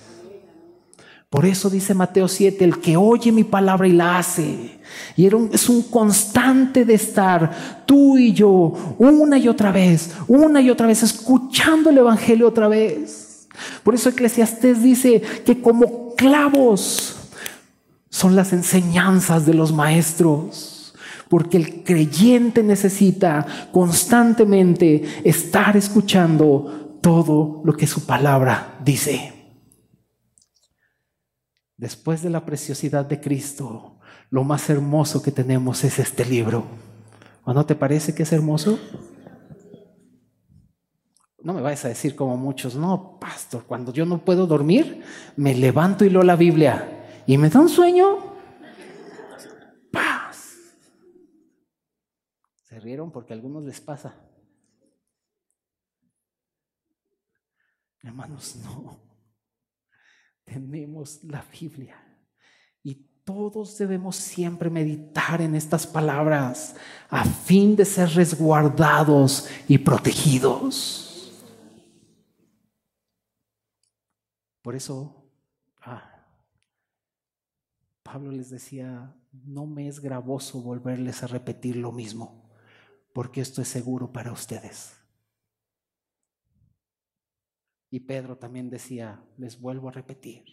Por 1.33 1.47
eso 1.47 1.67
dice 1.67 1.95
Mateo 1.95 2.27
7, 2.27 2.63
el 2.63 2.79
que 2.79 2.95
oye 2.95 3.31
mi 3.31 3.43
palabra 3.43 3.87
y 3.87 3.91
la 3.91 4.19
hace. 4.19 4.77
Y 5.15 5.25
es 5.25 5.67
un 5.67 5.81
constante 5.81 6.85
de 6.85 6.93
estar 6.93 7.83
tú 7.87 8.19
y 8.19 8.33
yo 8.33 8.95
una 8.99 9.39
y 9.39 9.47
otra 9.47 9.71
vez, 9.71 10.11
una 10.27 10.61
y 10.61 10.69
otra 10.69 10.85
vez, 10.85 11.01
escuchando 11.01 11.89
el 11.89 11.97
Evangelio 11.97 12.47
otra 12.47 12.67
vez. 12.67 13.47
Por 13.81 13.95
eso 13.95 14.09
Eclesiastés 14.09 14.83
dice 14.83 15.23
que 15.43 15.59
como 15.59 16.13
clavos 16.13 17.15
son 18.11 18.35
las 18.35 18.53
enseñanzas 18.53 19.47
de 19.47 19.55
los 19.55 19.73
maestros. 19.73 20.93
Porque 21.29 21.57
el 21.57 21.83
creyente 21.83 22.61
necesita 22.61 23.43
constantemente 23.71 25.01
estar 25.23 25.75
escuchando 25.77 26.99
todo 27.01 27.63
lo 27.65 27.73
que 27.73 27.87
su 27.87 28.05
palabra 28.05 28.77
dice. 28.85 29.32
Después 31.83 32.21
de 32.21 32.29
la 32.29 32.45
preciosidad 32.45 33.03
de 33.03 33.19
Cristo, 33.19 33.97
lo 34.29 34.45
más 34.45 34.69
hermoso 34.69 35.21
que 35.21 35.33
tenemos 35.33 35.83
es 35.83 35.99
este 35.99 36.23
libro. 36.23 36.63
¿O 37.43 37.53
no 37.53 37.65
te 37.65 37.75
parece 37.75 38.15
que 38.15 38.23
es 38.23 38.31
hermoso? 38.31 38.79
No 41.41 41.51
me 41.51 41.59
vayas 41.59 41.83
a 41.83 41.89
decir 41.89 42.15
como 42.15 42.37
muchos, 42.37 42.77
no, 42.77 43.19
pastor, 43.19 43.65
cuando 43.65 43.91
yo 43.91 44.05
no 44.05 44.23
puedo 44.23 44.47
dormir, 44.47 45.03
me 45.35 45.53
levanto 45.55 46.05
y 46.05 46.09
leo 46.09 46.23
la 46.23 46.37
Biblia 46.37 47.05
y 47.27 47.37
me 47.37 47.49
da 47.49 47.59
un 47.59 47.67
sueño. 47.67 48.37
Paz. 49.91 50.53
Se 52.61 52.79
rieron 52.79 53.11
porque 53.11 53.33
a 53.33 53.35
algunos 53.35 53.61
les 53.61 53.81
pasa. 53.81 54.15
Hermanos, 58.01 58.55
no 58.63 59.12
tenemos 60.45 61.23
la 61.23 61.45
Biblia. 61.59 61.95
Y 62.83 62.95
todos 63.23 63.77
debemos 63.77 64.15
siempre 64.15 64.69
meditar 64.69 65.41
en 65.41 65.55
estas 65.55 65.87
palabras 65.87 66.75
a 67.09 67.23
fin 67.23 67.75
de 67.75 67.85
ser 67.85 68.09
resguardados 68.09 69.47
y 69.67 69.77
protegidos. 69.77 71.03
Por 74.61 74.75
eso 74.75 75.29
ah, 75.81 76.25
Pablo 78.01 78.31
les 78.31 78.49
decía, 78.49 79.13
no 79.31 79.65
me 79.65 79.87
es 79.87 79.99
gravoso 79.99 80.61
volverles 80.61 81.23
a 81.23 81.27
repetir 81.27 81.75
lo 81.75 81.91
mismo, 81.91 82.49
porque 83.13 83.41
esto 83.41 83.61
es 83.61 83.67
seguro 83.67 84.11
para 84.13 84.31
ustedes. 84.31 85.02
Y 87.93 87.99
Pedro 87.99 88.35
también 88.35 88.71
decía, 88.71 89.21
les 89.37 89.61
vuelvo 89.61 89.87
a 89.87 89.91
repetir. 89.91 90.43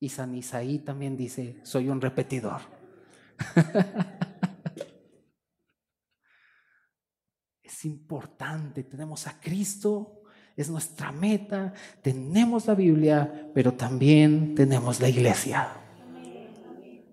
Y 0.00 0.08
San 0.08 0.34
Isaí 0.34 0.80
también 0.80 1.16
dice, 1.16 1.60
soy 1.62 1.88
un 1.88 2.00
repetidor. 2.00 2.60
es 7.62 7.84
importante, 7.84 8.82
tenemos 8.82 9.28
a 9.28 9.38
Cristo, 9.38 10.24
es 10.56 10.68
nuestra 10.68 11.12
meta, 11.12 11.72
tenemos 12.02 12.66
la 12.66 12.74
Biblia, 12.74 13.52
pero 13.54 13.74
también 13.74 14.56
tenemos 14.56 14.98
la 14.98 15.08
iglesia. 15.08 15.68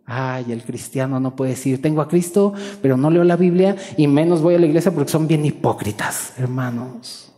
Ay, 0.03 0.51
el 0.51 0.63
cristiano 0.63 1.19
no 1.19 1.35
puede 1.35 1.51
decir, 1.51 1.79
tengo 1.79 2.01
a 2.01 2.07
Cristo, 2.07 2.55
pero 2.81 2.97
no 2.97 3.11
leo 3.11 3.23
la 3.23 3.35
Biblia 3.35 3.75
y 3.97 4.07
menos 4.07 4.41
voy 4.41 4.55
a 4.55 4.59
la 4.59 4.65
iglesia 4.65 4.91
porque 4.91 5.11
son 5.11 5.27
bien 5.27 5.45
hipócritas, 5.45 6.33
hermanos. 6.39 7.31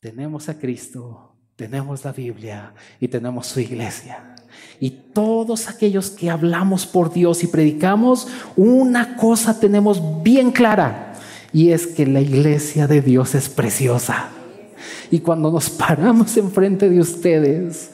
Tenemos 0.00 0.48
a 0.48 0.58
Cristo, 0.58 1.34
tenemos 1.56 2.04
la 2.04 2.12
Biblia 2.12 2.72
y 3.00 3.08
tenemos 3.08 3.48
su 3.48 3.60
iglesia. 3.60 4.36
Y 4.78 4.90
todos 4.90 5.68
aquellos 5.68 6.10
que 6.10 6.30
hablamos 6.30 6.86
por 6.86 7.12
Dios 7.12 7.42
y 7.42 7.48
predicamos, 7.48 8.28
una 8.56 9.16
cosa 9.16 9.58
tenemos 9.58 10.22
bien 10.22 10.52
clara, 10.52 11.14
y 11.52 11.70
es 11.70 11.86
que 11.86 12.06
la 12.06 12.20
iglesia 12.20 12.86
de 12.86 13.02
Dios 13.02 13.34
es 13.34 13.48
preciosa. 13.48 14.30
Y 15.10 15.20
cuando 15.20 15.50
nos 15.50 15.68
paramos 15.70 16.36
enfrente 16.36 16.88
de 16.88 17.00
ustedes, 17.00 17.90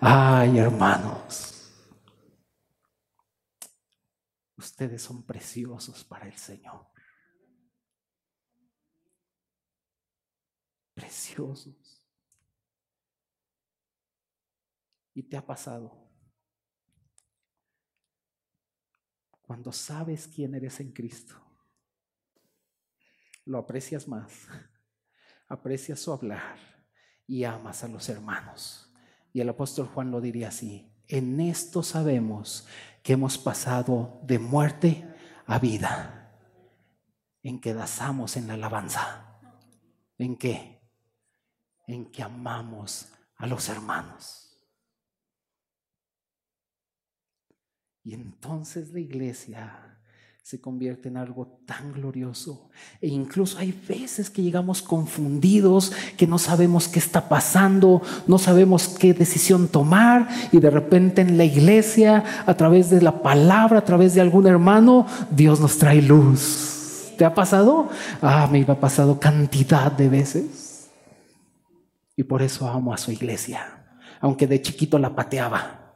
ay 0.00 0.58
hermanos, 0.58 1.72
ustedes 4.56 5.02
son 5.02 5.24
preciosos 5.24 6.04
para 6.04 6.26
el 6.26 6.36
Señor. 6.36 6.86
Preciosos. 10.98 12.04
Y 15.14 15.22
te 15.22 15.36
ha 15.36 15.46
pasado. 15.46 16.08
Cuando 19.42 19.72
sabes 19.72 20.28
quién 20.28 20.54
eres 20.54 20.80
en 20.80 20.92
Cristo, 20.92 21.34
lo 23.44 23.58
aprecias 23.58 24.06
más, 24.06 24.46
aprecias 25.48 26.00
su 26.00 26.12
hablar 26.12 26.58
y 27.26 27.44
amas 27.44 27.82
a 27.84 27.88
los 27.88 28.08
hermanos. 28.08 28.92
Y 29.32 29.40
el 29.40 29.48
apóstol 29.48 29.86
Juan 29.86 30.10
lo 30.10 30.20
diría 30.20 30.48
así, 30.48 30.92
en 31.06 31.40
esto 31.40 31.82
sabemos 31.82 32.66
que 33.02 33.14
hemos 33.14 33.38
pasado 33.38 34.20
de 34.24 34.38
muerte 34.38 35.08
a 35.46 35.58
vida, 35.58 36.38
en 37.42 37.60
que 37.60 37.72
dasamos 37.72 38.36
en 38.36 38.48
la 38.48 38.54
alabanza. 38.54 39.40
¿En 40.18 40.36
qué? 40.36 40.77
En 41.88 42.04
que 42.06 42.22
amamos 42.22 43.08
a 43.36 43.46
los 43.46 43.68
hermanos. 43.68 44.44
Y 48.04 48.14
entonces 48.14 48.92
la 48.92 49.00
iglesia 49.00 49.84
se 50.42 50.60
convierte 50.60 51.08
en 51.08 51.18
algo 51.18 51.60
tan 51.66 51.92
glorioso. 51.92 52.70
E 53.02 53.08
incluso 53.08 53.58
hay 53.58 53.72
veces 53.86 54.30
que 54.30 54.42
llegamos 54.42 54.80
confundidos, 54.80 55.92
que 56.16 56.26
no 56.26 56.38
sabemos 56.38 56.88
qué 56.88 56.98
está 56.98 57.28
pasando, 57.28 58.00
no 58.26 58.38
sabemos 58.38 58.88
qué 58.88 59.12
decisión 59.12 59.68
tomar 59.68 60.28
y 60.52 60.58
de 60.58 60.70
repente 60.70 61.20
en 61.20 61.36
la 61.36 61.44
iglesia, 61.44 62.24
a 62.46 62.54
través 62.54 62.88
de 62.88 63.02
la 63.02 63.20
palabra, 63.20 63.80
a 63.80 63.84
través 63.84 64.14
de 64.14 64.22
algún 64.22 64.46
hermano, 64.46 65.06
Dios 65.30 65.60
nos 65.60 65.76
trae 65.76 66.00
luz. 66.00 67.12
¿Te 67.18 67.26
ha 67.26 67.34
pasado? 67.34 67.90
Ah, 68.22 68.48
me 68.50 68.62
ha 68.62 68.80
pasado 68.80 69.20
cantidad 69.20 69.92
de 69.92 70.08
veces. 70.08 70.67
Y 72.18 72.24
por 72.24 72.42
eso 72.42 72.66
amo 72.66 72.92
a 72.92 72.98
su 72.98 73.12
iglesia, 73.12 73.96
aunque 74.20 74.48
de 74.48 74.60
chiquito 74.60 74.98
la 74.98 75.14
pateaba. 75.14 75.94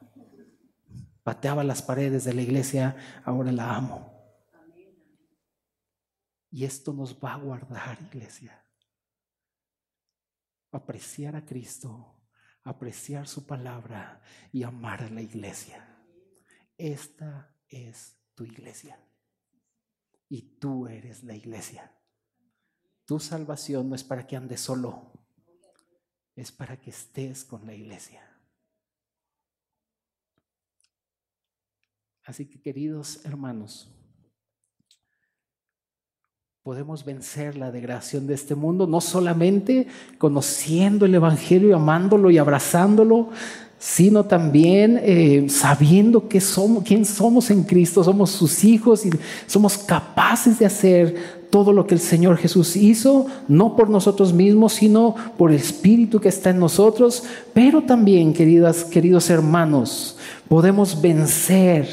Pateaba 1.24 1.64
las 1.64 1.82
paredes 1.82 2.22
de 2.22 2.32
la 2.32 2.42
iglesia, 2.42 2.94
ahora 3.24 3.50
la 3.50 3.74
amo. 3.74 4.38
Y 6.48 6.64
esto 6.64 6.92
nos 6.92 7.18
va 7.18 7.34
a 7.34 7.38
guardar, 7.38 7.98
iglesia. 8.02 8.64
Apreciar 10.70 11.34
a 11.34 11.44
Cristo, 11.44 12.22
apreciar 12.62 13.26
su 13.26 13.44
palabra 13.44 14.22
y 14.52 14.62
amar 14.62 15.02
a 15.02 15.10
la 15.10 15.22
iglesia. 15.22 15.84
Esta 16.78 17.52
es 17.68 18.16
tu 18.36 18.44
iglesia. 18.44 18.96
y 20.28 20.56
tú 20.60 20.86
eres 20.86 21.24
la 21.24 21.34
iglesia. 21.34 21.92
Tu 23.06 23.18
salvación 23.18 23.88
no 23.88 23.96
es 23.96 24.04
para 24.04 24.24
que 24.24 24.36
andes 24.36 24.60
solo, 24.60 25.21
es 26.42 26.50
para 26.50 26.76
que 26.76 26.90
estés 26.90 27.44
con 27.44 27.64
la 27.66 27.72
iglesia. 27.72 28.28
Así 32.24 32.46
que 32.46 32.60
queridos 32.60 33.24
hermanos, 33.24 33.88
podemos 36.62 37.04
vencer 37.04 37.56
la 37.56 37.72
degradación 37.72 38.28
de 38.28 38.34
este 38.34 38.54
mundo, 38.54 38.86
no 38.86 39.00
solamente 39.00 39.88
conociendo 40.16 41.06
el 41.06 41.14
Evangelio, 41.16 41.74
amándolo 41.74 42.30
y 42.30 42.38
abrazándolo, 42.38 43.30
sino 43.80 44.26
también 44.26 45.00
eh, 45.02 45.46
sabiendo 45.48 46.28
que 46.28 46.40
somos, 46.40 46.84
quién 46.84 47.04
somos 47.04 47.50
en 47.50 47.64
Cristo, 47.64 48.04
somos 48.04 48.30
sus 48.30 48.62
hijos 48.62 49.04
y 49.04 49.10
somos 49.48 49.76
capaces 49.76 50.60
de 50.60 50.66
hacer 50.66 51.16
todo 51.50 51.72
lo 51.72 51.84
que 51.84 51.94
el 51.94 52.00
Señor 52.00 52.36
Jesús 52.36 52.76
hizo, 52.76 53.26
no 53.48 53.74
por 53.74 53.90
nosotros 53.90 54.32
mismos, 54.32 54.74
sino 54.74 55.16
por 55.36 55.50
el 55.50 55.56
Espíritu 55.56 56.20
que 56.20 56.28
está 56.28 56.50
en 56.50 56.60
nosotros, 56.60 57.24
pero 57.52 57.82
también, 57.82 58.32
queridas, 58.32 58.84
queridos 58.84 59.30
hermanos, 59.30 60.16
podemos 60.46 61.02
vencer 61.02 61.88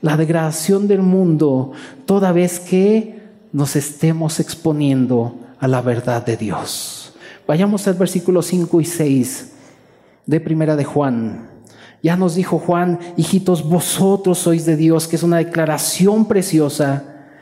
la 0.00 0.16
degradación 0.16 0.88
del 0.88 1.02
mundo 1.02 1.70
toda 2.06 2.32
vez 2.32 2.58
que 2.58 3.17
nos 3.58 3.74
estemos 3.74 4.38
exponiendo 4.38 5.34
a 5.58 5.66
la 5.66 5.80
verdad 5.80 6.24
de 6.24 6.36
Dios. 6.36 7.12
Vayamos 7.44 7.88
al 7.88 7.94
versículo 7.94 8.40
5 8.40 8.80
y 8.80 8.84
6 8.84 9.52
de 10.26 10.38
Primera 10.38 10.76
de 10.76 10.84
Juan. 10.84 11.50
Ya 12.00 12.14
nos 12.14 12.36
dijo 12.36 12.60
Juan, 12.60 13.00
hijitos, 13.16 13.68
vosotros 13.68 14.38
sois 14.38 14.64
de 14.64 14.76
Dios, 14.76 15.08
que 15.08 15.16
es 15.16 15.24
una 15.24 15.38
declaración 15.38 16.28
preciosa. 16.28 17.32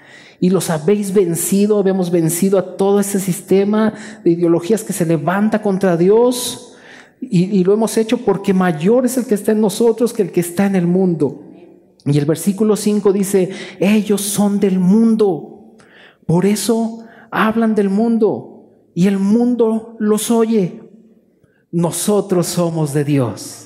Y 0.40 0.48
los 0.48 0.70
habéis 0.70 1.12
vencido, 1.12 1.78
habíamos 1.78 2.10
vencido 2.10 2.58
a 2.58 2.78
todo 2.78 2.98
ese 2.98 3.20
sistema 3.20 3.92
de 4.24 4.30
ideologías 4.30 4.84
que 4.84 4.94
se 4.94 5.04
levanta 5.04 5.60
contra 5.60 5.98
Dios. 5.98 6.78
Y, 7.20 7.44
y 7.58 7.62
lo 7.62 7.74
hemos 7.74 7.94
hecho 7.98 8.16
porque 8.16 8.54
mayor 8.54 9.04
es 9.04 9.18
el 9.18 9.26
que 9.26 9.34
está 9.34 9.52
en 9.52 9.60
nosotros 9.60 10.14
que 10.14 10.22
el 10.22 10.32
que 10.32 10.40
está 10.40 10.64
en 10.64 10.76
el 10.76 10.86
mundo. 10.86 11.42
Y 12.06 12.16
el 12.16 12.24
versículo 12.24 12.74
5 12.74 13.12
dice, 13.12 13.50
ellos 13.80 14.22
son 14.22 14.58
del 14.58 14.78
mundo. 14.78 15.55
Por 16.26 16.44
eso 16.44 17.04
hablan 17.30 17.74
del 17.74 17.88
mundo 17.88 18.90
y 18.94 19.06
el 19.06 19.18
mundo 19.18 19.96
los 19.98 20.30
oye. 20.30 20.82
Nosotros 21.70 22.46
somos 22.46 22.92
de 22.92 23.04
Dios. 23.04 23.65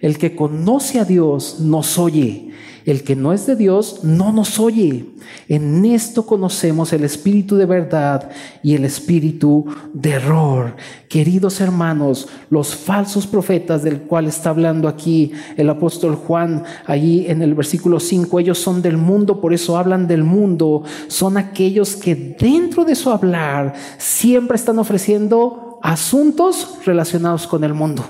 El 0.00 0.16
que 0.16 0.34
conoce 0.34 0.98
a 0.98 1.04
Dios 1.04 1.60
nos 1.60 1.98
oye. 1.98 2.50
El 2.86 3.04
que 3.04 3.14
no 3.14 3.34
es 3.34 3.46
de 3.46 3.56
Dios 3.56 4.00
no 4.02 4.32
nos 4.32 4.58
oye. 4.58 5.04
En 5.48 5.84
esto 5.84 6.24
conocemos 6.24 6.92
el 6.94 7.04
espíritu 7.04 7.56
de 7.56 7.66
verdad 7.66 8.30
y 8.62 8.74
el 8.74 8.86
espíritu 8.86 9.66
de 9.92 10.12
error. 10.12 10.76
Queridos 11.08 11.60
hermanos, 11.60 12.28
los 12.48 12.74
falsos 12.74 13.26
profetas 13.26 13.82
del 13.82 14.00
cual 14.02 14.26
está 14.26 14.50
hablando 14.50 14.88
aquí 14.88 15.32
el 15.58 15.68
apóstol 15.68 16.14
Juan, 16.14 16.64
allí 16.86 17.26
en 17.28 17.42
el 17.42 17.54
versículo 17.54 18.00
5, 18.00 18.40
ellos 18.40 18.58
son 18.58 18.80
del 18.80 18.96
mundo, 18.96 19.42
por 19.42 19.52
eso 19.52 19.76
hablan 19.76 20.06
del 20.08 20.24
mundo. 20.24 20.82
Son 21.08 21.36
aquellos 21.36 21.96
que 21.96 22.14
dentro 22.14 22.86
de 22.86 22.94
su 22.94 23.10
hablar 23.10 23.74
siempre 23.98 24.56
están 24.56 24.78
ofreciendo 24.78 25.78
asuntos 25.82 26.78
relacionados 26.86 27.46
con 27.46 27.62
el 27.62 27.74
mundo. 27.74 28.04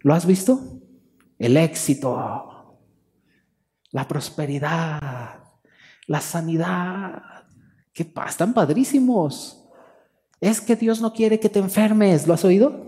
¿Lo 0.00 0.14
has 0.14 0.26
visto? 0.26 0.75
El 1.38 1.56
éxito, 1.56 2.78
la 3.90 4.08
prosperidad, 4.08 5.44
la 6.06 6.20
sanidad. 6.20 7.22
¿Qué? 7.92 8.10
Están 8.26 8.54
padrísimos. 8.54 9.64
Es 10.40 10.60
que 10.60 10.76
Dios 10.76 11.00
no 11.00 11.12
quiere 11.12 11.40
que 11.40 11.48
te 11.48 11.58
enfermes. 11.58 12.26
¿Lo 12.26 12.34
has 12.34 12.44
oído? 12.44 12.86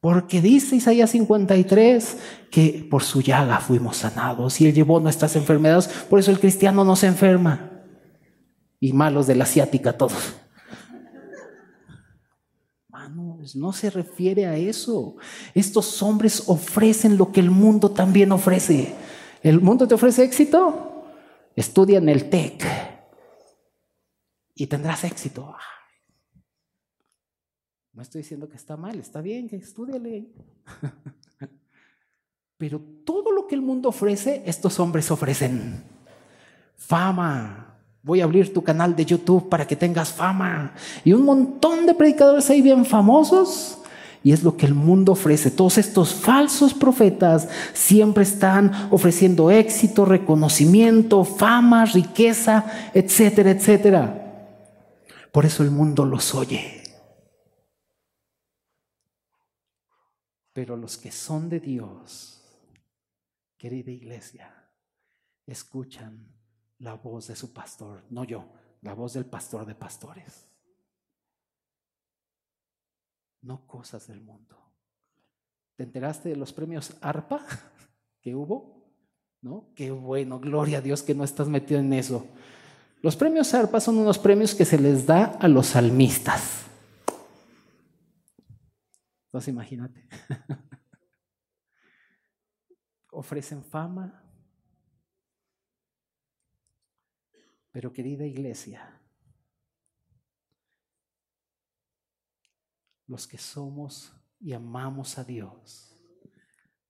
Porque 0.00 0.42
dice 0.42 0.76
Isaías 0.76 1.10
53 1.12 2.18
que 2.50 2.86
por 2.90 3.02
su 3.02 3.22
llaga 3.22 3.60
fuimos 3.60 3.96
sanados 3.96 4.60
y 4.60 4.66
Él 4.66 4.74
llevó 4.74 5.00
nuestras 5.00 5.34
enfermedades. 5.36 5.88
Por 5.88 6.20
eso 6.20 6.30
el 6.30 6.38
cristiano 6.38 6.84
no 6.84 6.96
se 6.96 7.06
enferma. 7.06 7.70
Y 8.78 8.92
malos 8.92 9.26
de 9.26 9.36
la 9.36 9.44
asiática 9.44 9.96
todos. 9.96 10.34
No 13.54 13.72
se 13.72 13.90
refiere 13.90 14.46
a 14.46 14.56
eso. 14.56 15.16
Estos 15.54 16.02
hombres 16.02 16.44
ofrecen 16.46 17.18
lo 17.18 17.30
que 17.32 17.40
el 17.40 17.50
mundo 17.50 17.90
también 17.90 18.32
ofrece. 18.32 18.94
¿El 19.42 19.60
mundo 19.60 19.86
te 19.86 19.94
ofrece 19.94 20.24
éxito? 20.24 21.04
Estudia 21.54 21.98
en 21.98 22.08
el 22.08 22.30
TEC 22.30 22.64
y 24.54 24.66
tendrás 24.66 25.04
éxito. 25.04 25.54
No 27.92 28.02
estoy 28.02 28.22
diciendo 28.22 28.48
que 28.48 28.56
está 28.56 28.76
mal, 28.76 28.98
está 28.98 29.20
bien, 29.20 29.48
que 29.48 29.56
estudiale. 29.56 30.32
Pero 32.56 32.80
todo 33.04 33.30
lo 33.30 33.46
que 33.46 33.54
el 33.54 33.62
mundo 33.62 33.90
ofrece, 33.90 34.42
estos 34.46 34.80
hombres 34.80 35.10
ofrecen. 35.10 35.84
Fama. 36.76 37.63
Voy 38.04 38.20
a 38.20 38.24
abrir 38.24 38.52
tu 38.52 38.62
canal 38.62 38.94
de 38.94 39.06
YouTube 39.06 39.48
para 39.48 39.66
que 39.66 39.76
tengas 39.76 40.12
fama. 40.12 40.74
Y 41.04 41.14
un 41.14 41.22
montón 41.22 41.86
de 41.86 41.94
predicadores 41.94 42.50
ahí 42.50 42.60
bien 42.60 42.84
famosos 42.84 43.78
y 44.22 44.32
es 44.32 44.42
lo 44.42 44.58
que 44.58 44.66
el 44.66 44.74
mundo 44.74 45.12
ofrece. 45.12 45.50
Todos 45.50 45.78
estos 45.78 46.12
falsos 46.12 46.74
profetas 46.74 47.48
siempre 47.72 48.24
están 48.24 48.88
ofreciendo 48.90 49.50
éxito, 49.50 50.04
reconocimiento, 50.04 51.24
fama, 51.24 51.86
riqueza, 51.86 52.90
etcétera, 52.92 53.52
etcétera. 53.52 54.20
Por 55.32 55.46
eso 55.46 55.62
el 55.62 55.70
mundo 55.70 56.04
los 56.04 56.34
oye. 56.34 56.82
Pero 60.52 60.76
los 60.76 60.98
que 60.98 61.10
son 61.10 61.48
de 61.48 61.58
Dios, 61.58 62.42
querida 63.56 63.90
iglesia, 63.90 64.54
escuchan 65.46 66.33
la 66.84 66.94
voz 66.94 67.26
de 67.26 67.36
su 67.36 67.52
pastor, 67.52 68.04
no 68.10 68.24
yo, 68.24 68.44
la 68.82 68.94
voz 68.94 69.14
del 69.14 69.24
pastor 69.24 69.66
de 69.66 69.74
pastores 69.74 70.48
no 73.44 73.66
cosas 73.66 74.06
del 74.06 74.20
mundo. 74.20 74.56
¿Te 75.76 75.84
enteraste 75.84 76.30
de 76.30 76.36
los 76.36 76.52
premios 76.52 76.96
ARPA 77.00 77.44
que 78.20 78.34
hubo? 78.34 78.82
¿No? 79.42 79.72
Qué 79.74 79.90
bueno, 79.90 80.40
gloria 80.40 80.78
a 80.78 80.80
Dios 80.80 81.02
que 81.02 81.14
no 81.14 81.24
estás 81.24 81.48
metido 81.48 81.80
en 81.80 81.92
eso. 81.92 82.26
Los 83.02 83.16
premios 83.16 83.52
ARPA 83.52 83.80
son 83.80 83.98
unos 83.98 84.18
premios 84.18 84.54
que 84.54 84.64
se 84.64 84.78
les 84.78 85.06
da 85.06 85.24
a 85.24 85.48
los 85.48 85.66
salmistas. 85.66 86.64
Entonces 89.26 89.48
imagínate. 89.48 90.08
Ofrecen 93.10 93.62
fama. 93.62 94.23
Pero 97.74 97.92
querida 97.92 98.24
iglesia, 98.24 98.88
los 103.08 103.26
que 103.26 103.36
somos 103.36 104.12
y 104.38 104.52
amamos 104.52 105.18
a 105.18 105.24
Dios, 105.24 105.92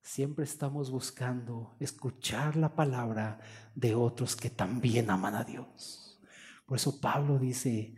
siempre 0.02 0.44
estamos 0.44 0.90
buscando 0.90 1.74
escuchar 1.80 2.56
la 2.56 2.74
palabra 2.76 3.40
de 3.74 3.94
otros 3.94 4.36
que 4.36 4.50
también 4.50 5.08
aman 5.08 5.36
a 5.36 5.44
Dios. 5.44 6.20
Por 6.66 6.76
eso 6.76 7.00
Pablo 7.00 7.38
dice, 7.38 7.94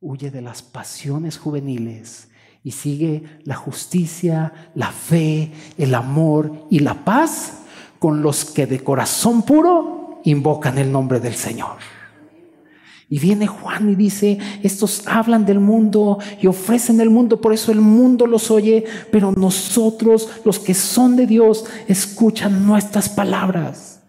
huye 0.00 0.30
de 0.30 0.40
las 0.40 0.62
pasiones 0.62 1.36
juveniles 1.36 2.30
y 2.62 2.70
sigue 2.70 3.38
la 3.44 3.56
justicia, 3.56 4.72
la 4.74 4.92
fe, 4.92 5.52
el 5.76 5.94
amor 5.94 6.68
y 6.70 6.78
la 6.78 7.04
paz 7.04 7.64
con 7.98 8.22
los 8.22 8.46
que 8.46 8.66
de 8.66 8.82
corazón 8.82 9.42
puro 9.42 10.22
invocan 10.24 10.78
el 10.78 10.90
nombre 10.90 11.20
del 11.20 11.34
Señor. 11.34 11.76
Y 13.14 13.20
viene 13.20 13.46
Juan 13.46 13.90
y 13.90 13.94
dice, 13.94 14.38
estos 14.64 15.04
hablan 15.06 15.46
del 15.46 15.60
mundo 15.60 16.18
y 16.42 16.48
ofrecen 16.48 17.00
el 17.00 17.10
mundo, 17.10 17.40
por 17.40 17.52
eso 17.52 17.70
el 17.70 17.80
mundo 17.80 18.26
los 18.26 18.50
oye, 18.50 18.86
pero 19.12 19.30
nosotros, 19.30 20.28
los 20.44 20.58
que 20.58 20.74
son 20.74 21.14
de 21.14 21.28
Dios, 21.28 21.64
escuchan 21.86 22.66
nuestras 22.66 23.08
palabras. 23.08 24.00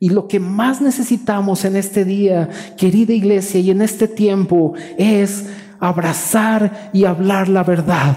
Y 0.00 0.08
lo 0.08 0.28
que 0.28 0.40
más 0.40 0.80
necesitamos 0.80 1.66
en 1.66 1.76
este 1.76 2.06
día, 2.06 2.48
querida 2.78 3.12
iglesia, 3.12 3.60
y 3.60 3.70
en 3.70 3.82
este 3.82 4.08
tiempo, 4.08 4.72
es 4.96 5.44
abrazar 5.78 6.88
y 6.94 7.04
hablar 7.04 7.50
la 7.50 7.64
verdad. 7.64 8.16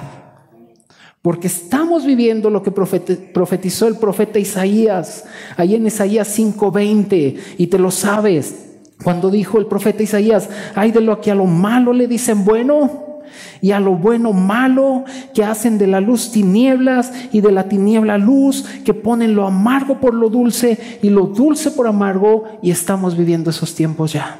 Porque 1.21 1.47
estamos 1.47 2.05
viviendo 2.05 2.49
lo 2.49 2.63
que 2.63 2.71
profetizó 2.71 3.89
el 3.89 3.97
profeta 3.97 4.39
Isaías, 4.39 5.25
ahí 5.57 5.75
en 5.75 5.87
Isaías 5.87 6.29
5:20, 6.29 7.35
y 7.57 7.67
te 7.67 7.77
lo 7.77 7.91
sabes. 7.91 8.68
Cuando 9.03 9.31
dijo 9.31 9.57
el 9.59 9.67
profeta 9.67 10.03
Isaías, 10.03 10.49
ay 10.75 10.91
de 10.91 11.01
lo 11.01 11.21
que 11.21 11.31
a 11.31 11.35
lo 11.35 11.45
malo 11.45 11.93
le 11.93 12.07
dicen 12.07 12.43
bueno 12.43 13.21
y 13.61 13.71
a 13.71 13.79
lo 13.79 13.95
bueno 13.95 14.33
malo, 14.33 15.05
que 15.33 15.43
hacen 15.43 15.77
de 15.77 15.87
la 15.87 16.01
luz 16.01 16.31
tinieblas 16.31 17.11
y 17.31 17.41
de 17.41 17.51
la 17.51 17.69
tiniebla 17.69 18.17
luz, 18.17 18.65
que 18.83 18.93
ponen 18.93 19.35
lo 19.35 19.45
amargo 19.45 19.99
por 19.99 20.13
lo 20.13 20.29
dulce 20.29 20.99
y 21.01 21.09
lo 21.09 21.27
dulce 21.27 21.71
por 21.71 21.87
amargo 21.87 22.59
y 22.61 22.71
estamos 22.71 23.17
viviendo 23.17 23.49
esos 23.49 23.75
tiempos 23.75 24.13
ya. 24.13 24.39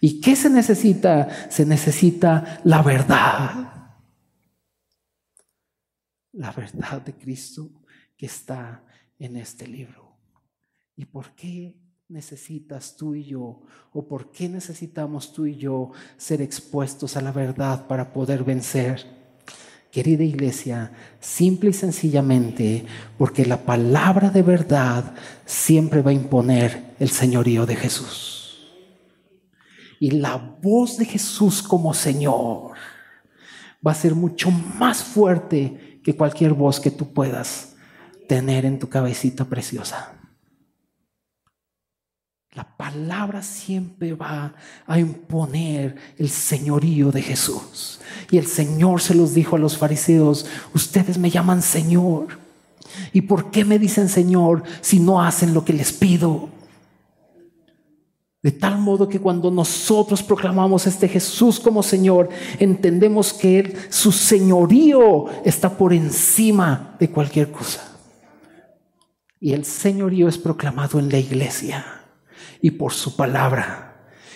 ¿Y 0.00 0.20
qué 0.20 0.36
se 0.36 0.50
necesita? 0.50 1.28
Se 1.50 1.66
necesita 1.66 2.60
la 2.64 2.82
verdad. 2.82 3.98
La 6.32 6.50
verdad 6.50 7.02
de 7.02 7.12
Cristo 7.14 7.70
que 8.16 8.26
está 8.26 8.82
en 9.18 9.36
este 9.36 9.66
libro. 9.66 10.16
¿Y 10.96 11.04
por 11.04 11.32
qué 11.32 11.81
necesitas 12.12 12.96
tú 12.96 13.14
y 13.14 13.24
yo? 13.24 13.62
¿O 13.92 14.06
por 14.06 14.30
qué 14.30 14.48
necesitamos 14.48 15.32
tú 15.32 15.46
y 15.46 15.56
yo 15.56 15.90
ser 16.16 16.42
expuestos 16.42 17.16
a 17.16 17.22
la 17.22 17.32
verdad 17.32 17.86
para 17.86 18.12
poder 18.12 18.44
vencer? 18.44 19.04
Querida 19.90 20.22
iglesia, 20.22 20.92
simple 21.20 21.70
y 21.70 21.72
sencillamente 21.72 22.84
porque 23.18 23.44
la 23.44 23.64
palabra 23.64 24.30
de 24.30 24.42
verdad 24.42 25.14
siempre 25.44 26.02
va 26.02 26.10
a 26.10 26.14
imponer 26.14 26.94
el 26.98 27.10
señorío 27.10 27.66
de 27.66 27.76
Jesús 27.76 28.42
y 30.02 30.10
la 30.10 30.36
voz 30.36 30.96
de 30.96 31.04
Jesús 31.04 31.62
como 31.62 31.94
Señor 31.94 32.72
va 33.86 33.92
a 33.92 33.94
ser 33.94 34.14
mucho 34.14 34.50
más 34.50 35.04
fuerte 35.04 36.00
que 36.02 36.16
cualquier 36.16 36.54
voz 36.54 36.80
que 36.80 36.90
tú 36.90 37.12
puedas 37.12 37.76
tener 38.28 38.64
en 38.64 38.78
tu 38.78 38.88
cabecita 38.88 39.44
preciosa. 39.44 40.21
La 42.54 42.64
palabra 42.64 43.42
siempre 43.42 44.12
va 44.12 44.54
a 44.86 44.98
imponer 44.98 45.96
el 46.18 46.28
señorío 46.28 47.10
de 47.10 47.22
Jesús. 47.22 48.00
Y 48.30 48.36
el 48.36 48.46
Señor 48.46 49.00
se 49.00 49.14
los 49.14 49.32
dijo 49.32 49.56
a 49.56 49.58
los 49.58 49.78
fariseos, 49.78 50.44
ustedes 50.74 51.16
me 51.16 51.30
llaman 51.30 51.62
Señor. 51.62 52.38
¿Y 53.14 53.22
por 53.22 53.50
qué 53.50 53.64
me 53.64 53.78
dicen 53.78 54.10
Señor 54.10 54.64
si 54.82 55.00
no 55.00 55.22
hacen 55.22 55.54
lo 55.54 55.64
que 55.64 55.72
les 55.72 55.92
pido? 55.92 56.50
De 58.42 58.50
tal 58.50 58.76
modo 58.76 59.08
que 59.08 59.20
cuando 59.20 59.50
nosotros 59.50 60.22
proclamamos 60.22 60.86
este 60.86 61.08
Jesús 61.08 61.58
como 61.58 61.82
Señor, 61.82 62.28
entendemos 62.58 63.32
que 63.32 63.60
Él, 63.60 63.76
su 63.88 64.12
señorío 64.12 65.26
está 65.44 65.70
por 65.70 65.94
encima 65.94 66.96
de 66.98 67.08
cualquier 67.08 67.50
cosa. 67.50 67.96
Y 69.40 69.54
el 69.54 69.64
señorío 69.64 70.28
es 70.28 70.36
proclamado 70.36 70.98
en 70.98 71.08
la 71.08 71.18
iglesia 71.18 72.01
y 72.62 72.70
por 72.70 72.92
su 72.92 73.16
palabra. 73.16 73.92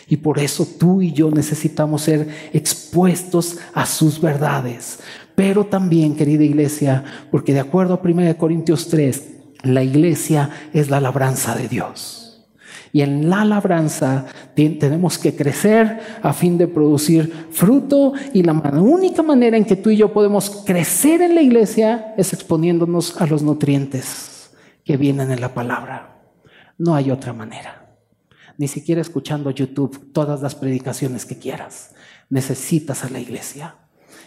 Y 0.08 0.18
por 0.18 0.38
eso 0.38 0.66
tú 0.78 1.00
y 1.00 1.12
yo 1.12 1.30
necesitamos 1.30 2.02
ser 2.02 2.28
expuestos 2.52 3.56
a 3.72 3.86
sus 3.86 4.20
verdades. 4.20 5.00
Pero 5.34 5.66
también, 5.66 6.14
querida 6.14 6.44
iglesia, 6.44 7.04
porque 7.30 7.52
de 7.52 7.60
acuerdo 7.60 7.94
a 7.94 8.00
1 8.06 8.36
Corintios 8.36 8.88
3, 8.88 9.22
la 9.62 9.82
iglesia 9.82 10.50
es 10.72 10.90
la 10.90 11.00
labranza 11.00 11.54
de 11.56 11.68
Dios. 11.68 12.22
Y 12.92 13.02
en 13.02 13.28
la 13.28 13.44
labranza 13.44 14.26
tenemos 14.54 15.18
que 15.18 15.34
crecer 15.34 16.00
a 16.22 16.32
fin 16.32 16.56
de 16.56 16.66
producir 16.66 17.48
fruto 17.50 18.14
y 18.32 18.42
la 18.42 18.52
única 18.52 19.22
manera 19.22 19.56
en 19.56 19.66
que 19.66 19.76
tú 19.76 19.90
y 19.90 19.96
yo 19.96 20.12
podemos 20.12 20.62
crecer 20.64 21.20
en 21.20 21.34
la 21.34 21.42
iglesia 21.42 22.14
es 22.16 22.32
exponiéndonos 22.32 23.20
a 23.20 23.26
los 23.26 23.42
nutrientes 23.42 24.50
que 24.84 24.96
vienen 24.96 25.30
en 25.30 25.40
la 25.40 25.52
palabra. 25.52 26.22
No 26.78 26.94
hay 26.94 27.10
otra 27.10 27.34
manera. 27.34 27.85
Ni 28.58 28.68
siquiera 28.68 29.00
escuchando 29.00 29.50
YouTube 29.50 30.12
todas 30.12 30.40
las 30.42 30.54
predicaciones 30.54 31.24
que 31.24 31.38
quieras. 31.38 31.94
Necesitas 32.30 33.04
a 33.04 33.10
la 33.10 33.20
iglesia 33.20 33.76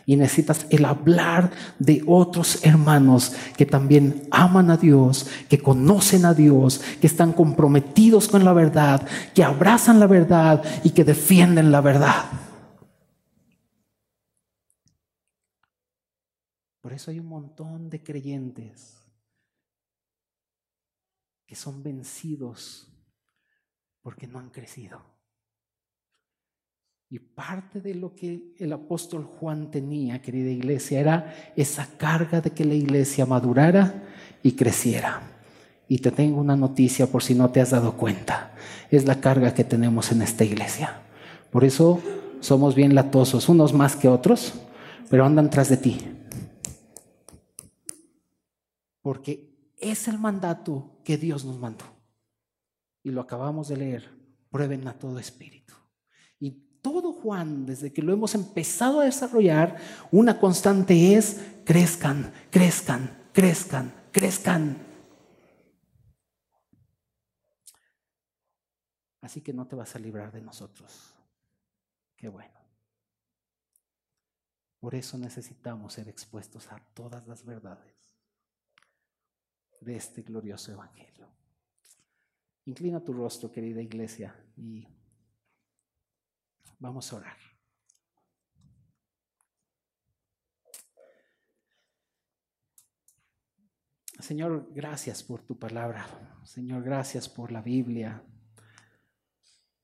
y 0.06 0.16
necesitas 0.16 0.66
el 0.72 0.86
hablar 0.86 1.52
de 1.78 2.04
otros 2.08 2.66
hermanos 2.66 3.34
que 3.56 3.66
también 3.66 4.28
aman 4.32 4.72
a 4.72 4.78
Dios, 4.78 5.28
que 5.48 5.60
conocen 5.60 6.26
a 6.26 6.34
Dios, 6.34 6.82
que 7.00 7.08
están 7.08 7.32
comprometidos 7.32 8.28
con 8.28 8.44
la 8.44 8.54
verdad, 8.54 9.08
que 9.36 9.44
abrazan 9.44 10.00
la 10.00 10.08
verdad 10.08 10.64
y 10.84 10.92
que 10.92 11.04
defienden 11.04 11.72
la 11.72 11.82
verdad. 11.82 12.26
Por 16.82 16.94
eso 16.94 17.12
hay 17.12 17.20
un 17.20 17.28
montón 17.28 17.92
de 17.92 18.02
creyentes 18.02 18.98
que 21.46 21.56
son 21.56 21.84
vencidos 21.84 22.89
porque 24.02 24.28
no 24.28 24.40
han 24.40 24.50
crecido. 24.50 25.02
Y 27.12 27.18
parte 27.18 27.82
de 27.82 27.96
lo 27.96 28.14
que 28.14 28.54
el 28.60 28.72
apóstol 28.72 29.24
Juan 29.24 29.72
tenía, 29.72 30.22
querida 30.22 30.52
iglesia, 30.52 31.00
era 31.00 31.54
esa 31.56 31.88
carga 31.98 32.40
de 32.40 32.52
que 32.52 32.66
la 32.66 32.76
iglesia 32.76 33.26
madurara 33.26 34.04
y 34.44 34.52
creciera. 34.52 35.22
Y 35.88 36.00
te 36.00 36.12
tengo 36.12 36.40
una 36.40 36.56
noticia 36.56 37.08
por 37.08 37.24
si 37.24 37.34
no 37.34 37.50
te 37.50 37.62
has 37.62 37.72
dado 37.72 37.98
cuenta. 37.98 38.54
Es 38.92 39.06
la 39.06 39.20
carga 39.20 39.56
que 39.56 39.64
tenemos 39.64 40.12
en 40.12 40.22
esta 40.22 40.44
iglesia. 40.44 41.02
Por 41.50 41.64
eso 41.64 42.00
somos 42.42 42.76
bien 42.76 42.94
latosos, 42.94 43.50
unos 43.50 43.74
más 43.74 43.96
que 43.96 44.08
otros, 44.08 44.54
pero 45.10 45.26
andan 45.26 45.50
tras 45.50 45.70
de 45.70 45.78
ti. 45.78 45.98
Porque 49.02 49.74
es 49.80 50.08
el 50.08 50.20
mandato 50.20 51.02
que 51.04 51.18
Dios 51.18 51.44
nos 51.44 51.58
mandó. 51.58 51.99
Y 53.04 53.12
lo 53.12 53.22
acabamos 53.22 53.68
de 53.70 53.78
leer. 53.78 54.10
Prueben 54.50 54.88
a 54.88 54.94
todo 54.98 55.20
espíritu 55.20 55.70
todo 56.82 57.12
Juan, 57.14 57.66
desde 57.66 57.92
que 57.92 58.02
lo 58.02 58.14
hemos 58.14 58.36
empezado 58.36 59.02
a 59.02 59.06
desarrollar, 59.06 59.78
una 60.12 60.40
constante 60.40 61.16
es 61.16 61.40
crezcan, 61.66 62.34
crezcan, 62.50 63.30
crezcan, 63.34 63.94
crezcan. 64.12 64.78
Así 69.22 69.42
que 69.42 69.54
no 69.54 69.68
te 69.68 69.76
vas 69.76 69.96
a 69.96 70.00
librar 70.00 70.32
de 70.32 70.42
nosotros. 70.42 71.14
Qué 72.16 72.30
bueno. 72.30 72.58
Por 74.80 74.96
eso 74.96 75.18
necesitamos 75.18 75.94
ser 75.94 76.08
expuestos 76.08 76.72
a 76.72 76.80
todas 76.94 77.28
las 77.28 77.44
verdades 77.44 77.94
de 79.82 79.98
este 79.98 80.22
glorioso 80.22 80.72
Evangelio. 80.72 81.28
Inclina 82.70 83.04
tu 83.04 83.14
rostro, 83.14 83.52
querida 83.52 83.82
iglesia, 83.82 84.36
y 84.56 84.86
Vamos 86.80 87.12
a 87.12 87.18
orar. 87.18 87.38
Señor, 94.20 94.70
gracias 94.74 95.24
por 95.24 95.42
tu 95.42 95.58
palabra. 95.60 96.06
Señor, 96.46 96.84
gracias 96.84 97.28
por 97.28 97.52
la 97.52 97.62
Biblia. 97.62 98.24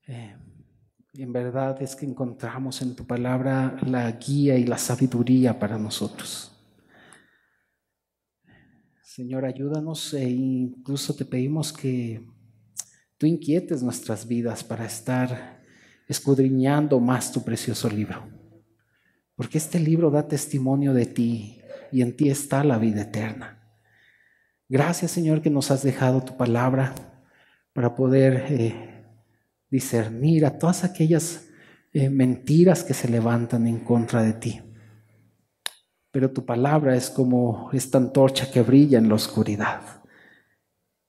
Eh, 0.06 0.36
en 1.14 1.32
verdad 1.32 1.82
es 1.82 1.94
que 1.96 2.06
encontramos 2.06 2.80
en 2.80 2.96
tu 2.96 3.06
palabra 3.06 3.76
la 3.86 4.10
guía 4.12 4.56
y 4.56 4.64
la 4.64 4.78
sabiduría 4.78 5.58
para 5.58 5.76
nosotros. 5.76 6.52
Señor, 9.02 9.44
ayúdanos 9.44 10.14
e 10.14 10.30
incluso 10.30 11.14
te 11.14 11.24
pedimos 11.24 11.72
que 11.72 12.35
tú 13.18 13.26
inquietes 13.26 13.82
nuestras 13.82 14.26
vidas 14.26 14.62
para 14.62 14.84
estar 14.84 15.62
escudriñando 16.08 17.00
más 17.00 17.32
tu 17.32 17.42
precioso 17.42 17.88
libro. 17.88 18.28
Porque 19.34 19.58
este 19.58 19.78
libro 19.78 20.10
da 20.10 20.28
testimonio 20.28 20.94
de 20.94 21.06
ti 21.06 21.60
y 21.92 22.02
en 22.02 22.16
ti 22.16 22.30
está 22.30 22.64
la 22.64 22.78
vida 22.78 23.02
eterna. 23.02 23.62
Gracias 24.68 25.10
Señor 25.10 25.42
que 25.42 25.50
nos 25.50 25.70
has 25.70 25.82
dejado 25.82 26.22
tu 26.22 26.36
palabra 26.36 26.94
para 27.72 27.94
poder 27.94 28.46
eh, 28.48 29.04
discernir 29.70 30.46
a 30.46 30.58
todas 30.58 30.84
aquellas 30.84 31.48
eh, 31.92 32.10
mentiras 32.10 32.82
que 32.82 32.94
se 32.94 33.08
levantan 33.08 33.66
en 33.66 33.80
contra 33.80 34.22
de 34.22 34.32
ti. 34.32 34.62
Pero 36.10 36.30
tu 36.30 36.44
palabra 36.44 36.96
es 36.96 37.10
como 37.10 37.70
esta 37.72 37.98
antorcha 37.98 38.50
que 38.50 38.62
brilla 38.62 38.98
en 38.98 39.08
la 39.08 39.14
oscuridad 39.14 40.05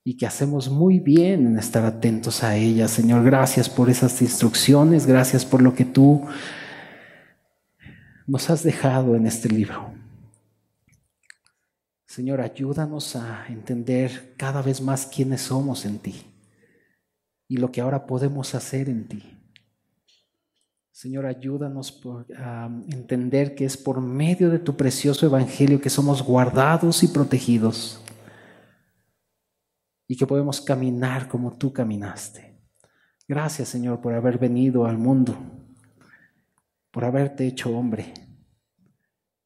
y 0.07 0.15
que 0.15 0.25
hacemos 0.25 0.69
muy 0.69 1.01
bien 1.01 1.45
en 1.47 1.59
estar 1.59 1.83
atentos 1.83 2.41
a 2.41 2.55
ella. 2.55 2.87
Señor, 2.87 3.25
gracias 3.25 3.67
por 3.69 3.89
esas 3.89 4.21
instrucciones, 4.21 5.05
gracias 5.05 5.43
por 5.43 5.61
lo 5.61 5.75
que 5.75 5.83
tú 5.83 6.25
nos 8.25 8.49
has 8.49 8.63
dejado 8.63 9.17
en 9.17 9.27
este 9.27 9.49
libro. 9.49 9.91
Señor, 12.05 12.39
ayúdanos 12.39 13.17
a 13.17 13.47
entender 13.49 14.33
cada 14.37 14.61
vez 14.61 14.79
más 14.79 15.07
quiénes 15.07 15.41
somos 15.41 15.83
en 15.83 15.99
ti 15.99 16.23
y 17.49 17.57
lo 17.57 17.69
que 17.73 17.81
ahora 17.81 18.07
podemos 18.07 18.55
hacer 18.55 18.87
en 18.87 19.09
ti. 19.09 19.23
Señor, 20.89 21.25
ayúdanos 21.25 22.01
a 22.37 22.69
entender 22.87 23.55
que 23.55 23.65
es 23.65 23.75
por 23.75 23.99
medio 23.99 24.49
de 24.49 24.59
tu 24.59 24.77
precioso 24.77 25.25
evangelio 25.25 25.81
que 25.81 25.89
somos 25.89 26.23
guardados 26.23 27.03
y 27.03 27.09
protegidos 27.09 28.01
y 30.07 30.15
que 30.15 30.27
podemos 30.27 30.61
caminar 30.61 31.27
como 31.27 31.57
tú 31.57 31.73
caminaste. 31.73 32.59
Gracias, 33.27 33.69
Señor, 33.69 34.01
por 34.01 34.13
haber 34.13 34.37
venido 34.37 34.85
al 34.85 34.97
mundo, 34.97 35.35
por 36.91 37.05
haberte 37.05 37.45
hecho 37.45 37.69
hombre 37.77 38.13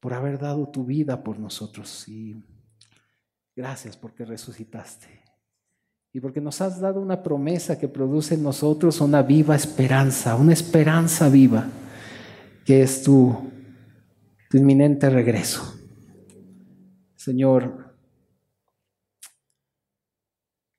por 0.01 0.15
haber 0.15 0.39
dado 0.39 0.67
tu 0.67 0.83
vida 0.83 1.23
por 1.23 1.39
nosotros. 1.39 2.07
Y 2.09 2.35
gracias 3.55 3.95
porque 3.95 4.25
resucitaste. 4.25 5.07
Y 6.11 6.19
porque 6.19 6.41
nos 6.41 6.59
has 6.59 6.81
dado 6.81 6.99
una 6.99 7.23
promesa 7.23 7.79
que 7.79 7.87
produce 7.87 8.33
en 8.33 8.43
nosotros 8.43 8.99
una 8.99 9.21
viva 9.21 9.55
esperanza, 9.55 10.35
una 10.35 10.51
esperanza 10.51 11.29
viva, 11.29 11.67
que 12.65 12.81
es 12.81 13.03
tu, 13.03 13.49
tu 14.49 14.57
inminente 14.57 15.09
regreso. 15.09 15.61
Señor, 17.15 17.90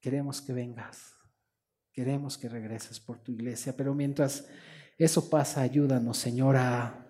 queremos 0.02 0.42
que 0.42 0.52
vengas, 0.52 1.14
queremos 1.92 2.36
que 2.36 2.48
regreses 2.48 3.00
por 3.00 3.22
tu 3.22 3.32
iglesia, 3.32 3.74
pero 3.74 3.94
mientras 3.94 4.46
eso 4.98 5.30
pasa, 5.30 5.62
ayúdanos, 5.62 6.18
Señor, 6.18 6.56
a 6.56 7.08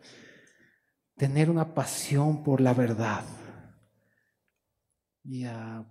tener 1.17 1.51
una 1.51 1.75
pasión 1.75 2.45
por 2.45 2.61
la 2.61 2.75
verdad 2.75 3.25
y 5.25 5.45
a 5.45 5.85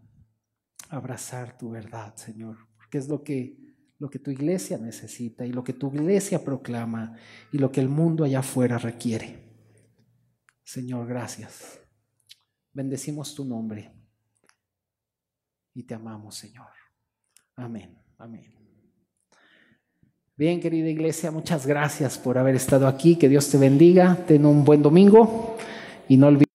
abrazar 0.90 1.58
tu 1.58 1.72
verdad, 1.72 2.16
Señor, 2.16 2.58
porque 2.78 3.00
es 3.00 3.10
lo 3.10 3.24
que 3.24 3.62
lo 4.02 4.10
que 4.10 4.18
tu 4.18 4.32
iglesia 4.32 4.80
necesita 4.80 5.46
y 5.46 5.52
lo 5.52 5.64
que 5.64 5.74
tu 5.74 5.94
iglesia 5.94 6.44
proclama 6.44 7.16
y 7.52 7.60
lo 7.60 7.72
que 7.72 7.82
el 7.82 7.88
mundo 7.88 8.24
allá 8.24 8.40
afuera 8.40 8.80
requiere. 8.80 9.48
Señor, 10.64 11.06
gracias. 11.06 11.80
Bendecimos 12.74 13.36
tu 13.36 13.46
nombre 13.46 13.94
y 15.76 15.84
te 15.84 15.94
amamos, 15.94 16.36
Señor. 16.36 16.81
Amén. 17.62 17.96
Amén. 18.18 18.44
Bien, 20.36 20.60
querida 20.60 20.90
iglesia, 20.90 21.30
muchas 21.30 21.68
gracias 21.68 22.18
por 22.18 22.38
haber 22.38 22.56
estado 22.56 22.88
aquí. 22.88 23.16
Que 23.16 23.30
Dios 23.30 23.50
te 23.50 23.58
bendiga. 23.58 24.18
Ten 24.28 24.46
un 24.46 24.66
buen 24.66 24.82
domingo 24.82 25.56
y 26.08 26.18
no 26.18 26.28
olvides 26.28 26.51